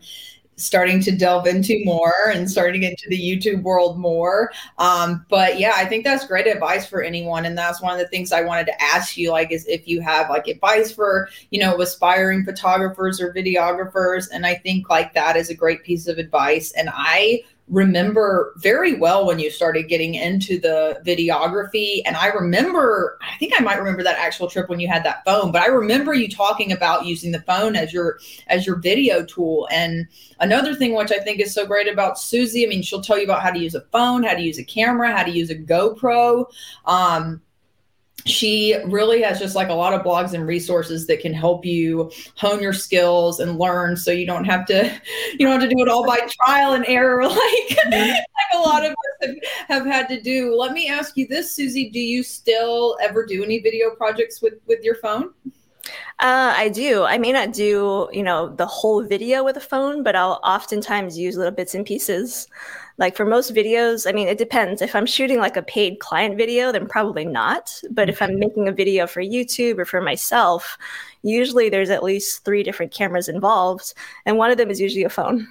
starting 0.56 1.00
to 1.00 1.10
delve 1.10 1.46
into 1.46 1.82
more 1.86 2.32
and 2.34 2.50
starting 2.50 2.82
into 2.82 3.08
the 3.08 3.18
YouTube 3.18 3.62
world 3.62 3.98
more. 3.98 4.52
Um, 4.76 5.24
but 5.30 5.58
yeah, 5.58 5.72
I 5.74 5.86
think 5.86 6.04
that's 6.04 6.26
great 6.26 6.46
advice 6.46 6.84
for 6.84 7.00
anyone. 7.02 7.46
And 7.46 7.56
that's 7.56 7.80
one 7.80 7.94
of 7.94 7.98
the 7.98 8.08
things 8.08 8.30
I 8.30 8.42
wanted 8.42 8.66
to 8.66 8.82
ask 8.82 9.16
you, 9.16 9.30
like, 9.30 9.50
is 9.50 9.66
if 9.66 9.88
you 9.88 10.02
have 10.02 10.28
like 10.28 10.48
advice 10.48 10.92
for, 10.92 11.30
you 11.48 11.60
know, 11.60 11.80
aspiring 11.80 12.44
photographers 12.44 13.22
or 13.22 13.32
videographers. 13.32 14.28
And 14.30 14.44
I 14.44 14.56
think 14.56 14.90
like 14.90 15.14
that 15.14 15.34
is 15.34 15.48
a 15.48 15.54
great 15.54 15.82
piece 15.82 16.06
of 16.08 16.18
advice. 16.18 16.72
And 16.72 16.90
I 16.92 17.42
remember 17.70 18.52
very 18.56 18.94
well 18.94 19.24
when 19.24 19.38
you 19.38 19.48
started 19.48 19.88
getting 19.88 20.16
into 20.16 20.58
the 20.58 21.00
videography. 21.06 22.02
And 22.04 22.16
i 22.16 22.26
remember 22.26 23.16
i 23.22 23.36
think 23.36 23.52
i 23.56 23.62
might 23.62 23.78
remember 23.78 24.02
that 24.02 24.18
actual 24.18 24.48
trip 24.48 24.68
when 24.68 24.80
you 24.80 24.88
had 24.88 25.04
that 25.04 25.24
phone 25.24 25.52
but 25.52 25.62
i 25.62 25.66
remember 25.66 26.12
you 26.12 26.28
talking 26.28 26.72
about 26.72 27.06
using 27.06 27.30
the 27.30 27.40
phone 27.42 27.76
as 27.76 27.92
your 27.92 28.18
as 28.48 28.66
your 28.66 28.76
video 28.76 29.24
tool. 29.24 29.68
And 29.70 30.08
another 30.40 30.74
thing 30.74 30.94
which 30.94 31.12
i 31.12 31.18
think 31.18 31.40
is 31.40 31.54
so 31.54 31.64
great 31.64 31.88
about 31.88 32.16
suzi 32.16 32.64
i 32.64 32.68
mean 32.68 32.82
she'll 32.82 33.02
tell 33.02 33.18
you 33.18 33.24
about 33.24 33.42
how 33.42 33.50
to 33.50 33.58
use 33.58 33.74
a 33.74 33.82
phone 33.92 34.24
how 34.24 34.34
to 34.34 34.42
use 34.42 34.58
a 34.58 34.64
camera 34.64 35.16
how 35.16 35.22
to 35.22 35.30
use 35.30 35.50
a 35.50 35.56
gopro. 35.56 36.46
Um, 36.86 37.40
she 38.26 38.76
really 38.86 39.22
has 39.22 39.38
just 39.38 39.54
like 39.54 39.68
a 39.68 39.74
lot 39.74 39.92
of 39.92 40.02
blogs 40.02 40.34
and 40.34 40.46
resources 40.46 41.06
that 41.06 41.20
can 41.20 41.32
help 41.32 41.64
you 41.64 42.10
hone 42.36 42.60
your 42.60 42.72
skills 42.72 43.40
and 43.40 43.58
learn 43.58 43.96
so 43.96 44.10
you 44.10 44.26
don't 44.26 44.44
have 44.44 44.66
to 44.66 44.84
you 45.32 45.46
don't 45.46 45.60
have 45.60 45.68
to 45.68 45.74
do 45.74 45.80
it 45.82 45.88
all 45.88 46.06
by 46.06 46.18
trial 46.44 46.74
and 46.74 46.84
error 46.86 47.22
like, 47.28 47.38
mm-hmm. 47.38 48.10
like 48.10 48.24
a 48.54 48.58
lot 48.58 48.84
of 48.84 48.90
us 48.90 48.96
have, 49.22 49.36
have 49.68 49.86
had 49.86 50.08
to 50.08 50.20
do 50.20 50.54
let 50.54 50.72
me 50.72 50.88
ask 50.88 51.16
you 51.16 51.26
this 51.28 51.56
suzi 51.56 51.92
do 51.92 52.00
you 52.00 52.22
still 52.22 52.96
ever 53.00 53.24
do 53.24 53.42
any 53.44 53.60
video 53.60 53.90
projects 53.90 54.42
with 54.42 54.54
with 54.66 54.82
your 54.82 54.96
phone 54.96 55.32
uh, 56.20 56.52
I 56.54 56.68
do. 56.68 57.04
I 57.04 57.16
may 57.16 57.32
not 57.32 57.52
do, 57.52 58.08
you 58.12 58.22
know, 58.22 58.54
the 58.54 58.66
whole 58.66 59.02
video 59.02 59.42
with 59.42 59.56
a 59.56 59.60
phone, 59.60 60.02
but 60.02 60.14
I'll 60.14 60.38
oftentimes 60.44 61.18
use 61.18 61.36
little 61.36 61.52
bits 61.52 61.74
and 61.74 61.86
pieces. 61.86 62.46
Like 63.00 63.16
for 63.16 63.24
most 63.24 63.54
videos, 63.54 64.06
I 64.06 64.12
mean, 64.12 64.28
it 64.28 64.38
depends. 64.38 64.82
If 64.82 64.94
I'm 64.94 65.06
shooting 65.06 65.40
like 65.40 65.56
a 65.56 65.62
paid 65.62 65.98
client 65.98 66.36
video, 66.36 66.70
then 66.70 66.86
probably 66.86 67.24
not. 67.24 67.80
But 67.90 68.10
if 68.10 68.20
I'm 68.20 68.38
making 68.38 68.68
a 68.68 68.72
video 68.72 69.06
for 69.06 69.22
YouTube 69.22 69.78
or 69.78 69.86
for 69.86 70.02
myself, 70.02 70.78
usually 71.22 71.70
there's 71.70 71.88
at 71.90 72.02
least 72.02 72.44
three 72.44 72.62
different 72.62 72.92
cameras 72.92 73.28
involved, 73.28 73.94
and 74.26 74.36
one 74.36 74.50
of 74.50 74.58
them 74.58 74.70
is 74.70 74.80
usually 74.80 75.04
a 75.04 75.08
phone. 75.08 75.48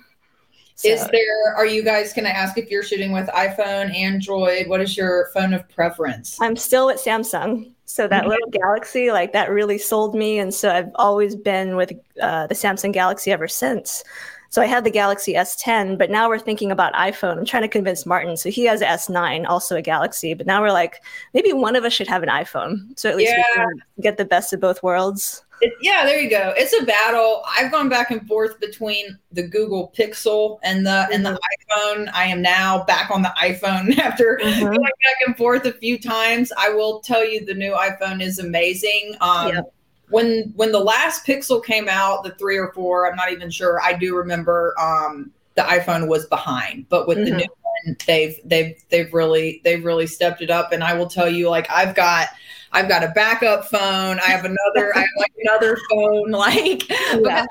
So. 0.76 0.88
Is 0.88 1.06
there, 1.08 1.56
are 1.58 1.66
you 1.66 1.84
guys, 1.84 2.14
can 2.14 2.26
I 2.26 2.30
ask 2.30 2.58
if 2.58 2.72
you're 2.72 2.84
shooting 2.84 3.12
with 3.12 3.28
iPhone, 3.28 3.94
Android? 3.94 4.70
What 4.70 4.80
is 4.80 4.96
your 4.96 5.30
phone 5.34 5.54
of 5.54 5.68
preference? 5.68 6.38
I'm 6.40 6.56
still 6.56 6.86
with 6.86 7.04
Samsung. 7.04 7.72
So 7.84 8.08
that 8.08 8.22
mm-hmm. 8.22 8.30
little 8.30 8.50
Galaxy, 8.50 9.12
like 9.12 9.34
that 9.34 9.50
really 9.50 9.78
sold 9.78 10.16
me. 10.16 10.40
And 10.40 10.54
so 10.54 10.72
I've 10.72 10.92
always 10.96 11.36
been 11.36 11.76
with 11.76 11.92
uh, 12.22 12.48
the 12.48 12.56
Samsung 12.56 12.94
Galaxy 12.94 13.30
ever 13.30 13.50
since. 13.50 14.06
So 14.50 14.62
I 14.62 14.66
had 14.66 14.84
the 14.84 14.92
Galaxy 14.92 15.34
S10, 15.34 15.98
but 15.98 16.10
now 16.10 16.28
we're 16.28 16.40
thinking 16.40 16.72
about 16.72 16.94
iPhone. 16.94 17.38
I'm 17.38 17.46
trying 17.46 17.62
to 17.62 17.68
convince 17.68 18.06
Martin. 18.06 18.36
So 18.36 18.50
he 18.50 18.66
has 18.66 18.82
S9, 18.82 19.46
also 19.48 19.76
a 19.76 19.82
Galaxy, 19.82 20.34
but 20.34 20.48
now 20.48 20.62
we're 20.62 20.72
like, 20.72 21.04
maybe 21.34 21.54
one 21.54 21.76
of 21.76 21.84
us 21.86 21.94
should 21.94 22.08
have 22.08 22.24
an 22.24 22.30
iPhone. 22.30 22.98
So 23.00 23.10
at 23.10 23.16
least 23.16 23.32
yeah. 23.32 23.44
we 23.48 23.54
can 23.56 23.82
get 24.02 24.18
the 24.18 24.26
best 24.26 24.52
of 24.52 24.60
both 24.60 24.82
worlds. 24.82 25.44
It, 25.62 25.74
yeah, 25.82 26.06
there 26.06 26.20
you 26.20 26.30
go. 26.30 26.54
It's 26.56 26.74
a 26.82 26.86
battle. 26.86 27.44
I've 27.46 27.70
gone 27.70 27.90
back 27.90 28.12
and 28.12 28.26
forth 28.28 28.60
between 28.62 29.20
the 29.34 29.44
Google 29.44 29.94
Pixel 29.96 30.58
and 30.64 30.86
the 30.86 30.90
mm-hmm. 30.90 31.14
and 31.14 31.26
the 31.26 31.32
mm-hmm. 31.32 32.00
iPhone. 32.00 32.10
I 32.14 32.26
am 32.26 32.42
now 32.42 32.86
back 32.86 33.12
on 33.12 33.22
the 33.22 33.34
iPhone 33.38 33.98
after 34.00 34.40
mm-hmm. 34.42 34.64
going 34.64 34.80
back 34.80 35.16
and 35.28 35.36
forth 35.36 35.66
a 35.66 35.74
few 35.74 36.00
times. 36.00 36.54
I 36.58 36.70
will 36.70 37.02
tell 37.02 37.30
you, 37.30 37.46
the 37.46 37.54
new 37.54 37.74
iPhone 37.74 38.22
is 38.22 38.40
amazing. 38.40 39.16
Um, 39.20 39.50
yep 39.50 39.74
when 40.10 40.52
when 40.56 40.72
the 40.72 40.80
last 40.80 41.26
Pixel 41.26 41.64
came 41.64 41.88
out, 41.88 42.24
the 42.24 42.32
three 42.32 42.58
or 42.58 42.72
four, 42.74 43.10
I'm 43.10 43.16
not 43.16 43.32
even 43.32 43.50
sure. 43.50 43.82
I 43.82 43.94
do 43.94 44.16
remember 44.16 44.74
um, 44.80 45.32
the 45.56 45.62
iPhone 45.62 46.08
was 46.08 46.26
behind, 46.26 46.88
but 46.90 47.08
with 47.08 47.20
mm-hmm. 47.20 47.32
the 47.32 47.38
new 47.38 47.48
one, 47.86 47.98
they've 48.08 48.40
they've 48.46 48.76
they've 48.90 49.14
really 49.14 49.62
they've 49.64 49.84
really 49.84 50.08
stepped 50.08 50.42
it 50.42 50.50
up. 50.50 50.72
And 50.72 50.84
I 50.84 50.94
will 50.94 51.08
tell 51.08 51.30
you, 51.30 51.50
like 51.50 51.70
I've 51.70 51.96
got 51.96 52.30
I've 52.72 52.88
got 52.88 53.04
a 53.04 53.10
backup 53.10 53.66
phone. 53.66 54.20
I 54.20 54.28
have 54.28 54.46
another 54.46 54.96
I 54.96 55.00
have 55.00 55.10
like 55.18 55.34
another 55.44 55.78
phone. 55.90 56.32
Like 56.40 56.90
yeah. 56.90 57.46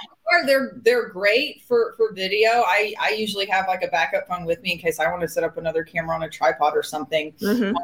they're 0.46 0.78
they're 0.82 1.08
great 1.08 1.62
for 1.62 1.94
for 1.96 2.12
video. 2.12 2.48
I 2.66 2.94
I 3.00 3.10
usually 3.10 3.46
have 3.46 3.66
like 3.68 3.82
a 3.82 3.88
backup 3.88 4.26
phone 4.28 4.44
with 4.44 4.62
me 4.62 4.72
in 4.72 4.78
case 4.78 4.98
I 4.98 5.10
want 5.10 5.22
to 5.22 5.28
set 5.28 5.44
up 5.44 5.56
another 5.56 5.84
camera 5.84 6.14
on 6.14 6.22
a 6.22 6.28
tripod 6.28 6.76
or 6.76 6.82
something. 6.82 7.32
Mm-hmm. 7.40 7.76
Um, 7.76 7.82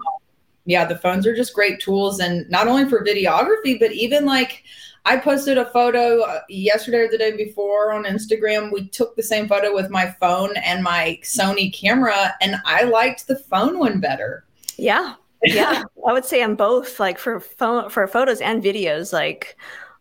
yeah, 0.64 0.85
the 0.85 0.98
phones 0.98 1.27
are 1.27 1.35
just 1.35 1.55
great 1.55 1.81
tools, 1.81 2.20
and 2.20 2.48
not 2.50 2.68
only 2.68 2.88
for 2.88 3.05
videography, 3.05 3.79
but 3.79 3.92
even 3.92 4.24
like 4.24 4.64
I 5.05 5.18
posted 5.18 5.59
a 5.59 5.66
photo 5.66 6.22
uh, 6.22 6.40
yesterday 6.48 6.98
or 6.98 7.09
the 7.09 7.18
day 7.18 7.37
before 7.37 7.92
on 7.92 8.05
Instagram. 8.05 8.72
We 8.72 8.88
took 8.88 9.16
the 9.16 9.22
same 9.22 9.48
photo 9.48 9.74
with 9.74 9.90
my 9.90 10.11
phone 10.18 10.57
and 10.57 10.83
my 10.83 11.18
Sony 11.22 11.72
camera, 11.72 12.35
and 12.40 12.57
I 12.64 12.85
liked 12.85 13.27
the 13.27 13.37
phone 13.37 13.79
one 13.79 14.00
better. 14.00 14.44
Yeah. 14.79 15.14
yeah, 15.42 15.83
I 16.09 16.12
would 16.14 16.24
say 16.24 16.42
I'm 16.42 16.57
both. 16.57 16.98
Like 16.98 17.18
for 17.18 17.38
phone 17.40 17.90
for 17.90 18.07
photos 18.07 18.40
and 18.40 18.62
videos, 18.62 19.12
like 19.12 19.59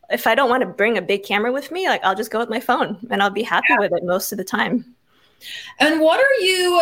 if 0.10 0.26
I 0.26 0.36
don't 0.36 0.49
want 0.49 0.62
to 0.62 0.67
bring 0.67 0.97
a 0.97 1.02
big 1.02 1.23
camera 1.23 1.52
with 1.52 1.69
me, 1.71 1.88
like 1.88 2.04
I'll 2.04 2.15
just 2.15 2.32
go 2.32 2.39
with 2.39 2.49
my 2.49 2.62
phone 2.62 2.97
and 3.10 3.21
I'll 3.21 3.30
be 3.30 3.43
happy 3.43 3.65
yeah. 3.71 3.80
with 3.80 3.91
it 3.91 4.06
most 4.06 4.32
of 4.32 4.38
the 4.38 4.43
time. 4.45 4.95
And 5.79 5.99
what 5.99 6.19
are 6.19 6.43
you, 6.43 6.82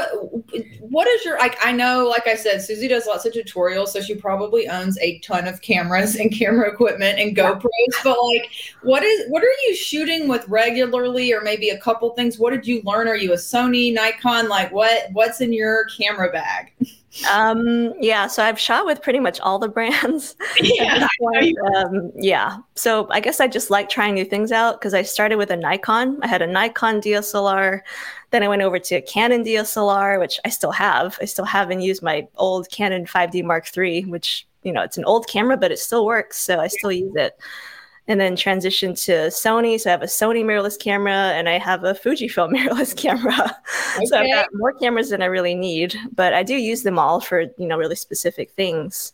what 0.80 1.08
is 1.08 1.24
your, 1.26 1.38
like, 1.38 1.58
I 1.64 1.72
know, 1.72 2.08
like 2.08 2.28
I 2.28 2.36
said, 2.36 2.58
Suzi 2.58 2.90
does 2.90 3.08
lots 3.08 3.26
of 3.26 3.34
tutorials, 3.34 3.90
so 3.90 4.02
she 4.02 4.16
probably 4.16 4.68
owns 4.68 4.98
a 5.00 5.20
ton 5.20 5.48
of 5.48 5.62
cameras 5.62 6.16
and 6.20 6.32
camera 6.32 6.72
equipment 6.72 7.20
and 7.20 7.36
GoPros, 7.36 7.70
but 8.04 8.18
like, 8.34 8.52
what 8.82 9.04
is, 9.04 9.30
what 9.30 9.44
are 9.44 9.56
you 9.68 9.76
shooting 9.76 10.28
with 10.28 10.48
regularly 10.48 11.34
or 11.34 11.42
maybe 11.42 11.70
a 11.70 11.80
couple 11.80 12.10
things? 12.12 12.38
What 12.38 12.52
did 12.52 12.68
you 12.68 12.82
learn? 12.84 13.08
Are 13.08 13.16
you 13.16 13.34
a 13.34 13.38
Sony, 13.38 13.94
Nikon? 13.94 14.50
Like 14.50 14.72
what, 14.72 15.10
what's 15.14 15.42
in 15.42 15.54
your 15.54 15.86
camera 15.86 16.32
bag? 16.32 16.74
Um, 17.30 17.94
yeah, 18.00 18.28
so 18.28 18.44
I've 18.44 18.60
shot 18.60 18.86
with 18.86 19.02
pretty 19.02 19.20
much 19.20 19.40
all 19.42 19.60
the 19.60 19.68
brands. 19.68 20.36
Yeah. 20.62 21.08
um, 21.76 22.12
yeah. 22.16 22.58
So 22.76 23.08
I 23.12 23.20
guess 23.20 23.40
I 23.40 23.48
just 23.48 23.70
like 23.70 23.90
trying 23.90 24.16
new 24.16 24.26
things 24.26 24.52
out 24.52 24.80
because 24.80 24.94
I 24.94 25.02
started 25.02 25.36
with 25.36 25.52
a 25.52 25.58
Nikon. 25.58 26.20
I 26.24 26.28
had 26.28 26.42
a 26.42 26.48
Nikon 26.48 27.02
DSLR. 27.02 27.82
Then 28.32 28.44
I 28.44 28.48
went 28.48 28.62
over 28.62 28.80
to 28.80 28.96
a 28.96 29.02
Canon 29.02 29.44
DSLR, 29.44 30.20
which 30.20 30.40
I 30.46 30.50
still 30.50 30.72
have. 30.72 31.18
I 31.22 31.26
still 31.26 31.46
haven't 31.46 31.82
used 31.82 32.02
my 32.02 32.28
old 32.36 32.70
Canon 32.70 33.06
5D 33.06 33.44
Mark 33.44 33.70
III, 33.78 34.06
which, 34.06 34.48
you 34.64 34.72
know, 34.72 34.82
it's 34.82 34.98
an 34.98 35.06
old 35.06 35.28
camera, 35.28 35.58
but 35.58 35.72
it 35.72 35.80
still 35.80 36.06
works. 36.06 36.40
So 36.40 36.60
I 36.60 36.68
still 36.68 36.92
use 36.92 37.14
it 37.16 37.38
and 38.08 38.20
then 38.20 38.36
transitioned 38.36 39.02
to 39.06 39.12
Sony. 39.28 39.80
So 39.80 39.90
I 39.90 39.92
have 39.92 40.02
a 40.02 40.06
Sony 40.06 40.44
mirrorless 40.44 40.80
camera 40.80 41.14
and 41.14 41.48
I 41.48 41.58
have 41.58 41.84
a 41.84 41.94
Fujifilm 41.94 42.52
mirrorless 42.56 42.96
camera. 42.96 43.56
Okay. 43.96 44.06
so 44.06 44.18
I've 44.18 44.30
got 44.30 44.48
more 44.54 44.74
cameras 44.74 45.10
than 45.10 45.22
I 45.22 45.28
really 45.28 45.56
need, 45.56 45.96
but 46.16 46.34
I 46.34 46.44
do 46.44 46.56
use 46.56 46.84
them 46.84 46.98
all 46.98 47.20
for, 47.20 47.42
you 47.58 47.68
know, 47.68 47.78
really 47.78 47.96
specific 47.96 48.52
things. 48.52 49.14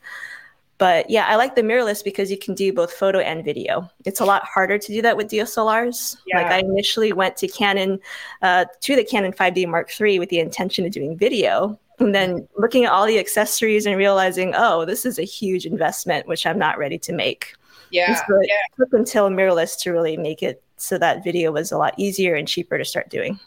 But 0.78 1.10
yeah, 1.10 1.26
I 1.28 1.36
like 1.36 1.56
the 1.56 1.64
mirrorless 1.64 2.04
because 2.04 2.30
you 2.30 2.38
can 2.38 2.54
do 2.54 2.72
both 2.72 2.92
photo 2.92 3.20
and 3.20 3.44
video. 3.44 3.90
It's 4.06 4.20
a 4.20 4.26
lot 4.26 4.44
harder 4.44 4.78
to 4.78 4.88
do 4.88 5.02
that 5.02 5.18
with 5.18 5.28
DSLRs. 5.30 6.18
Yeah. 6.28 6.42
Like 6.42 6.52
I 6.52 6.60
initially 6.60 7.14
went 7.14 7.36
to 7.38 7.48
Canon, 7.48 8.00
uh, 8.42 8.66
to 8.82 8.96
the 8.96 9.04
Canon 9.04 9.34
5D 9.34 9.68
Mark 9.68 9.90
III 10.00 10.20
with 10.20 10.30
the 10.30 10.40
intention 10.40 10.86
of 10.86 10.92
doing 10.92 11.18
video. 11.18 11.80
And 12.00 12.14
then 12.14 12.48
looking 12.58 12.86
at 12.86 12.92
all 12.92 13.08
the 13.08 13.18
accessories 13.18 13.88
and 13.88 13.98
realizing, 13.98 14.54
oh, 14.56 14.86
this 14.86 15.04
is 15.04 15.18
a 15.18 15.24
huge 15.24 15.66
investment, 15.66 16.28
which 16.28 16.46
I'm 16.46 16.60
not 16.60 16.78
ready 16.78 17.00
to 17.00 17.14
make. 17.14 17.56
Yeah, 17.90 18.16
so 18.28 18.40
it 18.40 18.50
yeah. 18.50 18.56
took 18.78 18.94
until 18.94 19.30
mirrorless 19.30 19.80
to 19.80 19.92
really 19.92 20.18
make 20.18 20.44
it 20.44 20.62
so 20.76 20.98
that 21.00 21.24
video 21.24 21.52
was 21.52 21.72
a 21.72 21.78
lot 21.78 21.96
easier 21.98 22.36
and 22.36 22.48
cheaper 22.48 22.78
to 22.78 22.86
start 22.86 23.10
doing. 23.10 23.40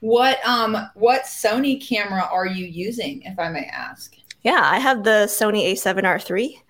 What 0.00 0.44
um 0.46 0.76
what 0.94 1.22
Sony 1.22 1.80
camera 1.80 2.28
are 2.30 2.46
you 2.46 2.66
using, 2.66 3.22
if 3.22 3.38
I 3.38 3.50
may 3.50 3.66
ask? 3.66 4.14
Yeah, 4.46 4.60
I 4.62 4.78
have 4.78 5.02
the 5.02 5.26
Sony 5.26 5.72
A7R 5.72 6.30
III, 6.30 6.62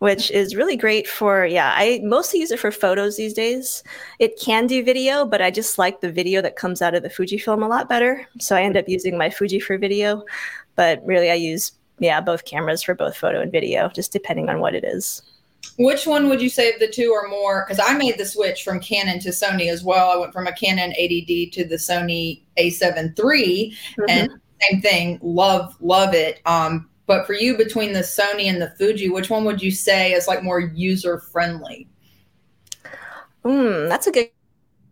which 0.00 0.30
is 0.30 0.54
really 0.54 0.76
great 0.76 1.08
for 1.08 1.46
yeah. 1.46 1.72
I 1.74 2.02
mostly 2.04 2.40
use 2.40 2.50
it 2.50 2.60
for 2.60 2.70
photos 2.70 3.16
these 3.16 3.32
days. 3.32 3.82
It 4.18 4.38
can 4.38 4.66
do 4.66 4.84
video, 4.84 5.24
but 5.24 5.40
I 5.40 5.50
just 5.50 5.78
like 5.78 6.02
the 6.02 6.12
video 6.12 6.42
that 6.42 6.56
comes 6.56 6.82
out 6.82 6.94
of 6.94 7.02
the 7.02 7.08
Fujifilm 7.08 7.64
a 7.64 7.68
lot 7.68 7.88
better. 7.88 8.28
So 8.38 8.54
I 8.54 8.60
end 8.60 8.76
up 8.76 8.86
using 8.86 9.16
my 9.16 9.30
Fuji 9.30 9.60
for 9.60 9.78
video, 9.78 10.26
but 10.76 11.02
really 11.06 11.30
I 11.30 11.36
use 11.36 11.72
yeah 12.00 12.20
both 12.20 12.44
cameras 12.44 12.82
for 12.82 12.94
both 12.94 13.16
photo 13.16 13.40
and 13.40 13.50
video, 13.50 13.88
just 13.88 14.12
depending 14.12 14.50
on 14.50 14.60
what 14.60 14.74
it 14.74 14.84
is. 14.84 15.22
Which 15.78 16.06
one 16.06 16.28
would 16.28 16.42
you 16.42 16.50
say 16.50 16.70
of 16.70 16.80
the 16.80 16.88
two 16.88 17.12
or 17.12 17.28
more? 17.28 17.64
Because 17.66 17.82
I 17.82 17.96
made 17.96 18.18
the 18.18 18.26
switch 18.26 18.62
from 18.62 18.78
Canon 18.78 19.20
to 19.20 19.30
Sony 19.30 19.72
as 19.72 19.82
well. 19.82 20.10
I 20.10 20.16
went 20.18 20.34
from 20.34 20.48
a 20.48 20.52
Canon 20.52 20.92
80D 21.00 21.50
to 21.52 21.64
the 21.64 21.76
Sony 21.76 22.42
A7 22.58 23.18
III, 23.18 23.70
mm-hmm. 23.70 24.02
and 24.06 24.30
same 24.60 24.82
thing. 24.82 25.18
Love, 25.22 25.74
love 25.80 26.12
it. 26.12 26.42
Um, 26.44 26.90
but 27.12 27.26
for 27.26 27.34
you, 27.34 27.58
between 27.58 27.92
the 27.92 28.00
Sony 28.00 28.44
and 28.44 28.60
the 28.60 28.70
Fuji, 28.78 29.10
which 29.10 29.28
one 29.28 29.44
would 29.44 29.60
you 29.60 29.70
say 29.70 30.12
is 30.14 30.26
like 30.26 30.42
more 30.42 30.60
user 30.60 31.18
friendly? 31.18 31.86
Hmm, 33.44 33.86
that's 33.86 34.06
a 34.06 34.10
good 34.10 34.30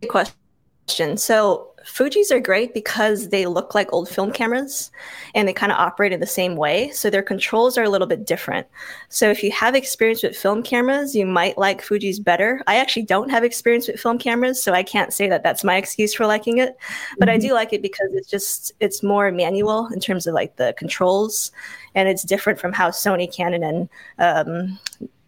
question. 0.06 1.16
So 1.16 1.69
Fuji's 1.84 2.30
are 2.30 2.40
great 2.40 2.74
because 2.74 3.28
they 3.28 3.46
look 3.46 3.74
like 3.74 3.92
old 3.92 4.08
film 4.08 4.32
cameras 4.32 4.90
and 5.34 5.46
they 5.46 5.52
kind 5.52 5.72
of 5.72 5.78
operate 5.78 6.12
in 6.12 6.20
the 6.20 6.26
same 6.26 6.56
way. 6.56 6.90
So 6.90 7.10
their 7.10 7.22
controls 7.22 7.78
are 7.78 7.84
a 7.84 7.88
little 7.88 8.06
bit 8.06 8.26
different. 8.26 8.66
So 9.08 9.30
if 9.30 9.42
you 9.42 9.50
have 9.52 9.74
experience 9.74 10.22
with 10.22 10.36
film 10.36 10.62
cameras, 10.62 11.14
you 11.14 11.26
might 11.26 11.58
like 11.58 11.82
Fuji's 11.82 12.20
better. 12.20 12.62
I 12.66 12.76
actually 12.76 13.04
don't 13.04 13.30
have 13.30 13.44
experience 13.44 13.88
with 13.88 14.00
film 14.00 14.18
cameras, 14.18 14.62
so 14.62 14.72
I 14.72 14.82
can't 14.82 15.12
say 15.12 15.28
that 15.28 15.42
that's 15.42 15.64
my 15.64 15.76
excuse 15.76 16.14
for 16.14 16.26
liking 16.26 16.58
it. 16.58 16.76
But 17.18 17.28
mm-hmm. 17.28 17.36
I 17.36 17.38
do 17.38 17.54
like 17.54 17.72
it 17.72 17.82
because 17.82 18.12
it's 18.12 18.28
just, 18.28 18.72
it's 18.80 19.02
more 19.02 19.30
manual 19.30 19.88
in 19.88 20.00
terms 20.00 20.26
of 20.26 20.34
like 20.34 20.56
the 20.56 20.74
controls 20.76 21.52
and 21.94 22.08
it's 22.08 22.22
different 22.22 22.58
from 22.58 22.72
how 22.72 22.90
Sony, 22.90 23.32
Canon, 23.32 23.62
and 23.62 23.88
um, 24.18 24.78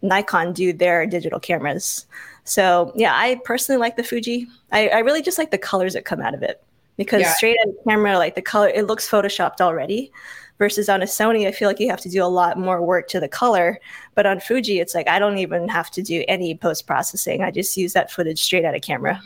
Nikon 0.03 0.53
do 0.53 0.71
their 0.73 1.07
digital 1.07 1.39
cameras. 1.39 2.05
So 2.43 2.91
yeah, 2.95 3.13
I 3.15 3.41
personally 3.45 3.79
like 3.79 3.95
the 3.95 4.03
Fuji. 4.03 4.47
I, 4.71 4.89
I 4.89 4.99
really 4.99 5.21
just 5.21 5.37
like 5.37 5.49
the 5.49 5.57
colors 5.57 5.93
that 5.93 6.05
come 6.05 6.21
out 6.21 6.35
of 6.35 6.43
it 6.43 6.61
because 6.97 7.21
yeah. 7.21 7.33
straight 7.33 7.57
out 7.63 7.69
of 7.69 7.75
camera, 7.87 8.17
like 8.17 8.35
the 8.35 8.41
color, 8.41 8.67
it 8.69 8.85
looks 8.85 9.09
photoshopped 9.09 9.61
already. 9.61 10.11
Versus 10.59 10.87
on 10.87 11.01
a 11.01 11.05
Sony, 11.05 11.47
I 11.47 11.51
feel 11.51 11.67
like 11.67 11.79
you 11.79 11.89
have 11.89 11.99
to 12.01 12.09
do 12.09 12.23
a 12.23 12.29
lot 12.29 12.59
more 12.59 12.79
work 12.79 13.07
to 13.09 13.19
the 13.19 13.27
color. 13.27 13.79
But 14.13 14.27
on 14.27 14.39
Fuji, 14.39 14.79
it's 14.79 14.93
like 14.93 15.07
I 15.07 15.17
don't 15.17 15.39
even 15.39 15.67
have 15.67 15.89
to 15.91 16.03
do 16.03 16.23
any 16.27 16.53
post 16.53 16.85
processing. 16.85 17.41
I 17.41 17.49
just 17.49 17.75
use 17.75 17.93
that 17.93 18.11
footage 18.11 18.39
straight 18.39 18.63
out 18.63 18.75
of 18.75 18.81
camera. 18.83 19.19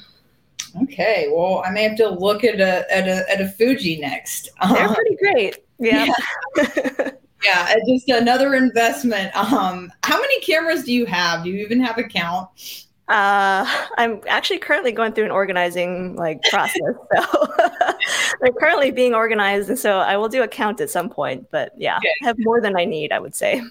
Okay, 0.84 1.30
well, 1.36 1.64
I 1.66 1.72
may 1.72 1.84
have 1.84 1.98
to 1.98 2.10
look 2.10 2.46
at 2.46 2.62
a 2.62 2.90
at 2.92 3.08
a, 3.10 3.30
at 3.30 3.42
a 3.42 3.50
Fuji 3.50 4.00
next. 4.00 4.50
They're 4.72 4.88
um, 4.88 4.96
pretty 4.96 5.16
great. 5.18 5.58
Yeah. 5.80 6.14
yeah. 6.56 7.12
yeah, 7.44 7.76
just 7.88 8.10
another 8.10 8.56
investment. 8.56 9.36
Um, 9.36 9.92
how 10.04 10.20
many 10.20 10.40
cameras 10.42 10.84
do 10.84 10.94
you 10.94 11.06
have? 11.06 11.44
Do 11.44 11.50
you 11.50 11.64
even 11.64 11.80
have 11.82 11.98
a 11.98 12.04
count? 12.04 12.50
Uh, 13.08 13.64
I'm 13.98 14.20
actually 14.28 14.60
currently 14.60 14.92
going 14.92 15.14
through 15.14 15.26
an 15.26 15.32
organizing 15.32 16.16
like 16.16 16.42
process. 16.44 16.82
So 17.16 17.48
they're 18.42 18.54
currently 18.54 18.92
being 18.92 19.14
organized, 19.14 19.70
and 19.70 19.80
so 19.80 20.00
I 20.00 20.18
will 20.18 20.30
do 20.30 20.44
a 20.44 20.48
count 20.48 20.82
at 20.82 20.90
some 20.90 21.10
point. 21.10 21.48
But 21.52 21.72
yeah, 21.78 21.98
okay. 21.98 22.10
I 22.22 22.26
have 22.26 22.36
more 22.40 22.60
than 22.60 22.78
I 22.78 22.86
need, 22.86 23.12
I 23.12 23.20
would 23.20 23.34
say. 23.34 23.62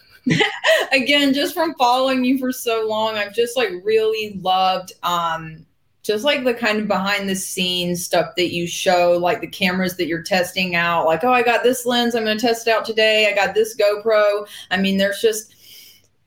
Again, 0.92 1.34
just 1.34 1.54
from 1.54 1.74
following 1.78 2.24
you 2.24 2.38
for 2.38 2.50
so 2.50 2.86
long, 2.86 3.16
I've 3.16 3.34
just 3.34 3.56
like 3.56 3.70
really 3.84 4.38
loved 4.42 4.92
um 5.02 5.66
just 6.06 6.24
like 6.24 6.44
the 6.44 6.54
kind 6.54 6.78
of 6.78 6.86
behind 6.86 7.28
the 7.28 7.34
scenes 7.34 8.04
stuff 8.04 8.34
that 8.36 8.52
you 8.54 8.66
show, 8.66 9.18
like 9.20 9.40
the 9.40 9.46
cameras 9.46 9.96
that 9.96 10.06
you're 10.06 10.22
testing 10.22 10.74
out, 10.76 11.06
like, 11.06 11.24
oh, 11.24 11.32
I 11.32 11.42
got 11.42 11.62
this 11.62 11.84
lens, 11.84 12.14
I'm 12.14 12.24
going 12.24 12.38
to 12.38 12.46
test 12.46 12.68
it 12.68 12.70
out 12.70 12.84
today. 12.84 13.28
I 13.28 13.34
got 13.34 13.54
this 13.54 13.76
GoPro. 13.76 14.46
I 14.70 14.76
mean, 14.76 14.98
there's 14.98 15.20
just 15.20 15.55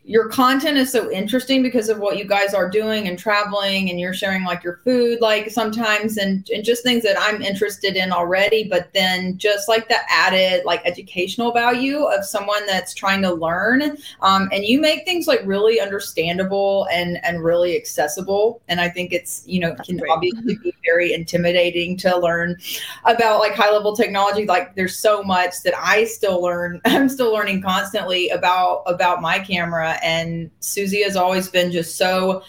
your 0.09 0.27
content 0.27 0.75
is 0.75 0.91
so 0.91 1.11
interesting 1.11 1.61
because 1.61 1.87
of 1.87 1.99
what 1.99 2.17
you 2.17 2.25
guys 2.25 2.55
are 2.55 2.67
doing 2.67 3.07
and 3.07 3.19
traveling 3.19 3.91
and 3.91 3.99
you're 3.99 4.11
sharing 4.11 4.43
like 4.43 4.63
your 4.63 4.77
food 4.77 5.21
like 5.21 5.51
sometimes 5.51 6.17
and, 6.17 6.49
and 6.49 6.65
just 6.65 6.81
things 6.81 7.03
that 7.03 7.15
i'm 7.19 7.43
interested 7.43 7.95
in 7.95 8.11
already 8.11 8.63
but 8.63 8.91
then 8.95 9.37
just 9.37 9.69
like 9.69 9.87
the 9.87 9.97
added 10.09 10.65
like 10.65 10.83
educational 10.83 11.51
value 11.51 12.05
of 12.05 12.25
someone 12.25 12.65
that's 12.65 12.95
trying 12.95 13.21
to 13.21 13.31
learn 13.31 13.95
um, 14.21 14.49
and 14.51 14.65
you 14.65 14.81
make 14.81 15.05
things 15.05 15.27
like 15.27 15.41
really 15.45 15.79
understandable 15.79 16.87
and 16.91 17.23
and 17.23 17.43
really 17.43 17.77
accessible 17.77 18.63
and 18.67 18.81
i 18.81 18.89
think 18.89 19.13
it's 19.13 19.43
you 19.45 19.59
know 19.59 19.75
that's 19.75 19.87
can 19.87 19.97
great. 19.97 20.09
obviously 20.09 20.55
be 20.55 20.73
very 20.83 21.13
intimidating 21.13 21.95
to 21.95 22.17
learn 22.17 22.57
about 23.05 23.37
like 23.37 23.53
high 23.53 23.71
level 23.71 23.95
technology 23.95 24.47
like 24.47 24.73
there's 24.73 24.97
so 24.97 25.21
much 25.21 25.61
that 25.63 25.75
i 25.77 26.03
still 26.03 26.41
learn 26.41 26.81
i'm 26.85 27.07
still 27.07 27.31
learning 27.31 27.61
constantly 27.61 28.27
about 28.29 28.81
about 28.87 29.21
my 29.21 29.37
camera 29.37 29.98
and 30.03 30.49
Suzi 30.61 31.03
has 31.03 31.15
always 31.15 31.49
been 31.49 31.71
just 31.71 31.97
so 31.97 32.43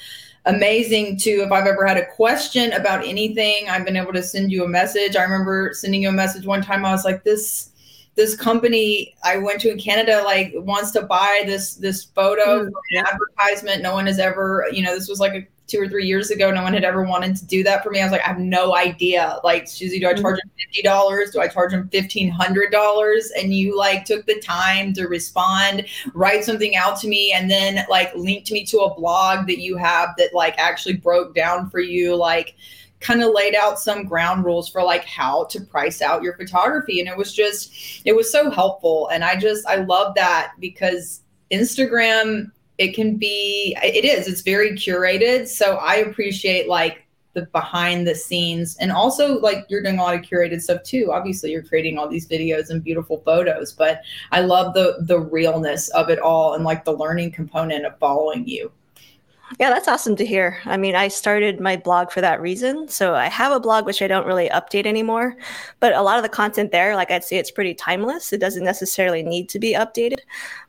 amazing 0.47 1.17
to 1.19 1.31
if 1.43 1.53
I've 1.53 1.67
ever 1.67 1.87
had 1.87 1.97
a 1.97 2.07
question 2.07 2.73
about 2.73 3.05
anything, 3.07 3.69
I've 3.69 3.85
been 3.85 3.97
able 3.97 4.13
to 4.13 4.23
send 4.23 4.51
you 4.51 4.65
a 4.65 4.69
message. 4.69 5.17
I 5.17 5.23
remember 5.23 5.73
sending 5.75 6.03
you 6.03 6.09
a 6.09 6.13
message 6.13 6.47
one 6.47 6.63
time. 6.63 6.85
I 6.85 6.93
was 6.93 7.05
like, 7.05 7.25
this 7.25 7.71
this 8.17 8.35
company 8.35 9.15
I 9.23 9.39
went 9.39 9.61
to 9.63 9.71
in 9.71 9.79
Canada 9.79 10.23
like 10.25 10.53
wants 10.57 10.91
to 10.93 11.03
buy 11.03 11.45
this 11.47 11.75
this 11.75 12.05
photo 12.05 12.65
mm, 12.65 12.71
yeah. 12.91 13.05
advertisement. 13.07 13.83
No 13.83 13.95
one 13.95 14.07
has 14.07 14.19
ever, 14.19 14.67
you 14.73 14.83
know, 14.83 14.95
this 14.95 15.09
was 15.09 15.21
like 15.21 15.35
a 15.35 15.47
two 15.71 15.81
or 15.81 15.89
three 15.89 16.07
years 16.07 16.31
ago, 16.31 16.51
no 16.51 16.63
one 16.63 16.75
had 16.75 16.85
ever 16.85 17.03
wanted 17.05 17.37
to 17.37 17.45
do 17.47 17.63
that 17.65 17.83
for 17.83 17.91
me. 17.91 18.01
I 18.01 18.05
was 18.05 18.13
like, 18.13 18.25
I 18.25 18.29
have 18.29 18.39
no 18.39 18.77
idea. 18.77 19.39
Like, 19.45 19.65
Suzi, 19.65 20.01
do 20.01 20.09
I 20.09 20.13
mm-hmm. 20.13 20.23
charge 20.23 20.41
them 20.41 20.51
fifty 20.59 20.83
dollars? 20.83 21.31
Do 21.31 21.41
I 21.41 21.49
charge 21.49 21.73
them 21.73 21.89
fifteen 21.89 22.31
hundred 22.31 22.73
dollars? 22.73 23.31
And 23.37 23.55
you 23.55 23.77
like 23.77 24.05
took 24.05 24.27
the 24.27 24.41
time 24.41 24.93
to 24.95 25.07
respond, 25.07 25.87
write 26.15 26.45
something 26.45 26.77
out 26.77 27.01
to 27.01 27.09
me, 27.09 27.33
and 27.33 27.51
then 27.51 27.87
like 27.89 28.15
linked 28.15 28.51
me 28.51 28.65
to 28.67 28.79
a 28.81 28.95
blog 28.95 29.47
that 29.47 29.61
you 29.61 29.77
have 29.77 30.11
that 30.19 30.35
like 30.35 30.59
actually 30.59 30.97
broke 30.97 31.35
down 31.35 31.71
for 31.71 31.81
you, 31.81 32.17
like 32.17 32.57
kind 33.01 33.23
of 33.23 33.33
laid 33.33 33.55
out 33.55 33.79
some 33.79 34.05
ground 34.05 34.45
rules 34.45 34.69
for 34.69 34.83
like 34.83 35.05
how 35.05 35.45
to 35.45 35.61
price 35.61 36.03
out 36.03 36.23
your 36.23 36.37
photography 36.37 37.01
and 37.01 37.09
it 37.09 37.17
was 37.17 37.33
just 37.33 37.73
it 38.05 38.15
was 38.15 38.31
so 38.31 38.51
helpful 38.51 39.09
and 39.09 39.25
i 39.25 39.35
just 39.35 39.67
i 39.67 39.77
love 39.77 40.15
that 40.15 40.53
because 40.61 41.23
instagram 41.51 42.51
it 42.81 42.95
can 42.95 43.17
be 43.17 43.77
it 43.83 44.07
is 44.07 44.27
it's 44.27 44.41
very 44.41 44.73
curated 44.73 45.47
so 45.47 45.77
i 45.77 45.97
appreciate 45.97 46.67
like 46.67 47.07
the 47.35 47.43
behind 47.53 48.09
the 48.09 48.15
scenes 48.15 48.75
and 48.79 48.91
also 48.91 49.39
like 49.39 49.67
you're 49.69 49.83
doing 49.83 49.99
a 49.99 50.03
lot 50.03 50.15
of 50.15 50.23
curated 50.23 50.63
stuff 50.63 50.83
too 50.83 51.11
obviously 51.13 51.53
you're 51.53 51.63
creating 51.63 51.99
all 51.99 52.09
these 52.09 52.27
videos 52.27 52.71
and 52.71 52.83
beautiful 52.83 53.19
photos 53.19 53.71
but 53.71 54.01
i 54.33 54.41
love 54.41 54.73
the 54.73 54.97
the 55.03 55.21
realness 55.21 55.91
of 55.91 56.09
it 56.09 56.19
all 56.19 56.55
and 56.55 56.65
like 56.65 56.83
the 56.87 56.93
learning 56.93 57.31
component 57.31 57.85
of 57.85 57.97
following 57.99 58.49
you 58.49 58.73
yeah, 59.59 59.71
that's 59.71 59.89
awesome 59.89 60.15
to 60.17 60.25
hear. 60.25 60.59
I 60.65 60.77
mean, 60.77 60.95
I 60.95 61.09
started 61.09 61.61
my 61.61 61.77
blog 61.77 62.13
for 62.13 62.21
that 62.21 62.41
reason. 62.41 62.87
So 62.87 63.15
I 63.17 63.27
have 63.27 63.51
a 63.51 63.59
blog 63.59 63.85
which 63.85 64.01
I 64.01 64.07
don't 64.07 64.27
really 64.27 64.49
update 64.51 64.87
anymore, 64.87 65.35
but 65.81 65.93
a 65.93 66.03
lot 66.03 66.19
of 66.19 66.23
the 66.23 66.29
content 66.29 66.71
there, 66.71 66.95
like 66.95 67.11
I'd 67.11 67.25
say 67.25 67.37
it's 67.37 67.51
pretty 67.51 67.75
timeless. 67.75 68.33
It 68.33 68.39
doesn't 68.39 68.63
necessarily 68.63 69.25
need 69.25 69.49
to 69.49 69.59
be 69.59 69.75
updated. 69.75 70.21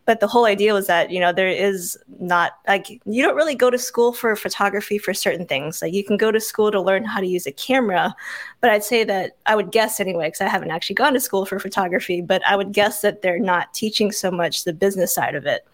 But 0.06 0.20
the 0.20 0.28
whole 0.28 0.46
idea 0.46 0.74
was 0.74 0.88
that, 0.88 1.12
you 1.12 1.20
know, 1.20 1.32
there 1.32 1.48
is 1.48 1.98
not 2.20 2.54
like 2.68 3.02
you 3.06 3.24
don't 3.24 3.36
really 3.36 3.56
go 3.56 3.70
to 3.70 3.78
school 3.78 4.14
for 4.14 4.36
photography 4.36 4.98
for 4.98 5.14
certain 5.14 5.46
things. 5.46 5.82
Like 5.82 5.94
you 5.94 6.04
can 6.04 6.18
go 6.18 6.32
to 6.32 6.40
school 6.40 6.72
to 6.72 6.82
learn 6.82 7.04
how 7.06 7.20
to 7.20 7.28
use 7.28 7.46
a 7.46 7.52
camera, 7.52 8.16
but 8.62 8.72
I'd 8.72 8.84
say 8.84 9.04
that 9.04 9.38
I 9.46 9.56
would 9.56 9.72
guess 9.72 10.00
anyway, 10.00 10.28
because 10.28 10.42
I 10.42 10.50
haven't 10.50 10.72
actually 10.72 10.96
gone 10.96 11.14
to 11.14 11.20
school 11.20 11.46
for 11.46 11.60
photography, 11.60 12.22
but 12.22 12.46
I 12.46 12.56
would 12.56 12.72
guess 12.72 13.02
that 13.02 13.22
they're 13.22 13.40
not 13.40 13.74
teaching 13.74 14.12
so 14.12 14.32
much 14.32 14.64
the 14.64 14.74
business 14.74 15.14
side 15.14 15.36
of 15.36 15.46
it 15.46 15.68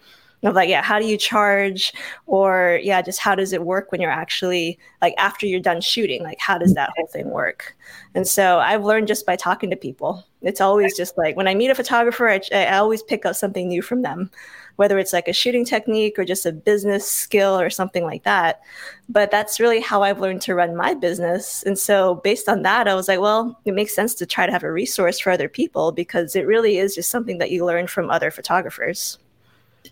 of 0.44 0.54
like 0.54 0.68
yeah 0.68 0.82
how 0.82 0.98
do 0.98 1.06
you 1.06 1.16
charge? 1.16 1.92
Or 2.26 2.78
yeah 2.82 3.02
just 3.02 3.18
how 3.18 3.34
does 3.34 3.52
it 3.52 3.64
work 3.64 3.90
when 3.90 4.00
you're 4.00 4.10
actually 4.10 4.78
like 5.02 5.14
after 5.18 5.46
you're 5.46 5.60
done 5.60 5.80
shooting? 5.80 6.22
Like 6.22 6.38
how 6.40 6.58
does 6.58 6.74
that 6.74 6.90
whole 6.96 7.06
thing 7.08 7.30
work? 7.30 7.76
And 8.14 8.26
so 8.26 8.58
i've 8.58 8.84
learned 8.84 9.08
just 9.08 9.26
by 9.26 9.36
talking 9.36 9.70
to 9.70 9.76
people. 9.76 10.24
It's 10.42 10.60
always 10.60 10.96
just 10.96 11.18
like 11.18 11.36
when 11.36 11.48
i 11.48 11.54
meet 11.54 11.70
a 11.70 11.74
photographer 11.74 12.28
i, 12.28 12.40
I 12.52 12.76
always 12.76 13.02
pick 13.02 13.26
up 13.26 13.34
something 13.34 13.68
new 13.68 13.82
from 13.82 14.02
them 14.02 14.30
whether 14.78 14.96
it's 15.00 15.12
like 15.12 15.26
a 15.26 15.32
shooting 15.32 15.64
technique 15.64 16.16
or 16.20 16.24
just 16.24 16.46
a 16.46 16.52
business 16.52 17.10
skill 17.10 17.58
or 17.58 17.68
something 17.68 18.04
like 18.04 18.22
that. 18.22 18.60
But 19.08 19.32
that's 19.32 19.58
really 19.58 19.80
how 19.80 20.04
i've 20.04 20.20
learned 20.20 20.40
to 20.42 20.54
run 20.54 20.76
my 20.76 20.94
business. 20.94 21.64
And 21.64 21.76
so 21.76 22.16
based 22.16 22.48
on 22.48 22.62
that 22.62 22.86
i 22.86 22.94
was 22.94 23.08
like 23.08 23.20
well 23.20 23.58
it 23.64 23.74
makes 23.74 23.94
sense 23.94 24.14
to 24.14 24.26
try 24.26 24.46
to 24.46 24.52
have 24.52 24.62
a 24.62 24.72
resource 24.72 25.18
for 25.18 25.30
other 25.30 25.48
people 25.48 25.90
because 25.90 26.36
it 26.36 26.46
really 26.46 26.78
is 26.78 26.94
just 26.94 27.10
something 27.10 27.38
that 27.38 27.50
you 27.50 27.64
learn 27.64 27.88
from 27.88 28.08
other 28.08 28.30
photographers 28.30 29.18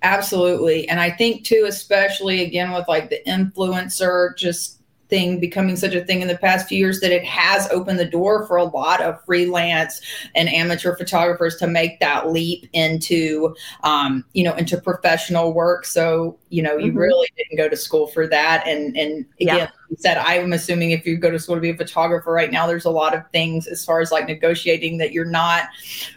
Absolutely. 0.03 0.89
And 0.89 1.01
I 1.01 1.11
think 1.11 1.45
too, 1.45 1.64
especially 1.68 2.43
again 2.43 2.72
with 2.72 2.87
like 2.89 3.11
the 3.11 3.20
influencer 3.26 4.37
just 4.37 4.76
thing 5.09 5.39
becoming 5.39 5.76
such 5.76 5.95
a 5.95 6.05
thing 6.05 6.20
in 6.20 6.28
the 6.28 6.39
past 6.39 6.68
few 6.68 6.78
years 6.78 7.01
that 7.01 7.12
it 7.12 7.24
has 7.24 7.68
opened 7.70 7.99
the 7.99 8.05
door 8.05 8.47
for 8.47 8.57
a 8.57 8.64
lot 8.64 9.01
of 9.01 9.22
freelance 9.24 10.01
and 10.34 10.49
amateur 10.49 10.97
photographers 10.97 11.57
to 11.57 11.66
make 11.66 12.01
that 12.01 12.30
leap 12.30 12.68
into 12.72 13.55
um, 13.84 14.24
you 14.32 14.43
know 14.43 14.55
into 14.55 14.80
professional 14.80 15.53
work 15.53 15.84
so 15.84 16.37
you 16.49 16.62
know 16.62 16.76
you 16.76 16.88
mm-hmm. 16.88 16.99
really 16.99 17.28
didn't 17.36 17.57
go 17.57 17.68
to 17.68 17.76
school 17.76 18.07
for 18.07 18.26
that 18.26 18.66
and 18.66 18.97
and 18.97 19.26
again 19.40 19.57
yeah 19.57 19.68
said 19.99 20.18
i'm 20.18 20.53
assuming 20.53 20.90
if 20.90 21.07
you 21.07 21.16
go 21.16 21.30
to 21.30 21.38
school 21.38 21.55
to 21.55 21.61
be 21.61 21.70
a 21.70 21.76
photographer 21.76 22.32
right 22.32 22.51
now 22.51 22.66
there's 22.66 22.84
a 22.84 22.90
lot 22.90 23.14
of 23.14 23.22
things 23.30 23.66
as 23.66 23.84
far 23.84 24.01
as 24.01 24.11
like 24.11 24.26
negotiating 24.26 24.99
that 24.99 25.12
you're 25.12 25.24
not 25.24 25.68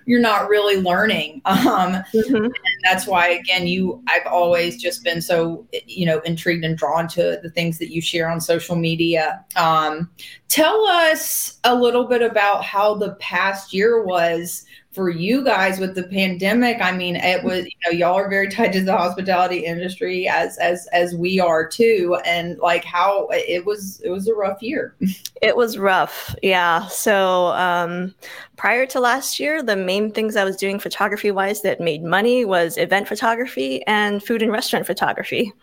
you're 0.05 0.19
not 0.19 0.49
really 0.49 0.81
learning 0.81 1.41
um 1.45 1.93
mm-hmm. 2.13 2.35
and 2.35 2.53
that's 2.83 3.05
why 3.05 3.27
again 3.29 3.67
you 3.67 4.01
i've 4.07 4.25
always 4.25 4.81
just 4.81 5.03
been 5.03 5.21
so 5.21 5.65
you 5.85 6.05
know 6.05 6.19
intrigued 6.21 6.65
and 6.65 6.77
drawn 6.77 7.07
to 7.07 7.39
the 7.43 7.49
things 7.49 7.77
that 7.77 7.91
you 7.91 8.01
share 8.01 8.29
on 8.29 8.41
social 8.41 8.75
media 8.75 9.43
um 9.55 10.09
tell 10.47 10.85
us 10.87 11.59
a 11.63 11.73
little 11.73 12.05
bit 12.05 12.21
about 12.21 12.63
how 12.63 12.95
the 12.95 13.13
past 13.15 13.73
year 13.73 14.03
was 14.03 14.65
for 14.99 15.09
you 15.09 15.45
guys 15.45 15.79
with 15.79 15.95
the 15.95 16.03
pandemic 16.03 16.81
i 16.81 16.91
mean 16.91 17.15
it 17.15 17.41
was 17.41 17.63
you 17.63 17.71
know 17.85 17.91
y'all 17.91 18.15
are 18.15 18.29
very 18.29 18.49
tied 18.49 18.73
to 18.73 18.83
the 18.83 18.91
hospitality 18.91 19.59
industry 19.59 20.27
as 20.27 20.57
as 20.57 20.87
as 20.87 21.15
we 21.15 21.39
are 21.39 21.67
too. 21.67 22.17
And 22.25 22.57
like 22.59 22.83
how 22.83 23.27
it 23.31 23.65
was 23.65 24.01
it 24.01 24.09
was 24.09 24.27
a 24.27 24.33
rough 24.33 24.61
year. 24.61 24.95
It 25.41 25.55
was 25.55 25.77
rough. 25.77 26.35
Yeah. 26.43 26.87
So 26.87 27.47
um 27.53 28.13
prior 28.59 28.85
to 28.85 28.99
last 28.99 29.39
year 29.39 29.63
the 29.63 29.75
main 29.75 30.11
things 30.11 30.35
i 30.35 30.43
was 30.43 30.57
doing 30.57 30.77
photography 30.77 31.31
wise 31.31 31.61
that 31.61 31.79
made 31.79 32.03
money 32.03 32.43
was 32.43 32.77
event 32.77 33.07
photography 33.07 33.81
and 33.87 34.21
food 34.21 34.41
and 34.41 34.51
restaurant 34.51 34.85
photography 34.85 35.53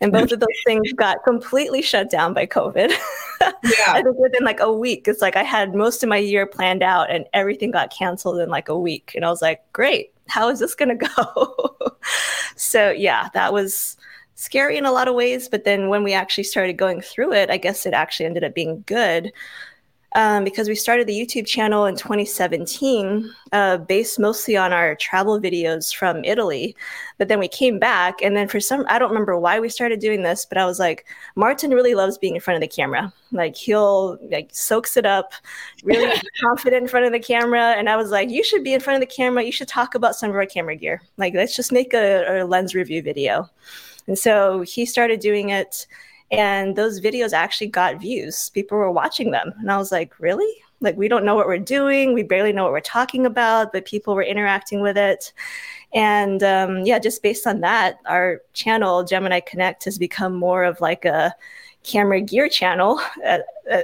and 0.00 0.10
hmm. 0.10 0.18
both 0.18 0.32
of 0.32 0.40
those 0.40 0.48
things 0.66 0.92
got 0.94 1.22
completely 1.22 1.80
shut 1.80 2.10
down 2.10 2.34
by 2.34 2.44
covid 2.44 2.90
yeah 3.40 3.52
i 3.88 4.02
think 4.02 4.18
within 4.18 4.44
like 4.44 4.58
a 4.60 4.72
week 4.72 5.06
it's 5.06 5.22
like 5.22 5.36
i 5.36 5.44
had 5.44 5.74
most 5.74 6.02
of 6.02 6.08
my 6.08 6.16
year 6.16 6.44
planned 6.44 6.82
out 6.82 7.10
and 7.10 7.24
everything 7.32 7.70
got 7.70 7.92
canceled 7.92 8.40
in 8.40 8.48
like 8.48 8.68
a 8.68 8.78
week. 8.78 9.12
And 9.14 9.24
I 9.24 9.30
was 9.30 9.42
like, 9.42 9.60
great, 9.72 10.12
how 10.28 10.48
is 10.48 10.58
this 10.58 10.74
going 10.74 10.88
to 10.98 11.06
go? 11.16 11.96
so, 12.56 12.90
yeah, 12.90 13.28
that 13.34 13.52
was 13.52 13.96
scary 14.34 14.76
in 14.76 14.86
a 14.86 14.92
lot 14.92 15.08
of 15.08 15.14
ways. 15.14 15.48
But 15.48 15.64
then 15.64 15.88
when 15.88 16.02
we 16.02 16.12
actually 16.12 16.44
started 16.44 16.74
going 16.74 17.00
through 17.00 17.32
it, 17.32 17.50
I 17.50 17.56
guess 17.56 17.86
it 17.86 17.94
actually 17.94 18.26
ended 18.26 18.44
up 18.44 18.54
being 18.54 18.84
good 18.86 19.32
um, 20.14 20.44
because 20.44 20.68
we 20.68 20.74
started 20.74 21.06
the 21.06 21.18
YouTube 21.18 21.46
channel 21.46 21.84
in 21.84 21.94
2017, 21.94 23.30
uh, 23.52 23.76
based 23.78 24.18
mostly 24.18 24.56
on 24.56 24.72
our 24.72 24.96
travel 24.96 25.40
videos 25.40 25.94
from 25.94 26.24
Italy. 26.24 26.74
But 27.18 27.28
then 27.28 27.38
we 27.38 27.48
came 27.48 27.78
back, 27.78 28.20
and 28.22 28.36
then 28.36 28.48
for 28.48 28.58
some, 28.58 28.84
I 28.88 28.98
don't 28.98 29.10
remember 29.10 29.38
why 29.38 29.60
we 29.60 29.68
started 29.68 30.00
doing 30.00 30.22
this, 30.22 30.44
but 30.44 30.58
I 30.58 30.64
was 30.64 30.78
like, 30.78 31.06
Martin 31.36 31.70
really 31.70 31.94
loves 31.94 32.18
being 32.18 32.34
in 32.34 32.40
front 32.40 32.56
of 32.56 32.60
the 32.60 32.74
camera. 32.74 33.12
Like 33.30 33.54
he'll 33.54 34.18
like 34.30 34.50
soaks 34.52 34.96
it 34.96 35.06
up, 35.06 35.32
really 35.84 36.20
confident 36.40 36.82
in 36.82 36.88
front 36.88 37.06
of 37.06 37.12
the 37.12 37.20
camera. 37.20 37.74
And 37.76 37.88
I 37.88 37.96
was 37.96 38.10
like, 38.10 38.30
you 38.30 38.42
should 38.42 38.64
be 38.64 38.74
in 38.74 38.80
front 38.80 39.00
of 39.00 39.08
the 39.08 39.14
camera. 39.14 39.44
You 39.44 39.52
should 39.52 39.68
talk 39.68 39.94
about 39.94 40.16
some 40.16 40.30
of 40.30 40.36
our 40.36 40.46
camera 40.46 40.74
gear. 40.74 41.02
Like 41.16 41.34
let's 41.34 41.54
just 41.54 41.70
make 41.72 41.94
a, 41.94 42.42
a 42.42 42.44
lens 42.44 42.74
review 42.74 43.02
video. 43.02 43.48
And 44.06 44.18
so 44.18 44.62
he 44.62 44.86
started 44.86 45.20
doing 45.20 45.50
it 45.50 45.86
and 46.30 46.76
those 46.76 47.00
videos 47.00 47.32
actually 47.32 47.66
got 47.66 48.00
views. 48.00 48.50
People 48.50 48.78
were 48.78 48.90
watching 48.90 49.30
them. 49.30 49.52
And 49.58 49.70
I 49.70 49.76
was 49.76 49.90
like, 49.90 50.18
really? 50.20 50.52
Like, 50.80 50.96
we 50.96 51.08
don't 51.08 51.24
know 51.24 51.34
what 51.34 51.46
we're 51.46 51.58
doing. 51.58 52.14
We 52.14 52.22
barely 52.22 52.52
know 52.52 52.62
what 52.62 52.72
we're 52.72 52.80
talking 52.80 53.26
about, 53.26 53.72
but 53.72 53.84
people 53.84 54.14
were 54.14 54.22
interacting 54.22 54.80
with 54.80 54.96
it. 54.96 55.32
And 55.92 56.42
um, 56.42 56.86
yeah, 56.86 56.98
just 56.98 57.22
based 57.22 57.46
on 57.46 57.60
that, 57.60 57.98
our 58.06 58.40
channel, 58.54 59.04
Gemini 59.04 59.40
Connect, 59.40 59.84
has 59.84 59.98
become 59.98 60.34
more 60.34 60.64
of 60.64 60.80
like 60.80 61.04
a 61.04 61.34
camera 61.82 62.20
gear 62.20 62.48
channel. 62.48 63.00
Uh, 63.26 63.38
uh, 63.70 63.80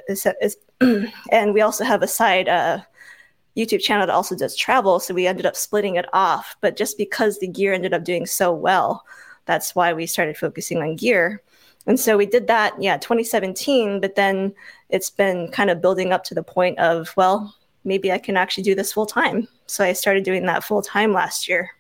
and 1.30 1.54
we 1.54 1.60
also 1.60 1.84
have 1.84 2.02
a 2.02 2.08
side 2.08 2.48
uh, 2.48 2.78
YouTube 3.56 3.80
channel 3.80 4.06
that 4.06 4.12
also 4.12 4.36
does 4.36 4.56
travel. 4.56 4.98
So 5.00 5.14
we 5.14 5.26
ended 5.26 5.46
up 5.46 5.56
splitting 5.56 5.96
it 5.96 6.06
off. 6.12 6.56
But 6.60 6.76
just 6.76 6.98
because 6.98 7.38
the 7.38 7.48
gear 7.48 7.72
ended 7.72 7.94
up 7.94 8.04
doing 8.04 8.26
so 8.26 8.52
well, 8.52 9.04
that's 9.46 9.74
why 9.74 9.92
we 9.92 10.06
started 10.06 10.36
focusing 10.36 10.78
on 10.78 10.96
gear. 10.96 11.42
And 11.86 11.98
so 11.98 12.16
we 12.16 12.26
did 12.26 12.46
that, 12.48 12.80
yeah, 12.82 12.96
2017, 12.98 14.00
but 14.00 14.16
then 14.16 14.54
it's 14.88 15.10
been 15.10 15.48
kind 15.52 15.70
of 15.70 15.80
building 15.80 16.12
up 16.12 16.24
to 16.24 16.34
the 16.34 16.42
point 16.42 16.78
of, 16.78 17.12
well, 17.16 17.54
maybe 17.84 18.12
I 18.12 18.18
can 18.18 18.36
actually 18.36 18.64
do 18.64 18.74
this 18.74 18.92
full 18.92 19.06
time. 19.06 19.48
So 19.66 19.84
I 19.84 19.92
started 19.92 20.24
doing 20.24 20.46
that 20.46 20.64
full 20.64 20.82
time 20.82 21.12
last 21.12 21.48
year 21.48 21.70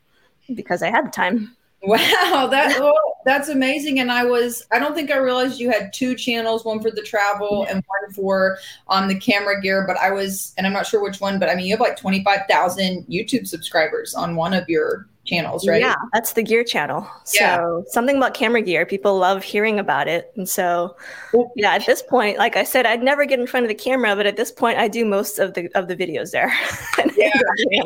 because 0.54 0.82
I 0.82 0.90
had 0.90 1.06
the 1.06 1.10
time. 1.10 1.56
Wow, 1.82 2.48
that 2.50 2.80
well, 2.80 2.94
that's 3.24 3.48
amazing. 3.48 4.00
And 4.00 4.10
I 4.10 4.24
was 4.24 4.66
I 4.72 4.78
don't 4.80 4.94
think 4.94 5.12
I 5.12 5.18
realized 5.18 5.60
you 5.60 5.70
had 5.70 5.92
two 5.92 6.16
channels, 6.16 6.64
one 6.64 6.80
for 6.80 6.90
the 6.90 7.02
travel 7.02 7.64
and 7.68 7.76
one 7.86 8.12
for 8.12 8.58
um 8.88 9.06
the 9.06 9.14
camera 9.14 9.60
gear, 9.60 9.84
but 9.86 9.96
I 9.98 10.10
was 10.10 10.52
and 10.56 10.66
I'm 10.66 10.72
not 10.72 10.86
sure 10.86 11.00
which 11.02 11.20
one, 11.20 11.38
but 11.38 11.48
I 11.48 11.54
mean 11.54 11.66
you 11.66 11.74
have 11.74 11.80
like 11.80 11.96
25,000 11.96 13.06
YouTube 13.06 13.46
subscribers 13.46 14.14
on 14.14 14.34
one 14.34 14.52
of 14.52 14.68
your 14.68 15.06
channels, 15.26 15.66
right? 15.66 15.80
Yeah, 15.80 15.96
that's 16.12 16.32
the 16.32 16.42
gear 16.42 16.64
channel. 16.64 17.06
Yeah. 17.34 17.56
So 17.56 17.84
something 17.88 18.16
about 18.16 18.34
camera 18.34 18.62
gear, 18.62 18.86
people 18.86 19.18
love 19.18 19.42
hearing 19.42 19.78
about 19.78 20.08
it. 20.08 20.32
And 20.36 20.48
so 20.48 20.96
yeah, 21.54 21.74
at 21.74 21.86
this 21.86 22.02
point, 22.02 22.38
like 22.38 22.56
I 22.56 22.64
said, 22.64 22.86
I'd 22.86 23.02
never 23.02 23.24
get 23.24 23.38
in 23.38 23.46
front 23.46 23.64
of 23.64 23.68
the 23.68 23.74
camera, 23.74 24.16
but 24.16 24.26
at 24.26 24.36
this 24.36 24.50
point 24.50 24.78
I 24.78 24.88
do 24.88 25.04
most 25.04 25.38
of 25.38 25.54
the 25.54 25.68
of 25.74 25.88
the 25.88 25.96
videos 25.96 26.30
there. 26.30 26.52
yeah. 27.16 27.32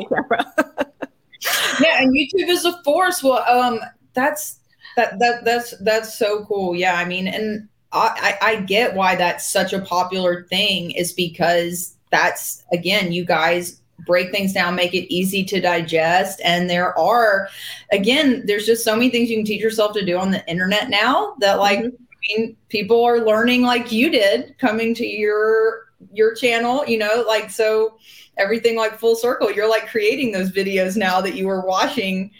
yeah, 1.81 2.01
and 2.01 2.15
YouTube 2.15 2.49
is 2.49 2.65
a 2.65 2.81
force. 2.83 3.23
Well, 3.23 3.43
um 3.49 3.79
that's 4.13 4.59
that 4.95 5.19
that 5.19 5.43
that's 5.45 5.77
that's 5.79 6.17
so 6.17 6.45
cool. 6.45 6.75
Yeah, 6.75 6.95
I 6.95 7.05
mean, 7.05 7.27
and 7.27 7.67
I, 7.93 8.37
I 8.41 8.55
get 8.61 8.95
why 8.95 9.15
that's 9.15 9.45
such 9.45 9.73
a 9.73 9.79
popular 9.79 10.43
thing 10.43 10.91
is 10.91 11.11
because 11.11 11.95
that's 12.09 12.63
again, 12.71 13.11
you 13.11 13.25
guys 13.25 13.80
break 14.05 14.31
things 14.31 14.53
down, 14.53 14.75
make 14.75 14.93
it 14.93 15.11
easy 15.13 15.43
to 15.45 15.61
digest. 15.61 16.41
And 16.43 16.69
there 16.69 16.97
are, 16.97 17.49
again, 17.91 18.43
there's 18.45 18.65
just 18.65 18.83
so 18.83 18.95
many 18.95 19.09
things 19.09 19.29
you 19.29 19.37
can 19.37 19.45
teach 19.45 19.61
yourself 19.61 19.93
to 19.93 20.05
do 20.05 20.17
on 20.17 20.31
the 20.31 20.47
internet 20.49 20.89
now 20.89 21.35
that 21.39 21.59
like 21.59 21.79
mm-hmm. 21.79 21.95
I 22.21 22.37
mean, 22.37 22.57
people 22.69 23.03
are 23.03 23.19
learning 23.19 23.63
like 23.63 23.91
you 23.91 24.11
did 24.11 24.55
coming 24.59 24.93
to 24.95 25.05
your 25.05 25.85
your 26.13 26.35
channel, 26.35 26.85
you 26.85 26.97
know, 26.97 27.23
like 27.27 27.49
so 27.49 27.97
everything 28.37 28.75
like 28.75 28.99
full 28.99 29.15
circle. 29.15 29.51
You're 29.51 29.69
like 29.69 29.87
creating 29.87 30.31
those 30.31 30.51
videos 30.51 30.95
now 30.95 31.21
that 31.21 31.35
you 31.35 31.47
were 31.47 31.65
watching 31.65 32.31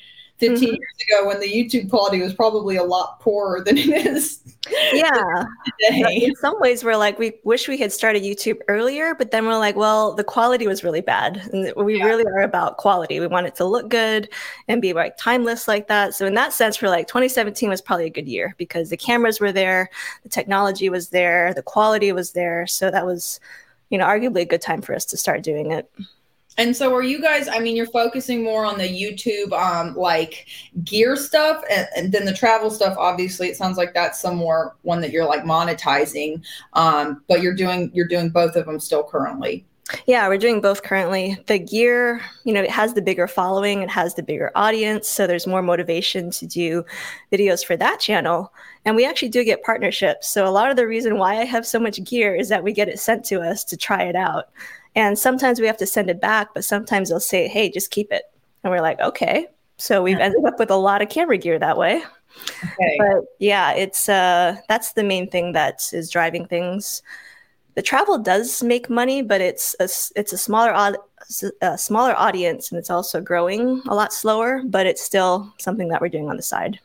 15 0.42 0.58
mm-hmm. 0.58 0.76
years 0.76 0.96
ago 1.08 1.28
when 1.28 1.40
the 1.40 1.48
YouTube 1.48 1.88
quality 1.88 2.20
was 2.20 2.34
probably 2.34 2.76
a 2.76 2.84
lot 2.84 3.20
poorer 3.20 3.64
than 3.64 3.78
it 3.78 4.08
is. 4.08 4.40
Yeah. 4.94 5.46
In 5.90 6.36
some 6.36 6.58
ways, 6.60 6.84
we're 6.84 6.96
like, 6.96 7.18
we 7.18 7.34
wish 7.44 7.68
we 7.68 7.78
had 7.78 7.92
started 7.92 8.22
YouTube 8.22 8.60
earlier, 8.68 9.16
but 9.16 9.32
then 9.32 9.46
we're 9.46 9.58
like, 9.58 9.76
well, 9.76 10.14
the 10.14 10.24
quality 10.24 10.68
was 10.68 10.84
really 10.84 11.02
bad. 11.02 11.38
And 11.52 11.74
we 11.76 11.98
yeah. 11.98 12.06
really 12.06 12.24
are 12.26 12.42
about 12.42 12.78
quality. 12.78 13.20
We 13.20 13.28
want 13.28 13.48
it 13.48 13.56
to 13.56 13.66
look 13.66 13.90
good 13.90 14.30
and 14.68 14.82
be 14.82 14.94
like 14.94 15.18
timeless 15.18 15.68
like 15.68 15.88
that. 15.88 16.14
So, 16.14 16.26
in 16.26 16.36
that 16.36 16.54
sense, 16.54 16.82
we're 16.82 16.90
like, 16.90 17.08
2017 17.08 17.70
was 17.70 17.82
probably 17.82 18.06
a 18.06 18.12
good 18.12 18.28
year 18.28 18.54
because 18.58 18.90
the 18.90 18.98
cameras 18.98 19.40
were 19.40 19.52
there, 19.52 19.90
the 20.24 20.30
technology 20.30 20.90
was 20.90 21.10
there, 21.10 21.54
the 21.54 21.64
quality 21.64 22.12
was 22.12 22.32
there. 22.32 22.68
So, 22.68 22.92
that 22.92 23.06
was, 23.06 23.40
you 23.90 23.98
know, 23.98 24.06
arguably 24.06 24.42
a 24.42 24.46
good 24.46 24.62
time 24.62 24.82
for 24.82 24.94
us 24.94 25.06
to 25.06 25.18
start 25.18 25.42
doing 25.44 25.72
it. 25.72 25.92
And 26.62 26.78
so 26.78 26.94
are 26.94 27.02
you 27.02 27.20
guys, 27.20 27.48
I 27.48 27.58
mean, 27.58 27.76
you're 27.76 27.88
focusing 27.88 28.44
more 28.44 28.66
on 28.66 28.78
the 28.78 28.88
YouTube 28.88 29.52
um 29.52 29.96
like 29.96 30.46
gear 30.84 31.16
stuff 31.16 31.64
and, 31.72 31.88
and, 31.96 32.12
then 32.12 32.24
the 32.24 32.34
travel 32.34 32.70
stuff, 32.70 32.96
obviously 33.00 33.48
it 33.48 33.58
sounds 33.58 33.78
like 33.78 33.96
that's 33.96 34.22
some 34.22 34.36
more 34.36 34.76
one 34.84 35.02
that 35.02 35.10
you're 35.10 35.26
like 35.26 35.44
monetizing. 35.44 36.44
Um, 36.74 37.24
but 37.28 37.42
you're 37.42 37.56
doing 37.56 37.90
you're 37.96 38.08
doing 38.08 38.30
both 38.30 38.56
of 38.56 38.68
them 38.68 38.80
still 38.80 39.04
currently. 39.04 39.66
Yeah, 40.06 40.28
we're 40.28 40.38
doing 40.38 40.62
both 40.62 40.84
currently. 40.84 41.36
The 41.48 41.58
gear, 41.58 42.22
you 42.44 42.54
know, 42.54 42.62
it 42.62 42.70
has 42.70 42.94
the 42.94 43.02
bigger 43.02 43.28
following, 43.28 43.82
it 43.82 43.90
has 43.90 44.14
the 44.14 44.24
bigger 44.24 44.52
audience. 44.54 45.08
So 45.08 45.26
there's 45.26 45.48
more 45.48 45.64
motivation 45.64 46.30
to 46.32 46.46
do 46.46 46.86
videos 47.32 47.66
for 47.66 47.76
that 47.78 48.00
channel. 48.00 48.54
And 48.86 48.96
we 48.96 49.04
actually 49.04 49.30
do 49.30 49.44
get 49.44 49.64
partnerships. 49.64 50.28
So 50.28 50.48
a 50.48 50.52
lot 50.52 50.70
of 50.70 50.78
the 50.78 50.88
reason 50.88 51.18
why 51.18 51.38
I 51.40 51.46
have 51.46 51.66
so 51.66 51.80
much 51.80 52.04
gear 52.04 52.36
is 52.36 52.50
that 52.50 52.64
we 52.64 52.72
get 52.72 52.88
it 52.88 53.00
sent 53.00 53.26
to 53.26 53.42
us 53.42 53.64
to 53.66 53.76
try 53.76 54.04
it 54.04 54.16
out. 54.16 54.50
And 54.96 55.18
sometimes 55.18 55.60
we 55.60 55.68
have 55.68 55.78
to 55.78 55.86
send 55.86 56.10
it 56.10 56.20
back, 56.20 56.50
but 56.54 56.66
sometimes 56.66 57.10
they'll 57.10 57.20
say, 57.20 57.48
hey, 57.48 57.70
just 57.70 57.92
keep 57.92 58.12
it. 58.12 58.24
And 58.64 58.72
we're 58.72 58.82
like, 58.82 59.00
okay. 59.00 59.48
So 59.78 60.04
we've 60.04 60.20
ended 60.20 60.44
up 60.46 60.60
with 60.60 60.70
a 60.70 60.76
lot 60.76 61.02
of 61.02 61.10
camera 61.10 61.38
gear 61.38 61.58
that 61.58 61.78
way. 61.78 62.04
Okay. 62.64 62.98
But 63.00 63.26
yeah, 63.40 63.74
it's 63.74 64.08
uh 64.08 64.58
that's 64.70 64.94
the 64.94 65.04
main 65.04 65.30
thing 65.30 65.54
that 65.54 65.82
is 65.92 66.10
driving 66.10 66.46
things. 66.46 67.02
The 67.76 67.82
travel 67.82 68.18
does 68.18 68.62
make 68.62 68.90
money, 68.90 69.22
but 69.22 69.42
it's 69.42 69.76
a, 69.80 69.90
it's 70.16 70.34
a 70.34 70.38
smaller 70.38 70.72
a 71.62 71.78
smaller 71.78 72.16
audience 72.16 72.72
and 72.72 72.78
it's 72.78 72.90
also 72.90 73.22
growing 73.22 73.82
a 73.88 73.96
lot 73.96 74.14
slower, 74.14 74.62
but 74.66 74.86
it's 74.86 75.02
still 75.02 75.54
something 75.58 75.88
that 75.88 76.02
we're 76.02 76.10
doing 76.10 76.30
on 76.30 76.36
the 76.36 76.44
side. 76.44 76.80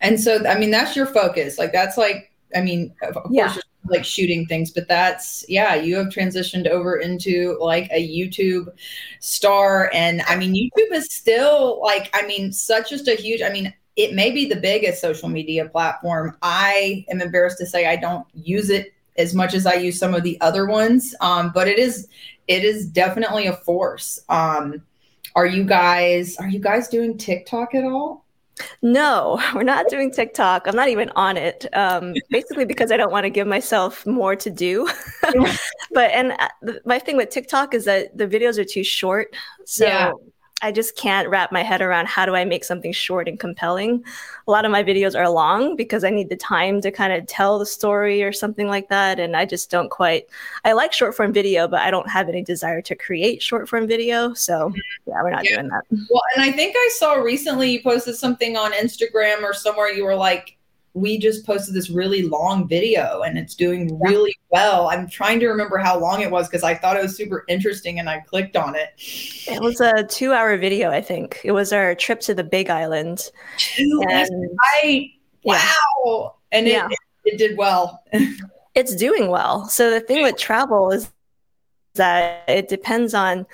And 0.00 0.20
so 0.20 0.46
I 0.46 0.58
mean 0.58 0.70
that's 0.70 0.94
your 0.94 1.06
focus. 1.06 1.58
Like 1.58 1.72
that's 1.72 1.96
like 1.96 2.30
I 2.54 2.60
mean, 2.60 2.94
of 3.02 3.14
course, 3.14 3.28
yeah 3.30 3.56
like 3.86 4.04
shooting 4.04 4.46
things 4.46 4.70
but 4.70 4.88
that's 4.88 5.44
yeah 5.48 5.74
you 5.74 5.96
have 5.96 6.06
transitioned 6.06 6.68
over 6.68 6.96
into 6.96 7.56
like 7.60 7.88
a 7.90 8.08
youtube 8.08 8.66
star. 9.20 9.90
And 9.92 10.22
i 10.22 10.36
mean 10.36 10.54
youtube 10.54 10.92
is 10.92 11.06
still 11.10 11.80
like 11.82 12.10
i 12.14 12.26
mean 12.26 12.52
such 12.52 12.90
just 12.90 13.08
a 13.08 13.14
huge 13.14 13.42
i 13.42 13.50
mean 13.50 13.72
it 13.96 14.14
may 14.14 14.30
be 14.30 14.46
the 14.46 14.56
biggest 14.56 15.02
social 15.02 15.28
media 15.28 15.68
platform. 15.68 16.34
I 16.40 17.04
am 17.10 17.20
embarrassed 17.20 17.58
to 17.58 17.66
say 17.66 17.86
i 17.86 17.96
don't 17.96 18.26
use 18.34 18.70
it 18.70 18.92
as 19.18 19.34
much 19.34 19.54
as 19.54 19.66
i 19.66 19.74
use 19.74 19.98
some 19.98 20.14
of 20.14 20.22
the 20.22 20.40
other 20.40 20.66
ones 20.66 21.14
um, 21.20 21.50
but 21.54 21.68
it 21.68 21.78
is 21.78 22.08
it 22.48 22.64
is 22.64 22.86
definitely 22.86 23.46
a 23.46 23.56
force. 23.56 24.18
Um, 24.28 24.82
are 25.34 25.46
you 25.46 25.64
guys 25.64 26.36
are 26.36 26.48
you 26.48 26.58
guys 26.58 26.88
doing 26.88 27.16
tiktok 27.16 27.74
at 27.74 27.84
all 27.84 28.21
no, 28.82 29.40
we're 29.54 29.62
not 29.62 29.88
doing 29.88 30.10
TikTok. 30.10 30.66
I'm 30.66 30.76
not 30.76 30.88
even 30.88 31.10
on 31.16 31.36
it. 31.36 31.66
Um, 31.72 32.14
basically, 32.30 32.64
because 32.64 32.92
I 32.92 32.96
don't 32.96 33.12
want 33.12 33.24
to 33.24 33.30
give 33.30 33.46
myself 33.46 34.06
more 34.06 34.36
to 34.36 34.50
do. 34.50 34.88
but 35.92 36.10
and 36.10 36.32
uh, 36.32 36.48
my 36.84 36.98
thing 36.98 37.16
with 37.16 37.30
TikTok 37.30 37.74
is 37.74 37.84
that 37.84 38.16
the 38.16 38.26
videos 38.26 38.58
are 38.58 38.64
too 38.64 38.84
short. 38.84 39.34
So 39.64 39.86
yeah. 39.86 40.12
I 40.62 40.70
just 40.72 40.96
can't 40.96 41.28
wrap 41.28 41.50
my 41.50 41.62
head 41.62 41.82
around 41.82 42.06
how 42.06 42.24
do 42.24 42.36
I 42.36 42.44
make 42.44 42.64
something 42.64 42.92
short 42.92 43.28
and 43.28 43.38
compelling. 43.38 44.04
A 44.46 44.50
lot 44.50 44.64
of 44.64 44.70
my 44.70 44.82
videos 44.82 45.18
are 45.18 45.28
long 45.28 45.74
because 45.74 46.04
I 46.04 46.10
need 46.10 46.28
the 46.28 46.36
time 46.36 46.80
to 46.82 46.90
kind 46.92 47.12
of 47.12 47.26
tell 47.26 47.58
the 47.58 47.66
story 47.66 48.22
or 48.22 48.32
something 48.32 48.68
like 48.68 48.88
that. 48.88 49.18
And 49.18 49.36
I 49.36 49.44
just 49.44 49.70
don't 49.70 49.90
quite, 49.90 50.26
I 50.64 50.72
like 50.72 50.92
short 50.92 51.16
form 51.16 51.32
video, 51.32 51.66
but 51.66 51.80
I 51.80 51.90
don't 51.90 52.08
have 52.08 52.28
any 52.28 52.42
desire 52.42 52.80
to 52.82 52.94
create 52.94 53.42
short 53.42 53.68
form 53.68 53.88
video. 53.88 54.32
So 54.34 54.72
yeah, 55.06 55.22
we're 55.22 55.30
not 55.30 55.44
yeah. 55.44 55.56
doing 55.56 55.68
that. 55.68 55.82
Well, 55.90 56.22
and 56.36 56.44
I 56.44 56.52
think 56.52 56.76
I 56.76 56.90
saw 56.94 57.14
recently 57.14 57.72
you 57.72 57.82
posted 57.82 58.14
something 58.14 58.56
on 58.56 58.72
Instagram 58.72 59.42
or 59.42 59.52
somewhere 59.52 59.88
you 59.88 60.04
were 60.04 60.16
like, 60.16 60.56
we 60.94 61.18
just 61.18 61.46
posted 61.46 61.74
this 61.74 61.88
really 61.88 62.22
long 62.22 62.68
video 62.68 63.22
and 63.22 63.38
it's 63.38 63.54
doing 63.54 63.98
really 64.00 64.36
well. 64.50 64.88
I'm 64.88 65.08
trying 65.08 65.40
to 65.40 65.48
remember 65.48 65.78
how 65.78 65.98
long 65.98 66.20
it 66.20 66.30
was 66.30 66.48
because 66.48 66.62
I 66.62 66.74
thought 66.74 66.96
it 66.96 67.02
was 67.02 67.16
super 67.16 67.44
interesting 67.48 67.98
and 67.98 68.10
I 68.10 68.20
clicked 68.20 68.56
on 68.56 68.74
it. 68.74 68.90
It 68.98 69.60
was 69.60 69.80
a 69.80 70.04
two 70.04 70.32
hour 70.32 70.56
video, 70.58 70.90
I 70.90 71.00
think. 71.00 71.40
It 71.44 71.52
was 71.52 71.72
our 71.72 71.94
trip 71.94 72.20
to 72.20 72.34
the 72.34 72.44
Big 72.44 72.68
Island. 72.68 73.30
Two 73.56 74.02
and, 74.10 74.28
right. 74.82 75.10
Wow. 75.44 75.56
Yeah. 76.52 76.58
And 76.58 76.68
it, 76.68 76.72
yeah. 76.72 76.88
it, 76.90 76.98
it 77.24 77.38
did 77.38 77.56
well. 77.56 78.02
it's 78.74 78.94
doing 78.94 79.28
well. 79.28 79.66
So 79.68 79.90
the 79.90 80.00
thing 80.00 80.22
with 80.22 80.36
travel 80.36 80.90
is 80.90 81.10
that 81.94 82.44
it 82.48 82.68
depends 82.68 83.14
on 83.14 83.46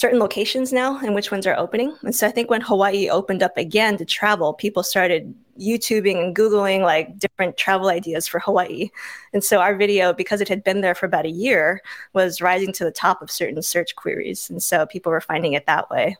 certain 0.00 0.18
locations 0.18 0.72
now 0.72 0.98
and 1.00 1.14
which 1.14 1.30
ones 1.30 1.46
are 1.46 1.56
opening. 1.58 1.94
And 2.00 2.14
so 2.14 2.26
I 2.26 2.30
think 2.30 2.48
when 2.48 2.62
Hawaii 2.62 3.10
opened 3.10 3.42
up 3.42 3.54
again 3.58 3.98
to 3.98 4.06
travel, 4.06 4.54
people 4.54 4.82
started 4.82 5.34
YouTubing 5.58 6.18
and 6.18 6.34
Googling 6.34 6.80
like 6.80 7.18
different 7.18 7.58
travel 7.58 7.88
ideas 7.88 8.26
for 8.26 8.38
Hawaii. 8.38 8.88
And 9.34 9.44
so 9.44 9.60
our 9.60 9.76
video, 9.76 10.14
because 10.14 10.40
it 10.40 10.48
had 10.48 10.64
been 10.64 10.80
there 10.80 10.94
for 10.94 11.04
about 11.04 11.26
a 11.26 11.30
year, 11.30 11.82
was 12.14 12.40
rising 12.40 12.72
to 12.72 12.84
the 12.84 12.90
top 12.90 13.20
of 13.20 13.30
certain 13.30 13.60
search 13.60 13.94
queries. 13.94 14.48
And 14.48 14.62
so 14.62 14.86
people 14.86 15.12
were 15.12 15.20
finding 15.20 15.52
it 15.52 15.66
that 15.66 15.90
way. 15.90 16.16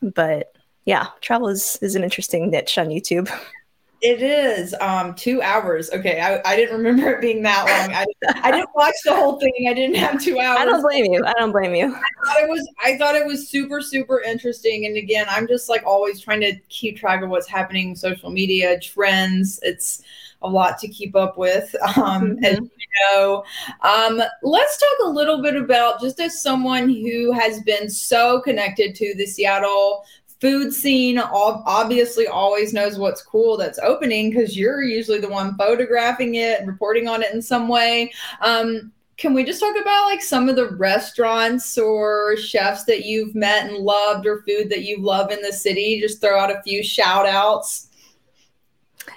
But 0.00 0.54
yeah, 0.86 1.08
travel 1.20 1.48
is, 1.48 1.78
is 1.82 1.94
an 1.94 2.02
interesting 2.02 2.50
niche 2.50 2.78
on 2.78 2.88
YouTube. 2.88 3.30
It 4.00 4.22
is 4.22 4.74
um, 4.80 5.14
two 5.14 5.42
hours. 5.42 5.90
Okay, 5.90 6.20
I, 6.20 6.40
I 6.50 6.56
didn't 6.56 6.76
remember 6.76 7.10
it 7.10 7.20
being 7.20 7.42
that 7.42 7.66
long. 7.66 7.94
I, 7.94 8.06
I 8.42 8.50
didn't 8.50 8.70
watch 8.74 8.94
the 9.04 9.14
whole 9.14 9.38
thing. 9.38 9.66
I 9.68 9.74
didn't 9.74 9.96
have 9.96 10.22
two 10.22 10.38
hours. 10.38 10.58
I 10.58 10.64
don't 10.64 10.80
blame 10.80 11.12
you. 11.12 11.22
I 11.24 11.32
don't 11.34 11.52
blame 11.52 11.74
you. 11.74 11.94
I 11.94 12.26
thought 12.26 12.42
it 12.42 12.48
was 12.48 12.68
I 12.82 12.96
thought 12.96 13.14
it 13.14 13.26
was 13.26 13.48
super 13.48 13.82
super 13.82 14.20
interesting. 14.22 14.86
And 14.86 14.96
again, 14.96 15.26
I'm 15.28 15.46
just 15.46 15.68
like 15.68 15.84
always 15.84 16.20
trying 16.20 16.40
to 16.40 16.56
keep 16.70 16.96
track 16.96 17.22
of 17.22 17.28
what's 17.28 17.46
happening 17.46 17.94
social 17.94 18.30
media 18.30 18.80
trends. 18.80 19.60
It's 19.62 20.02
a 20.42 20.48
lot 20.48 20.78
to 20.78 20.88
keep 20.88 21.14
up 21.14 21.36
with, 21.36 21.74
um, 21.96 22.36
mm-hmm. 22.36 22.44
as 22.44 22.58
you 22.58 23.12
know. 23.12 23.44
Um, 23.82 24.22
let's 24.42 24.78
talk 24.78 25.06
a 25.06 25.08
little 25.08 25.42
bit 25.42 25.56
about 25.56 26.00
just 26.00 26.20
as 26.20 26.42
someone 26.42 26.88
who 26.88 27.32
has 27.32 27.60
been 27.62 27.90
so 27.90 28.40
connected 28.40 28.94
to 28.96 29.14
the 29.16 29.26
Seattle 29.26 30.04
food 30.40 30.72
scene 30.72 31.18
obviously 31.18 32.26
always 32.26 32.72
knows 32.72 32.98
what's 32.98 33.22
cool 33.22 33.56
that's 33.56 33.78
opening 33.80 34.30
because 34.30 34.56
you're 34.56 34.82
usually 34.82 35.20
the 35.20 35.28
one 35.28 35.56
photographing 35.56 36.36
it 36.36 36.58
and 36.58 36.68
reporting 36.68 37.08
on 37.08 37.22
it 37.22 37.34
in 37.34 37.42
some 37.42 37.68
way. 37.68 38.10
Um, 38.40 38.92
can 39.18 39.34
we 39.34 39.44
just 39.44 39.60
talk 39.60 39.76
about 39.78 40.06
like 40.06 40.22
some 40.22 40.48
of 40.48 40.56
the 40.56 40.70
restaurants 40.70 41.76
or 41.76 42.38
chefs 42.38 42.84
that 42.84 43.04
you've 43.04 43.34
met 43.34 43.66
and 43.66 43.76
loved 43.76 44.26
or 44.26 44.42
food 44.42 44.70
that 44.70 44.84
you 44.84 44.98
love 44.98 45.30
in 45.30 45.42
the 45.42 45.52
city? 45.52 46.00
Just 46.00 46.22
throw 46.22 46.38
out 46.38 46.50
a 46.50 46.62
few 46.62 46.82
shout 46.82 47.26
outs 47.26 47.89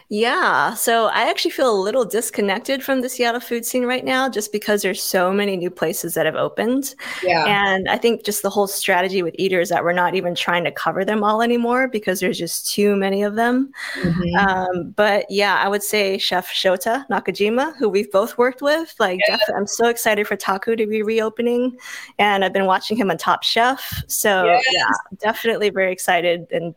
yeah. 0.10 0.74
So 0.76 1.08
I 1.08 1.30
actually 1.30 1.52
feel 1.52 1.72
a 1.72 1.82
little 1.82 2.06
disconnected 2.06 2.84
from 2.84 3.02
the 3.02 3.10
Seattle 3.10 3.42
food 3.42 3.66
scene 3.66 3.86
right 3.86 4.06
now 4.06 4.30
just 4.30 4.52
because 4.52 4.82
there's 4.82 5.02
so 5.02 5.34
many 5.34 5.58
new 5.58 5.70
places 5.70 6.14
that 6.14 6.26
have 6.26 6.36
opened. 6.36 6.94
Yeah. 7.24 7.46
And 7.48 7.90
I 7.90 7.98
think 7.98 8.24
just 8.24 8.44
the 8.44 8.50
whole 8.50 8.68
strategy 8.68 9.24
with 9.24 9.36
Eater's 9.40 9.70
that 9.70 9.84
we're 9.84 9.94
not 9.94 10.16
even 10.16 10.36
trying 10.36 10.64
to 10.66 10.72
cover 10.72 11.04
them 11.04 11.24
all 11.24 11.42
anymore 11.42 11.88
because 11.88 12.20
there's 12.20 12.38
just 12.38 12.70
too 12.70 12.96
many 12.96 13.24
of 13.24 13.36
them. 13.36 13.72
Mm-hmm. 13.96 14.36
Um, 14.36 14.92
but 14.92 15.26
yeah, 15.30 15.56
I 15.56 15.68
would 15.68 15.84
say 15.84 16.18
Chef 16.18 16.48
Shota 16.48 17.08
Nakajima, 17.08 17.76
who 17.78 17.90
we've 17.90 18.12
both 18.12 18.38
worked 18.38 18.62
with. 18.62 18.96
Like, 19.00 19.20
yeah. 19.28 19.38
I'm 19.56 19.68
so 19.68 19.88
excited 19.88 20.28
for 20.28 20.36
Taku 20.36 20.76
to 20.76 20.86
be 20.86 21.02
reopening. 21.02 21.78
And 22.20 22.46
I've 22.46 22.54
been 22.54 22.66
watching 22.66 22.98
him 22.98 23.10
on 23.10 23.18
Top 23.18 23.44
Chef. 23.44 24.04
So 24.08 24.46
yes. 24.46 24.64
yeah, 24.72 24.90
definitely 25.20 25.70
very 25.70 25.92
excited 25.92 26.48
and 26.52 26.76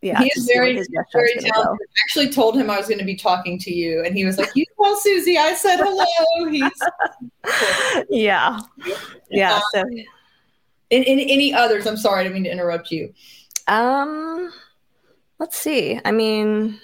yeah, 0.00 0.18
he 0.20 0.30
is 0.36 0.48
very, 0.52 0.74
very 1.12 1.34
talented. 1.38 1.52
I 1.52 2.00
actually 2.04 2.30
told 2.30 2.56
him 2.56 2.70
I 2.70 2.78
was 2.78 2.86
going 2.86 3.00
to 3.00 3.04
be 3.04 3.16
talking 3.16 3.58
to 3.58 3.74
you, 3.74 4.04
and 4.04 4.14
he 4.16 4.24
was 4.24 4.38
like, 4.38 4.50
"You 4.54 4.64
call 4.76 4.96
Suzi 4.96 5.36
I 5.36 5.54
said 5.54 5.78
hello." 5.80 6.50
He's 6.50 8.04
yeah, 8.10 8.60
yeah. 9.30 9.56
Um, 9.56 9.62
so, 9.74 9.84
in, 10.90 11.02
in 11.02 11.18
any 11.18 11.52
others? 11.52 11.86
I'm 11.86 11.96
sorry, 11.96 12.20
I 12.20 12.22
didn't 12.24 12.34
mean 12.34 12.44
to 12.44 12.50
interrupt 12.50 12.92
you. 12.92 13.12
Um, 13.66 14.52
let's 15.38 15.58
see. 15.58 16.00
I 16.04 16.12
mean, 16.12 16.80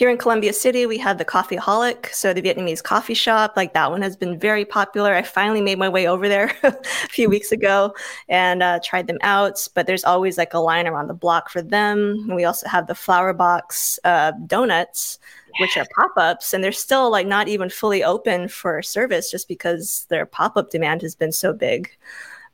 here 0.00 0.08
in 0.08 0.16
Columbia 0.16 0.54
City, 0.54 0.86
we 0.86 0.96
have 0.96 1.18
the 1.18 1.26
Coffeeholic, 1.26 2.06
so 2.14 2.32
the 2.32 2.40
Vietnamese 2.40 2.82
coffee 2.82 3.12
shop. 3.12 3.52
Like 3.54 3.74
that 3.74 3.90
one 3.90 4.00
has 4.00 4.16
been 4.16 4.38
very 4.38 4.64
popular. 4.64 5.14
I 5.14 5.20
finally 5.20 5.60
made 5.60 5.78
my 5.78 5.90
way 5.90 6.08
over 6.08 6.26
there 6.26 6.56
a 6.62 6.72
few 7.10 7.28
weeks 7.28 7.52
ago 7.52 7.94
and 8.26 8.62
uh, 8.62 8.80
tried 8.82 9.08
them 9.08 9.18
out. 9.20 9.68
But 9.74 9.86
there's 9.86 10.02
always 10.02 10.38
like 10.38 10.54
a 10.54 10.58
line 10.58 10.86
around 10.86 11.08
the 11.08 11.12
block 11.12 11.50
for 11.50 11.60
them. 11.60 12.24
And 12.26 12.34
we 12.34 12.46
also 12.46 12.66
have 12.66 12.86
the 12.86 12.94
Flour 12.94 13.34
Box 13.34 13.98
uh, 14.04 14.32
donuts, 14.46 15.18
which 15.58 15.76
are 15.76 15.86
pop 15.94 16.12
ups, 16.16 16.54
and 16.54 16.64
they're 16.64 16.72
still 16.72 17.10
like 17.10 17.26
not 17.26 17.48
even 17.48 17.68
fully 17.68 18.02
open 18.02 18.48
for 18.48 18.80
service 18.80 19.30
just 19.30 19.48
because 19.48 20.06
their 20.08 20.24
pop 20.24 20.56
up 20.56 20.70
demand 20.70 21.02
has 21.02 21.14
been 21.14 21.30
so 21.30 21.52
big. 21.52 21.90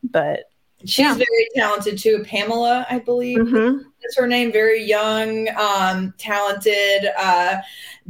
But 0.03 0.51
she's 0.87 0.99
yeah. 0.99 1.15
very 1.15 1.49
talented 1.55 1.99
too. 1.99 2.25
Pamela, 2.25 2.87
I 2.89 2.99
believe 2.99 3.39
mm-hmm. 3.39 3.79
is 4.03 4.17
her 4.17 4.27
name. 4.27 4.53
Very 4.53 4.83
young, 4.83 5.49
um, 5.57 6.15
talented 6.19 7.11
uh, 7.19 7.57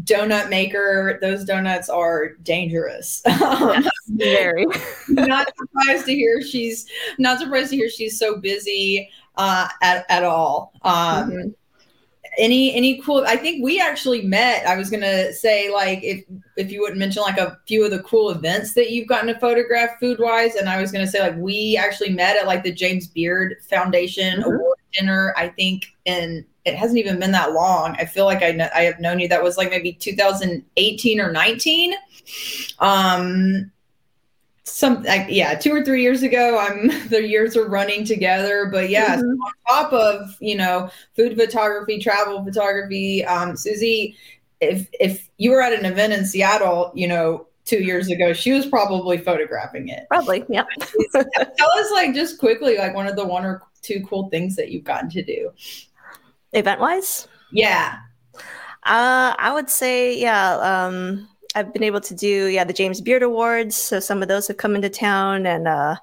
donut 0.04 0.48
maker. 0.48 1.18
Those 1.20 1.44
donuts 1.44 1.88
are 1.88 2.34
dangerous. 2.42 3.22
Yes, 3.26 3.88
very. 4.08 4.66
not 5.08 5.48
surprised 5.56 6.06
to 6.06 6.14
hear 6.14 6.42
she's 6.42 6.86
not 7.18 7.38
surprised 7.38 7.70
to 7.70 7.76
hear 7.76 7.88
she's 7.88 8.18
so 8.18 8.38
busy 8.38 9.10
uh, 9.36 9.68
at 9.82 10.06
at 10.08 10.24
all. 10.24 10.72
Um, 10.82 11.30
mm-hmm 11.30 11.48
any 12.38 12.74
any 12.74 13.00
cool 13.02 13.24
i 13.26 13.36
think 13.36 13.62
we 13.62 13.80
actually 13.80 14.22
met 14.22 14.66
i 14.66 14.76
was 14.76 14.90
gonna 14.90 15.32
say 15.32 15.72
like 15.72 16.02
if 16.02 16.24
if 16.56 16.70
you 16.70 16.80
wouldn't 16.80 16.98
mention 16.98 17.22
like 17.22 17.38
a 17.38 17.58
few 17.66 17.84
of 17.84 17.90
the 17.90 18.02
cool 18.02 18.30
events 18.30 18.74
that 18.74 18.90
you've 18.90 19.08
gotten 19.08 19.32
to 19.32 19.38
photograph 19.40 19.98
food 19.98 20.18
wise 20.18 20.54
and 20.54 20.68
i 20.68 20.80
was 20.80 20.92
gonna 20.92 21.06
say 21.06 21.20
like 21.20 21.36
we 21.36 21.76
actually 21.76 22.10
met 22.10 22.36
at 22.36 22.46
like 22.46 22.62
the 22.62 22.72
james 22.72 23.06
beard 23.06 23.56
foundation 23.68 24.40
mm-hmm. 24.40 24.52
award 24.52 24.78
dinner 24.92 25.34
i 25.36 25.48
think 25.48 25.86
and 26.06 26.44
it 26.64 26.74
hasn't 26.74 26.98
even 26.98 27.18
been 27.18 27.32
that 27.32 27.52
long 27.52 27.94
i 27.98 28.04
feel 28.04 28.24
like 28.24 28.42
i 28.42 28.50
know 28.50 28.68
i 28.74 28.82
have 28.82 29.00
known 29.00 29.18
you 29.18 29.28
that 29.28 29.42
was 29.42 29.56
like 29.56 29.70
maybe 29.70 29.92
2018 29.92 31.20
or 31.20 31.32
19 31.32 31.94
um 32.80 33.70
some 34.76 35.02
like 35.04 35.26
yeah 35.30 35.54
two 35.54 35.72
or 35.72 35.82
three 35.82 36.02
years 36.02 36.22
ago 36.22 36.58
i'm 36.58 36.88
the 37.08 37.26
years 37.26 37.56
are 37.56 37.66
running 37.66 38.04
together 38.04 38.68
but 38.70 38.90
yeah 38.90 39.16
mm-hmm. 39.16 39.24
on 39.24 39.52
top 39.66 39.90
of 39.94 40.36
you 40.38 40.54
know 40.54 40.90
food 41.14 41.34
photography 41.34 41.98
travel 41.98 42.44
photography 42.44 43.24
um 43.24 43.52
suzi 43.52 44.14
if 44.60 44.86
if 45.00 45.30
you 45.38 45.50
were 45.50 45.62
at 45.62 45.72
an 45.72 45.86
event 45.86 46.12
in 46.12 46.26
seattle 46.26 46.92
you 46.94 47.08
know 47.08 47.46
two 47.64 47.82
years 47.82 48.10
ago 48.10 48.34
she 48.34 48.52
was 48.52 48.66
probably 48.66 49.16
photographing 49.18 49.88
it. 49.88 50.06
Probably 50.08 50.44
yeah. 50.48 50.62
Tell 51.12 51.70
us 51.78 51.90
like 51.92 52.14
just 52.14 52.38
quickly 52.38 52.76
like 52.76 52.94
one 52.94 53.08
of 53.08 53.16
the 53.16 53.24
one 53.24 53.44
or 53.44 53.62
two 53.82 54.04
cool 54.06 54.28
things 54.28 54.56
that 54.56 54.70
you've 54.70 54.84
gotten 54.84 55.08
to 55.10 55.22
do. 55.22 55.50
Event 56.52 56.80
wise 56.80 57.26
yeah. 57.50 57.96
Uh 58.84 59.34
i 59.38 59.50
would 59.52 59.70
say 59.70 60.16
yeah 60.20 60.56
um 60.58 61.28
I've 61.56 61.72
been 61.72 61.82
able 61.82 62.02
to 62.02 62.14
do 62.14 62.46
yeah 62.46 62.64
the 62.64 62.72
James 62.72 63.00
Beard 63.00 63.22
Awards. 63.22 63.76
So 63.76 63.98
some 63.98 64.22
of 64.22 64.28
those 64.28 64.46
have 64.48 64.58
come 64.58 64.76
into 64.76 64.90
town, 64.90 65.46
and 65.46 65.66
uh, 65.66 65.96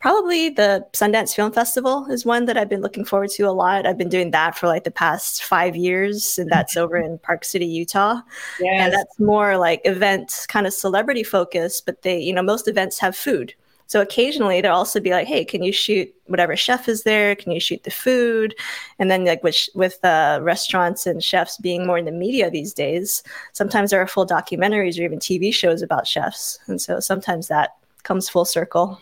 probably 0.00 0.48
the 0.48 0.86
Sundance 0.94 1.34
Film 1.34 1.52
Festival 1.52 2.06
is 2.10 2.24
one 2.24 2.46
that 2.46 2.56
I've 2.56 2.70
been 2.70 2.80
looking 2.80 3.04
forward 3.04 3.30
to 3.32 3.42
a 3.42 3.52
lot. 3.52 3.86
I've 3.86 3.98
been 3.98 4.08
doing 4.08 4.30
that 4.30 4.56
for 4.56 4.66
like 4.66 4.84
the 4.84 4.90
past 4.90 5.44
five 5.44 5.76
years, 5.76 6.38
and 6.38 6.50
that's 6.50 6.76
over 6.76 6.96
in 6.96 7.18
Park 7.18 7.44
City, 7.44 7.66
Utah. 7.66 8.22
Yes. 8.58 8.84
And 8.84 8.92
that's 8.94 9.20
more 9.20 9.58
like 9.58 9.82
event 9.84 10.46
kind 10.48 10.66
of 10.66 10.72
celebrity 10.72 11.22
focused, 11.22 11.84
but 11.86 12.02
they 12.02 12.18
you 12.18 12.32
know 12.32 12.42
most 12.42 12.66
events 12.66 12.98
have 12.98 13.14
food. 13.14 13.54
So 13.90 14.00
occasionally 14.00 14.60
they'll 14.60 14.72
also 14.72 15.00
be 15.00 15.10
like, 15.10 15.26
"Hey, 15.26 15.44
can 15.44 15.64
you 15.64 15.72
shoot 15.72 16.14
whatever 16.26 16.56
chef 16.56 16.88
is 16.88 17.02
there? 17.02 17.34
Can 17.34 17.50
you 17.50 17.58
shoot 17.58 17.82
the 17.82 17.90
food?" 17.90 18.54
And 19.00 19.10
then 19.10 19.24
like 19.24 19.42
with 19.42 19.68
with 19.74 19.98
uh, 20.04 20.38
restaurants 20.40 21.06
and 21.08 21.24
chefs 21.24 21.56
being 21.58 21.88
more 21.88 21.98
in 21.98 22.04
the 22.04 22.12
media 22.12 22.52
these 22.52 22.72
days, 22.72 23.24
sometimes 23.52 23.90
there 23.90 24.00
are 24.00 24.06
full 24.06 24.28
documentaries 24.28 24.96
or 24.96 25.02
even 25.02 25.18
TV 25.18 25.52
shows 25.52 25.82
about 25.82 26.06
chefs, 26.06 26.60
and 26.68 26.80
so 26.80 27.00
sometimes 27.00 27.48
that 27.48 27.70
comes 28.04 28.28
full 28.28 28.44
circle. 28.44 29.00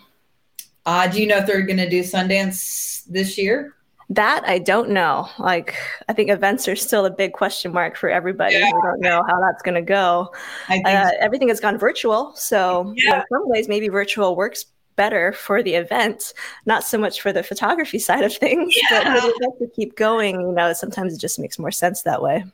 Uh, 0.86 1.06
do 1.06 1.20
you 1.20 1.26
know 1.26 1.36
if 1.36 1.46
they're 1.46 1.66
going 1.66 1.76
to 1.76 1.90
do 1.90 2.00
Sundance 2.02 3.04
this 3.04 3.36
year? 3.36 3.74
That 4.08 4.42
I 4.46 4.58
don't 4.58 4.88
know. 4.88 5.28
Like, 5.38 5.74
I 6.08 6.14
think 6.14 6.30
events 6.30 6.66
are 6.66 6.76
still 6.76 7.04
a 7.04 7.10
big 7.10 7.34
question 7.34 7.74
mark 7.74 7.94
for 7.94 8.08
everybody. 8.08 8.54
Yeah. 8.54 8.72
We 8.74 8.80
don't 8.82 9.00
know 9.00 9.22
how 9.28 9.38
that's 9.38 9.60
going 9.60 9.74
to 9.74 9.82
go. 9.82 10.32
Uh, 10.70 11.10
so. 11.10 11.16
Everything 11.20 11.48
has 11.48 11.60
gone 11.60 11.76
virtual. 11.76 12.32
So, 12.36 12.94
yeah. 12.96 13.18
in 13.18 13.24
some 13.30 13.46
ways, 13.50 13.68
maybe 13.68 13.88
virtual 13.88 14.34
works 14.34 14.64
better 14.98 15.32
for 15.32 15.62
the 15.62 15.74
event, 15.74 16.34
not 16.66 16.84
so 16.84 16.98
much 16.98 17.22
for 17.22 17.32
the 17.32 17.42
photography 17.42 17.98
side 17.98 18.24
of 18.24 18.34
things. 18.36 18.76
Yeah. 18.90 19.14
But 19.14 19.22
the 19.22 19.28
event 19.28 19.58
to 19.60 19.68
keep 19.74 19.96
going, 19.96 20.40
you 20.40 20.52
know, 20.52 20.72
sometimes 20.72 21.14
it 21.14 21.20
just 21.20 21.38
makes 21.38 21.58
more 21.58 21.70
sense 21.70 22.02
that 22.02 22.22
way. 22.22 22.44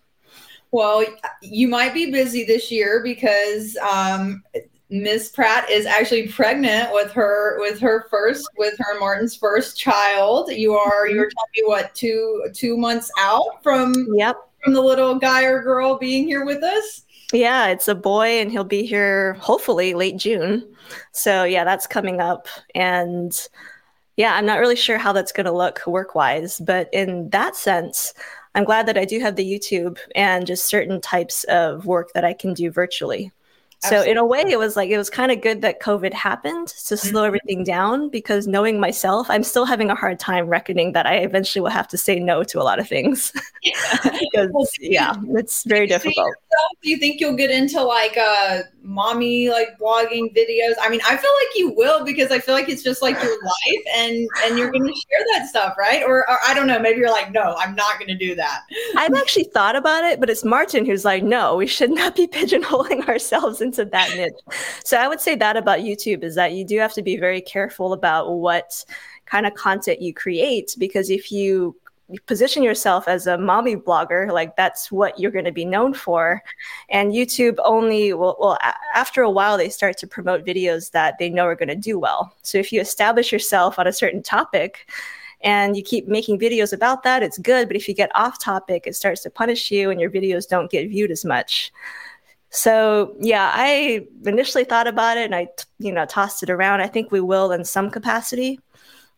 Well, 0.70 1.04
you 1.40 1.68
might 1.68 1.94
be 1.94 2.10
busy 2.10 2.44
this 2.44 2.70
year 2.70 3.00
because 3.02 3.76
um, 3.76 4.42
Miss 4.90 5.28
Pratt 5.28 5.70
is 5.70 5.86
actually 5.86 6.28
pregnant 6.28 6.92
with 6.92 7.10
her 7.12 7.60
with 7.60 7.80
her 7.80 8.06
first 8.10 8.48
with 8.58 8.74
her 8.78 8.98
Martin's 8.98 9.36
first 9.36 9.78
child. 9.78 10.50
You 10.50 10.74
are 10.74 11.08
you 11.08 11.18
were 11.18 11.30
telling 11.30 11.50
me 11.56 11.62
what 11.64 11.94
two 11.94 12.44
two 12.52 12.76
months 12.76 13.10
out 13.18 13.62
from 13.62 13.94
yep 14.14 14.36
from 14.62 14.72
the 14.72 14.82
little 14.82 15.16
guy 15.16 15.44
or 15.44 15.62
girl 15.62 15.96
being 15.98 16.26
here 16.26 16.44
with 16.44 16.62
us. 16.62 17.02
Yeah, 17.32 17.68
it's 17.68 17.88
a 17.88 17.94
boy, 17.94 18.40
and 18.40 18.50
he'll 18.50 18.64
be 18.64 18.84
here 18.84 19.34
hopefully 19.34 19.94
late 19.94 20.16
June. 20.16 20.64
So 21.12 21.44
yeah, 21.44 21.64
that's 21.64 21.86
coming 21.86 22.20
up, 22.20 22.48
and 22.74 23.32
yeah, 24.16 24.34
I'm 24.34 24.46
not 24.46 24.60
really 24.60 24.76
sure 24.76 24.98
how 24.98 25.12
that's 25.12 25.32
going 25.32 25.46
to 25.46 25.52
look 25.52 25.86
work 25.86 26.14
wise, 26.14 26.60
but 26.60 26.88
in 26.92 27.30
that 27.30 27.56
sense, 27.56 28.14
I'm 28.54 28.64
glad 28.64 28.86
that 28.86 28.96
I 28.96 29.04
do 29.04 29.18
have 29.20 29.36
the 29.36 29.44
YouTube 29.44 29.98
and 30.14 30.46
just 30.46 30.66
certain 30.66 31.00
types 31.00 31.44
of 31.44 31.86
work 31.86 32.12
that 32.14 32.24
I 32.24 32.32
can 32.32 32.54
do 32.54 32.70
virtually. 32.70 33.32
Absolutely. 33.82 34.06
So 34.06 34.10
in 34.12 34.16
a 34.16 34.24
way, 34.24 34.44
it 34.46 34.58
was 34.58 34.76
like 34.76 34.88
it 34.88 34.96
was 34.96 35.10
kind 35.10 35.30
of 35.30 35.42
good 35.42 35.60
that 35.60 35.80
COVID 35.80 36.14
happened 36.14 36.68
to 36.68 36.96
slow 36.96 37.22
mm-hmm. 37.22 37.26
everything 37.26 37.64
down 37.64 38.08
because 38.08 38.46
knowing 38.46 38.80
myself, 38.80 39.28
I'm 39.28 39.42
still 39.42 39.66
having 39.66 39.90
a 39.90 39.94
hard 39.94 40.18
time 40.18 40.46
reckoning 40.46 40.92
that 40.92 41.06
I 41.06 41.16
eventually 41.16 41.60
will 41.60 41.70
have 41.70 41.88
to 41.88 41.98
say 41.98 42.18
no 42.18 42.44
to 42.44 42.60
a 42.60 42.64
lot 42.64 42.78
of 42.78 42.88
things. 42.88 43.32
Yeah, 43.62 43.74
because, 44.32 44.70
yeah 44.80 45.14
it's 45.30 45.64
very 45.64 45.86
difficult. 45.94 46.34
Do 46.82 46.90
you 46.90 46.98
think 46.98 47.20
you'll 47.20 47.36
get 47.36 47.50
into 47.50 47.82
like 47.82 48.16
uh 48.16 48.62
mommy 48.82 49.48
like 49.50 49.78
blogging 49.78 50.34
videos? 50.36 50.74
I 50.80 50.88
mean, 50.88 51.00
I 51.08 51.16
feel 51.16 51.30
like 51.40 51.56
you 51.56 51.72
will 51.74 52.04
because 52.04 52.30
I 52.30 52.38
feel 52.38 52.54
like 52.54 52.68
it's 52.68 52.82
just 52.82 53.02
like 53.02 53.20
your 53.22 53.32
life 53.42 53.84
and 53.96 54.28
and 54.44 54.58
you're 54.58 54.70
going 54.70 54.86
to 54.86 54.94
share 54.94 55.24
that 55.32 55.48
stuff, 55.48 55.76
right? 55.78 56.02
Or, 56.02 56.28
or 56.28 56.38
I 56.46 56.54
don't 56.54 56.66
know, 56.66 56.78
maybe 56.78 56.98
you're 56.98 57.10
like, 57.10 57.32
no, 57.32 57.54
I'm 57.58 57.74
not 57.74 57.98
going 57.98 58.08
to 58.08 58.16
do 58.16 58.34
that. 58.34 58.62
I've 58.96 59.14
actually 59.14 59.44
thought 59.44 59.76
about 59.76 60.04
it, 60.04 60.20
but 60.20 60.30
it's 60.30 60.44
Martin 60.44 60.84
who's 60.84 61.04
like, 61.04 61.22
no, 61.22 61.56
we 61.56 61.66
should 61.66 61.90
not 61.90 62.16
be 62.16 62.26
pigeonholing 62.34 63.08
ourselves 63.08 63.60
into 63.60 63.84
that 63.86 64.14
niche. 64.16 64.32
So 64.84 64.98
I 64.98 65.08
would 65.08 65.20
say 65.20 65.36
that 65.36 65.56
about 65.56 65.80
YouTube 65.80 66.22
is 66.22 66.34
that 66.34 66.52
you 66.52 66.64
do 66.64 66.78
have 66.78 66.92
to 66.94 67.02
be 67.02 67.16
very 67.16 67.40
careful 67.40 67.92
about 67.92 68.30
what 68.30 68.84
kind 69.26 69.46
of 69.46 69.54
content 69.54 70.02
you 70.02 70.12
create 70.12 70.74
because 70.78 71.08
if 71.10 71.32
you 71.32 71.74
position 72.26 72.62
yourself 72.62 73.08
as 73.08 73.26
a 73.26 73.38
mommy 73.38 73.76
blogger 73.76 74.30
like 74.30 74.56
that's 74.56 74.92
what 74.92 75.18
you're 75.18 75.30
going 75.30 75.44
to 75.44 75.52
be 75.52 75.64
known 75.64 75.94
for. 75.94 76.42
And 76.88 77.12
youtube 77.12 77.56
only 77.64 78.12
will 78.12 78.36
well 78.38 78.58
after 78.94 79.22
a 79.22 79.30
while 79.30 79.56
they 79.56 79.68
start 79.68 79.96
to 79.98 80.06
promote 80.06 80.44
videos 80.44 80.90
that 80.90 81.18
they 81.18 81.30
know 81.30 81.44
are 81.46 81.54
going 81.54 81.68
to 81.68 81.74
do 81.74 81.98
well. 81.98 82.34
So 82.42 82.58
if 82.58 82.72
you 82.72 82.80
establish 82.80 83.32
yourself 83.32 83.78
on 83.78 83.86
a 83.86 83.92
certain 83.92 84.22
topic 84.22 84.90
and 85.40 85.76
you 85.76 85.82
keep 85.82 86.06
making 86.06 86.38
videos 86.38 86.72
about 86.72 87.02
that 87.04 87.22
it's 87.22 87.38
good. 87.38 87.68
But 87.68 87.76
if 87.76 87.88
you 87.88 87.94
get 87.94 88.10
off 88.14 88.38
topic 88.38 88.86
it 88.86 88.94
starts 88.94 89.22
to 89.22 89.30
punish 89.30 89.70
you 89.70 89.90
and 89.90 90.00
your 90.00 90.10
videos 90.10 90.48
don't 90.48 90.70
get 90.70 90.88
viewed 90.88 91.10
as 91.10 91.24
much. 91.24 91.72
So 92.50 93.16
yeah 93.18 93.50
i 93.54 94.06
initially 94.26 94.64
thought 94.64 94.86
about 94.86 95.16
it 95.16 95.24
and 95.24 95.34
i 95.34 95.48
you 95.78 95.90
know 95.90 96.04
tossed 96.04 96.42
it 96.42 96.50
around. 96.50 96.82
I 96.82 96.86
think 96.86 97.10
we 97.10 97.20
will 97.20 97.50
in 97.52 97.64
some 97.64 97.90
capacity 97.90 98.60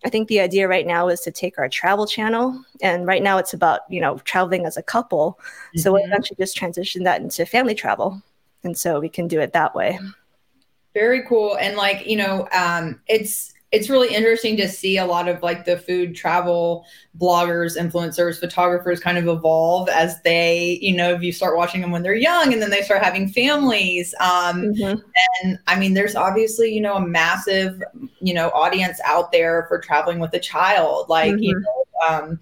I 0.05 0.11
think 0.11 0.29
the 0.29 0.41
idea 0.41 0.69
right 0.69 0.87
now 0.87 1.09
is 1.09 1.21
to 1.21 1.31
take 1.31 1.59
our 1.59 1.69
travel 1.69 2.07
channel, 2.07 2.63
and 2.83 3.07
right 3.07 3.23
now 3.23 3.39
it's 3.39 3.55
about 3.55 3.81
you 3.89 4.01
know 4.01 4.19
traveling 4.19 4.67
as 4.67 4.77
a 4.77 4.83
couple. 4.83 5.39
Mm-hmm. 5.41 5.79
So 5.81 5.93
we'll 5.93 6.03
mm-hmm. 6.03 6.13
eventually 6.13 6.37
just 6.39 6.57
transition 6.57 7.03
that 7.05 7.21
into 7.21 7.47
family 7.47 7.75
travel, 7.75 8.21
and 8.63 8.77
so 8.77 9.01
we 9.01 9.09
can 9.09 9.27
do 9.27 9.41
it 9.41 9.53
that 9.53 9.75
way. 9.75 9.99
Very 10.95 11.25
cool, 11.27 11.57
and 11.57 11.77
like 11.77 12.07
you 12.07 12.17
know, 12.17 12.49
um, 12.53 13.01
it's 13.09 13.55
it's 13.73 13.91
really 13.91 14.15
interesting 14.15 14.57
to 14.57 14.69
see 14.69 14.97
a 14.97 15.05
lot 15.05 15.29
of 15.29 15.43
like 15.43 15.65
the 15.65 15.77
food 15.77 16.15
travel 16.15 16.87
bloggers, 17.19 17.77
influencers, 17.77 18.39
photographers 18.39 19.01
kind 19.01 19.19
of 19.19 19.27
evolve 19.27 19.89
as 19.89 20.23
they, 20.23 20.79
you 20.81 20.97
know, 20.97 21.13
if 21.13 21.23
you 21.23 21.33
start 21.33 21.57
watching 21.57 21.81
them 21.81 21.91
when 21.91 22.03
they're 22.03 22.15
young 22.15 22.53
and 22.53 22.63
then 22.63 22.71
they 22.71 22.83
start 22.83 23.03
having 23.03 23.29
families. 23.29 24.15
Um, 24.21 24.73
mm-hmm. 24.73 25.01
And 25.43 25.59
I 25.67 25.79
mean, 25.79 25.95
there's 25.95 26.15
obviously, 26.15 26.73
you 26.73 26.81
know, 26.81 26.95
a 26.95 27.07
massive, 27.07 27.83
you 28.21 28.35
know, 28.35 28.51
audience 28.51 29.01
out 29.05 29.33
there 29.33 29.67
for 29.69 29.81
traveling 29.81 30.21
with 30.21 30.33
a 30.35 30.41
child. 30.41 31.09
Like, 31.09 31.33
mm-hmm. 31.33 31.43
you 31.43 31.59
know, 31.59 31.86
um, 32.09 32.39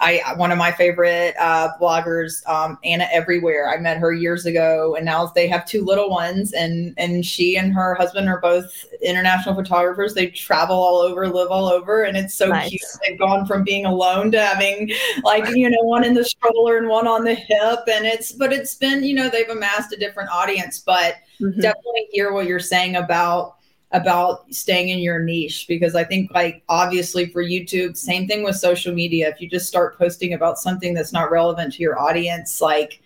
I 0.00 0.22
one 0.36 0.52
of 0.52 0.58
my 0.58 0.72
favorite 0.72 1.34
uh, 1.38 1.70
bloggers, 1.80 2.46
um, 2.48 2.78
Anna 2.84 3.08
Everywhere. 3.12 3.68
I 3.68 3.78
met 3.78 3.98
her 3.98 4.12
years 4.12 4.46
ago, 4.46 4.94
and 4.96 5.04
now 5.04 5.26
they 5.26 5.48
have 5.48 5.66
two 5.66 5.84
little 5.84 6.10
ones, 6.10 6.52
and 6.52 6.94
and 6.98 7.24
she 7.24 7.56
and 7.56 7.72
her 7.72 7.94
husband 7.94 8.28
are 8.28 8.40
both 8.40 8.86
international 9.02 9.54
photographers. 9.54 10.14
They 10.14 10.28
travel 10.28 10.76
all 10.76 10.98
over, 10.98 11.28
live 11.28 11.50
all 11.50 11.68
over, 11.68 12.02
and 12.04 12.16
it's 12.16 12.34
so 12.34 12.48
nice. 12.48 12.70
cute. 12.70 12.82
They've 13.06 13.18
gone 13.18 13.46
from 13.46 13.64
being 13.64 13.86
alone 13.86 14.30
to 14.32 14.40
having 14.40 14.90
like 15.24 15.48
you 15.54 15.70
know 15.70 15.82
one 15.82 16.04
in 16.04 16.14
the 16.14 16.24
stroller 16.24 16.78
and 16.78 16.88
one 16.88 17.06
on 17.06 17.24
the 17.24 17.34
hip, 17.34 17.80
and 17.88 18.06
it's 18.06 18.32
but 18.32 18.52
it's 18.52 18.74
been 18.74 19.04
you 19.04 19.14
know 19.14 19.28
they've 19.28 19.48
amassed 19.48 19.92
a 19.92 19.96
different 19.96 20.30
audience, 20.30 20.80
but 20.80 21.16
mm-hmm. 21.40 21.60
definitely 21.60 22.08
hear 22.10 22.32
what 22.32 22.46
you're 22.46 22.60
saying 22.60 22.96
about 22.96 23.57
about 23.92 24.52
staying 24.52 24.90
in 24.90 24.98
your 24.98 25.18
niche 25.18 25.66
because 25.66 25.94
I 25.94 26.04
think 26.04 26.30
like 26.34 26.62
obviously 26.68 27.26
for 27.26 27.42
YouTube, 27.42 27.96
same 27.96 28.28
thing 28.28 28.44
with 28.44 28.56
social 28.56 28.94
media. 28.94 29.28
If 29.30 29.40
you 29.40 29.48
just 29.48 29.66
start 29.66 29.96
posting 29.96 30.34
about 30.34 30.58
something 30.58 30.92
that's 30.92 31.12
not 31.12 31.30
relevant 31.30 31.72
to 31.74 31.82
your 31.82 31.98
audience, 31.98 32.60
like 32.60 33.00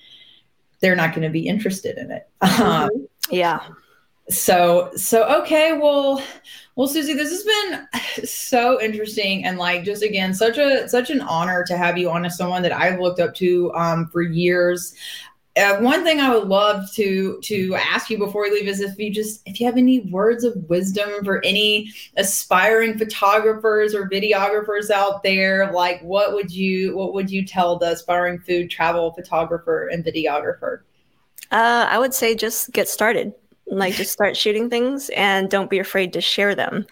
they're 0.80 0.97
not 0.97 1.11
going 1.11 1.22
to 1.22 1.30
be 1.30 1.47
interested 1.47 1.99
in 1.99 2.11
it. 2.11 2.28
Mm-hmm. 2.43 3.05
yeah. 3.30 3.61
so 4.28 4.91
so 4.97 5.24
okay 5.41 5.72
well 5.72 6.22
well 6.74 6.89
suzi 6.89 7.14
this 7.14 7.30
has 7.30 7.45
been 7.45 8.24
so 8.24 8.80
interesting 8.80 9.45
and 9.45 9.59
like 9.59 9.85
just 9.85 10.03
again 10.03 10.35
such 10.35 10.59
a 10.59 10.89
such 10.89 11.11
an 11.11 11.20
honor 11.22 11.64
to 11.64 11.76
have 11.76 11.97
you 11.99 12.11
on 12.11 12.24
as 12.24 12.37
someone 12.37 12.62
that 12.62 12.72
i've 12.72 13.01
looked 13.01 13.20
up 13.20 13.35
to 13.35 13.72
um, 13.74 14.09
for 14.09 14.22
years 14.22 14.95
uh, 15.57 15.77
one 15.79 16.03
thing 16.03 16.19
I 16.19 16.35
would 16.35 16.49
love 16.49 16.91
to 16.95 17.39
to 17.43 17.75
ask 17.75 18.09
you 18.09 18.17
before 18.17 18.43
we 18.43 18.51
leave 18.51 18.69
is 18.69 18.81
if 18.81 18.99
you 18.99 19.13
just 19.13 19.43
if 19.45 19.61
you 19.61 19.67
have 19.67 19.77
any 19.77 20.01
words 20.01 20.45
of 20.45 20.55
wisdom 20.69 21.25
for 21.25 21.45
any 21.45 21.93
aspiring 22.17 22.97
photographers 22.97 23.95
or 23.95 24.09
videographers 24.09 24.91
out 24.91 25.23
there, 25.23 25.71
like 25.73 26.01
what 26.03 26.33
would 26.33 26.51
you 26.51 26.97
what 26.97 27.13
would 27.13 27.31
you 27.31 27.45
tell 27.45 27.79
the 27.79 27.93
aspiring 27.93 28.39
food 28.39 28.71
travel 28.71 29.13
photographer 29.13 29.89
and 29.89 30.05
videographer? 30.05 30.81
Uh, 31.51 31.87
I 31.89 31.99
would 31.99 32.15
say 32.15 32.35
just 32.35 32.73
get 32.73 32.89
started. 32.89 33.35
Like 33.67 33.95
just 33.95 34.13
start 34.13 34.37
shooting 34.37 34.69
things 34.69 35.11
and 35.11 35.49
don't 35.49 35.71
be 35.71 35.79
afraid 35.79 36.13
to 36.15 36.21
share 36.21 36.55
them. 36.55 36.87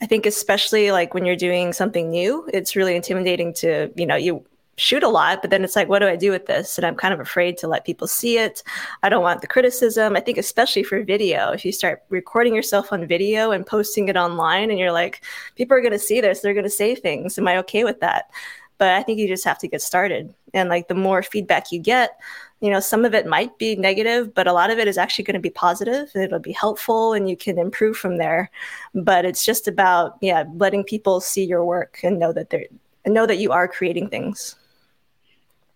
I 0.00 0.06
think 0.06 0.24
especially 0.24 0.90
like 0.90 1.14
when 1.14 1.26
you're 1.26 1.36
doing 1.36 1.72
something 1.72 2.10
new, 2.10 2.48
it's 2.52 2.76
really 2.76 2.94
intimidating 2.94 3.52
to, 3.54 3.90
you 3.96 4.06
know, 4.06 4.16
you 4.16 4.44
shoot 4.78 5.02
a 5.02 5.08
lot, 5.08 5.42
but 5.42 5.50
then 5.50 5.64
it's 5.64 5.76
like, 5.76 5.88
what 5.88 5.98
do 5.98 6.06
I 6.06 6.16
do 6.16 6.30
with 6.30 6.46
this? 6.46 6.78
And 6.78 6.86
I'm 6.86 6.96
kind 6.96 7.12
of 7.12 7.20
afraid 7.20 7.58
to 7.58 7.68
let 7.68 7.84
people 7.84 8.06
see 8.06 8.38
it. 8.38 8.62
I 9.02 9.08
don't 9.08 9.22
want 9.22 9.42
the 9.42 9.46
criticism. 9.46 10.16
I 10.16 10.20
think, 10.20 10.38
especially 10.38 10.82
for 10.82 11.02
video, 11.02 11.50
if 11.50 11.64
you 11.64 11.72
start 11.72 12.02
recording 12.08 12.54
yourself 12.54 12.92
on 12.92 13.06
video 13.06 13.50
and 13.50 13.66
posting 13.66 14.08
it 14.08 14.16
online, 14.16 14.70
and 14.70 14.78
you're 14.78 14.92
like, 14.92 15.22
people 15.56 15.76
are 15.76 15.82
going 15.82 15.92
to 15.92 15.98
see 15.98 16.20
this, 16.20 16.40
they're 16.40 16.54
going 16.54 16.64
to 16.64 16.70
say 16.70 16.94
things. 16.94 17.38
Am 17.38 17.48
I 17.48 17.58
okay 17.58 17.84
with 17.84 18.00
that? 18.00 18.30
But 18.78 18.94
I 18.94 19.02
think 19.02 19.18
you 19.18 19.28
just 19.28 19.44
have 19.44 19.58
to 19.58 19.68
get 19.68 19.82
started. 19.82 20.34
And 20.54 20.68
like 20.68 20.88
the 20.88 20.94
more 20.94 21.22
feedback 21.22 21.70
you 21.70 21.78
get, 21.78 22.18
you 22.60 22.70
know, 22.70 22.80
some 22.80 23.04
of 23.04 23.14
it 23.14 23.26
might 23.26 23.56
be 23.58 23.76
negative, 23.76 24.34
but 24.34 24.46
a 24.46 24.52
lot 24.52 24.70
of 24.70 24.78
it 24.78 24.88
is 24.88 24.96
actually 24.96 25.24
going 25.24 25.34
to 25.34 25.40
be 25.40 25.50
positive 25.50 26.10
and 26.14 26.24
it'll 26.24 26.38
be 26.38 26.52
helpful 26.52 27.12
and 27.12 27.28
you 27.28 27.36
can 27.36 27.58
improve 27.58 27.96
from 27.96 28.16
there. 28.16 28.50
But 28.94 29.24
it's 29.24 29.44
just 29.44 29.68
about, 29.68 30.16
yeah, 30.20 30.44
letting 30.56 30.82
people 30.82 31.20
see 31.20 31.44
your 31.44 31.64
work 31.64 32.00
and 32.02 32.18
know 32.18 32.32
that 32.32 32.50
they're, 32.50 32.66
know 33.06 33.26
that 33.26 33.38
you 33.38 33.52
are 33.52 33.68
creating 33.68 34.08
things. 34.08 34.56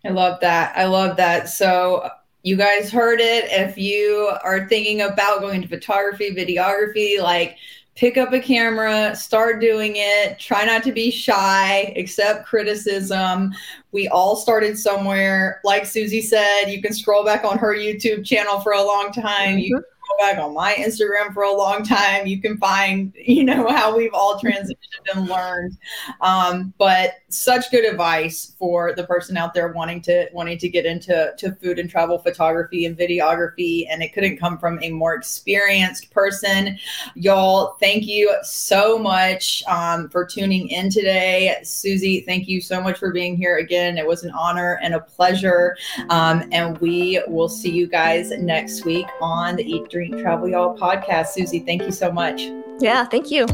I 0.07 0.11
love 0.11 0.41
that. 0.41 0.77
I 0.77 0.85
love 0.85 1.17
that. 1.17 1.49
So 1.49 2.09
you 2.43 2.57
guys 2.57 2.91
heard 2.91 3.21
it. 3.21 3.47
If 3.51 3.77
you 3.77 4.33
are 4.45 4.69
thinking 4.69 5.01
about 5.01 5.41
going 5.41 5.63
to 5.63 5.69
photography, 5.69 6.31
videography, 6.35 7.21
like 7.21 7.57
pick 7.97 8.17
up 8.19 8.33
a 8.33 8.39
camera, 8.39 9.17
start 9.17 9.61
doing 9.61 9.95
it. 9.97 10.39
Try 10.39 10.65
not 10.65 10.83
to 10.85 10.93
be 10.93 11.11
shy, 11.11 11.93
accept 11.97 12.47
criticism. 12.47 13.53
We 13.91 14.07
all 14.09 14.37
started 14.37 14.79
somewhere. 14.79 15.61
Like 15.65 15.85
Suzi 15.85 16.23
said, 16.23 16.67
you 16.67 16.81
can 16.83 16.93
scroll 16.93 17.25
back 17.25 17.45
on 17.45 17.59
her 17.59 17.75
YouTube 17.75 18.25
channel 18.25 18.61
for 18.61 18.73
a 18.73 18.83
long 18.83 19.13
time. 19.13 19.57
Mm-hmm. 19.57 19.59
You 19.59 19.85
back 20.19 20.39
on 20.39 20.55
my 20.55 20.75
Instagram 20.75 21.33
for 21.33 21.43
a 21.43 21.53
long 21.53 21.83
time. 21.83 22.27
You 22.27 22.41
can 22.41 22.57
find, 22.59 23.13
you 23.17 23.45
know, 23.45 23.69
how 23.71 23.97
we've 23.97 24.15
all 24.15 24.39
transitioned 24.39 25.15
and 25.15 25.29
learned. 25.29 25.77
Um, 26.21 26.73
but 26.79 27.15
such 27.29 27.71
good 27.71 27.85
advice 27.85 28.55
for 28.59 28.95
the 28.95 29.05
person 29.05 29.37
out 29.37 29.53
there 29.53 29.69
wanting 29.69 30.01
to 30.03 30.29
wanting 30.33 30.59
to 30.59 30.69
get 30.69 30.87
into 30.87 31.35
to 31.37 31.53
food 31.57 31.79
and 31.79 31.91
travel 31.91 32.19
photography 32.19 32.87
and 32.87 32.97
videography. 32.97 33.87
And 33.91 34.03
it 34.03 34.13
couldn't 34.13 34.39
come 34.39 34.59
from 34.59 34.83
a 34.83 34.91
more 34.91 35.15
experienced 35.15 36.11
person. 36.11 36.79
Y'all, 37.15 37.77
thank 37.81 38.07
you 38.07 38.35
so 38.43 38.99
much 38.99 39.63
um, 39.67 40.09
for 40.09 40.25
tuning 40.25 40.69
in 40.69 40.91
today. 40.91 41.57
Suzi, 41.63 42.25
thank 42.25 42.49
you 42.49 42.61
so 42.61 42.81
much 42.81 42.99
for 42.99 43.13
being 43.13 43.37
here 43.37 43.57
again. 43.59 43.99
It 43.99 44.07
was 44.07 44.25
an 44.25 44.31
honor 44.31 44.79
and 44.83 44.95
a 44.95 45.01
pleasure. 45.01 45.77
Um, 46.11 46.49
and 46.53 46.79
we 46.79 47.21
will 47.27 47.49
see 47.49 47.71
you 47.71 47.87
guys 47.87 48.31
next 48.31 48.85
week 48.85 49.07
on 49.21 49.57
the 49.57 49.65
Eat 49.65 49.89
Drink 49.97 50.21
Travel 50.21 50.51
Y'all 50.51 50.77
podcast. 50.77 51.29
Suzi, 51.35 51.65
thank 51.65 51.81
you 51.81 51.91
so 51.91 52.13
much. 52.13 52.53
Yeah, 52.81 53.07
thank 53.07 53.31
you. 53.31 53.47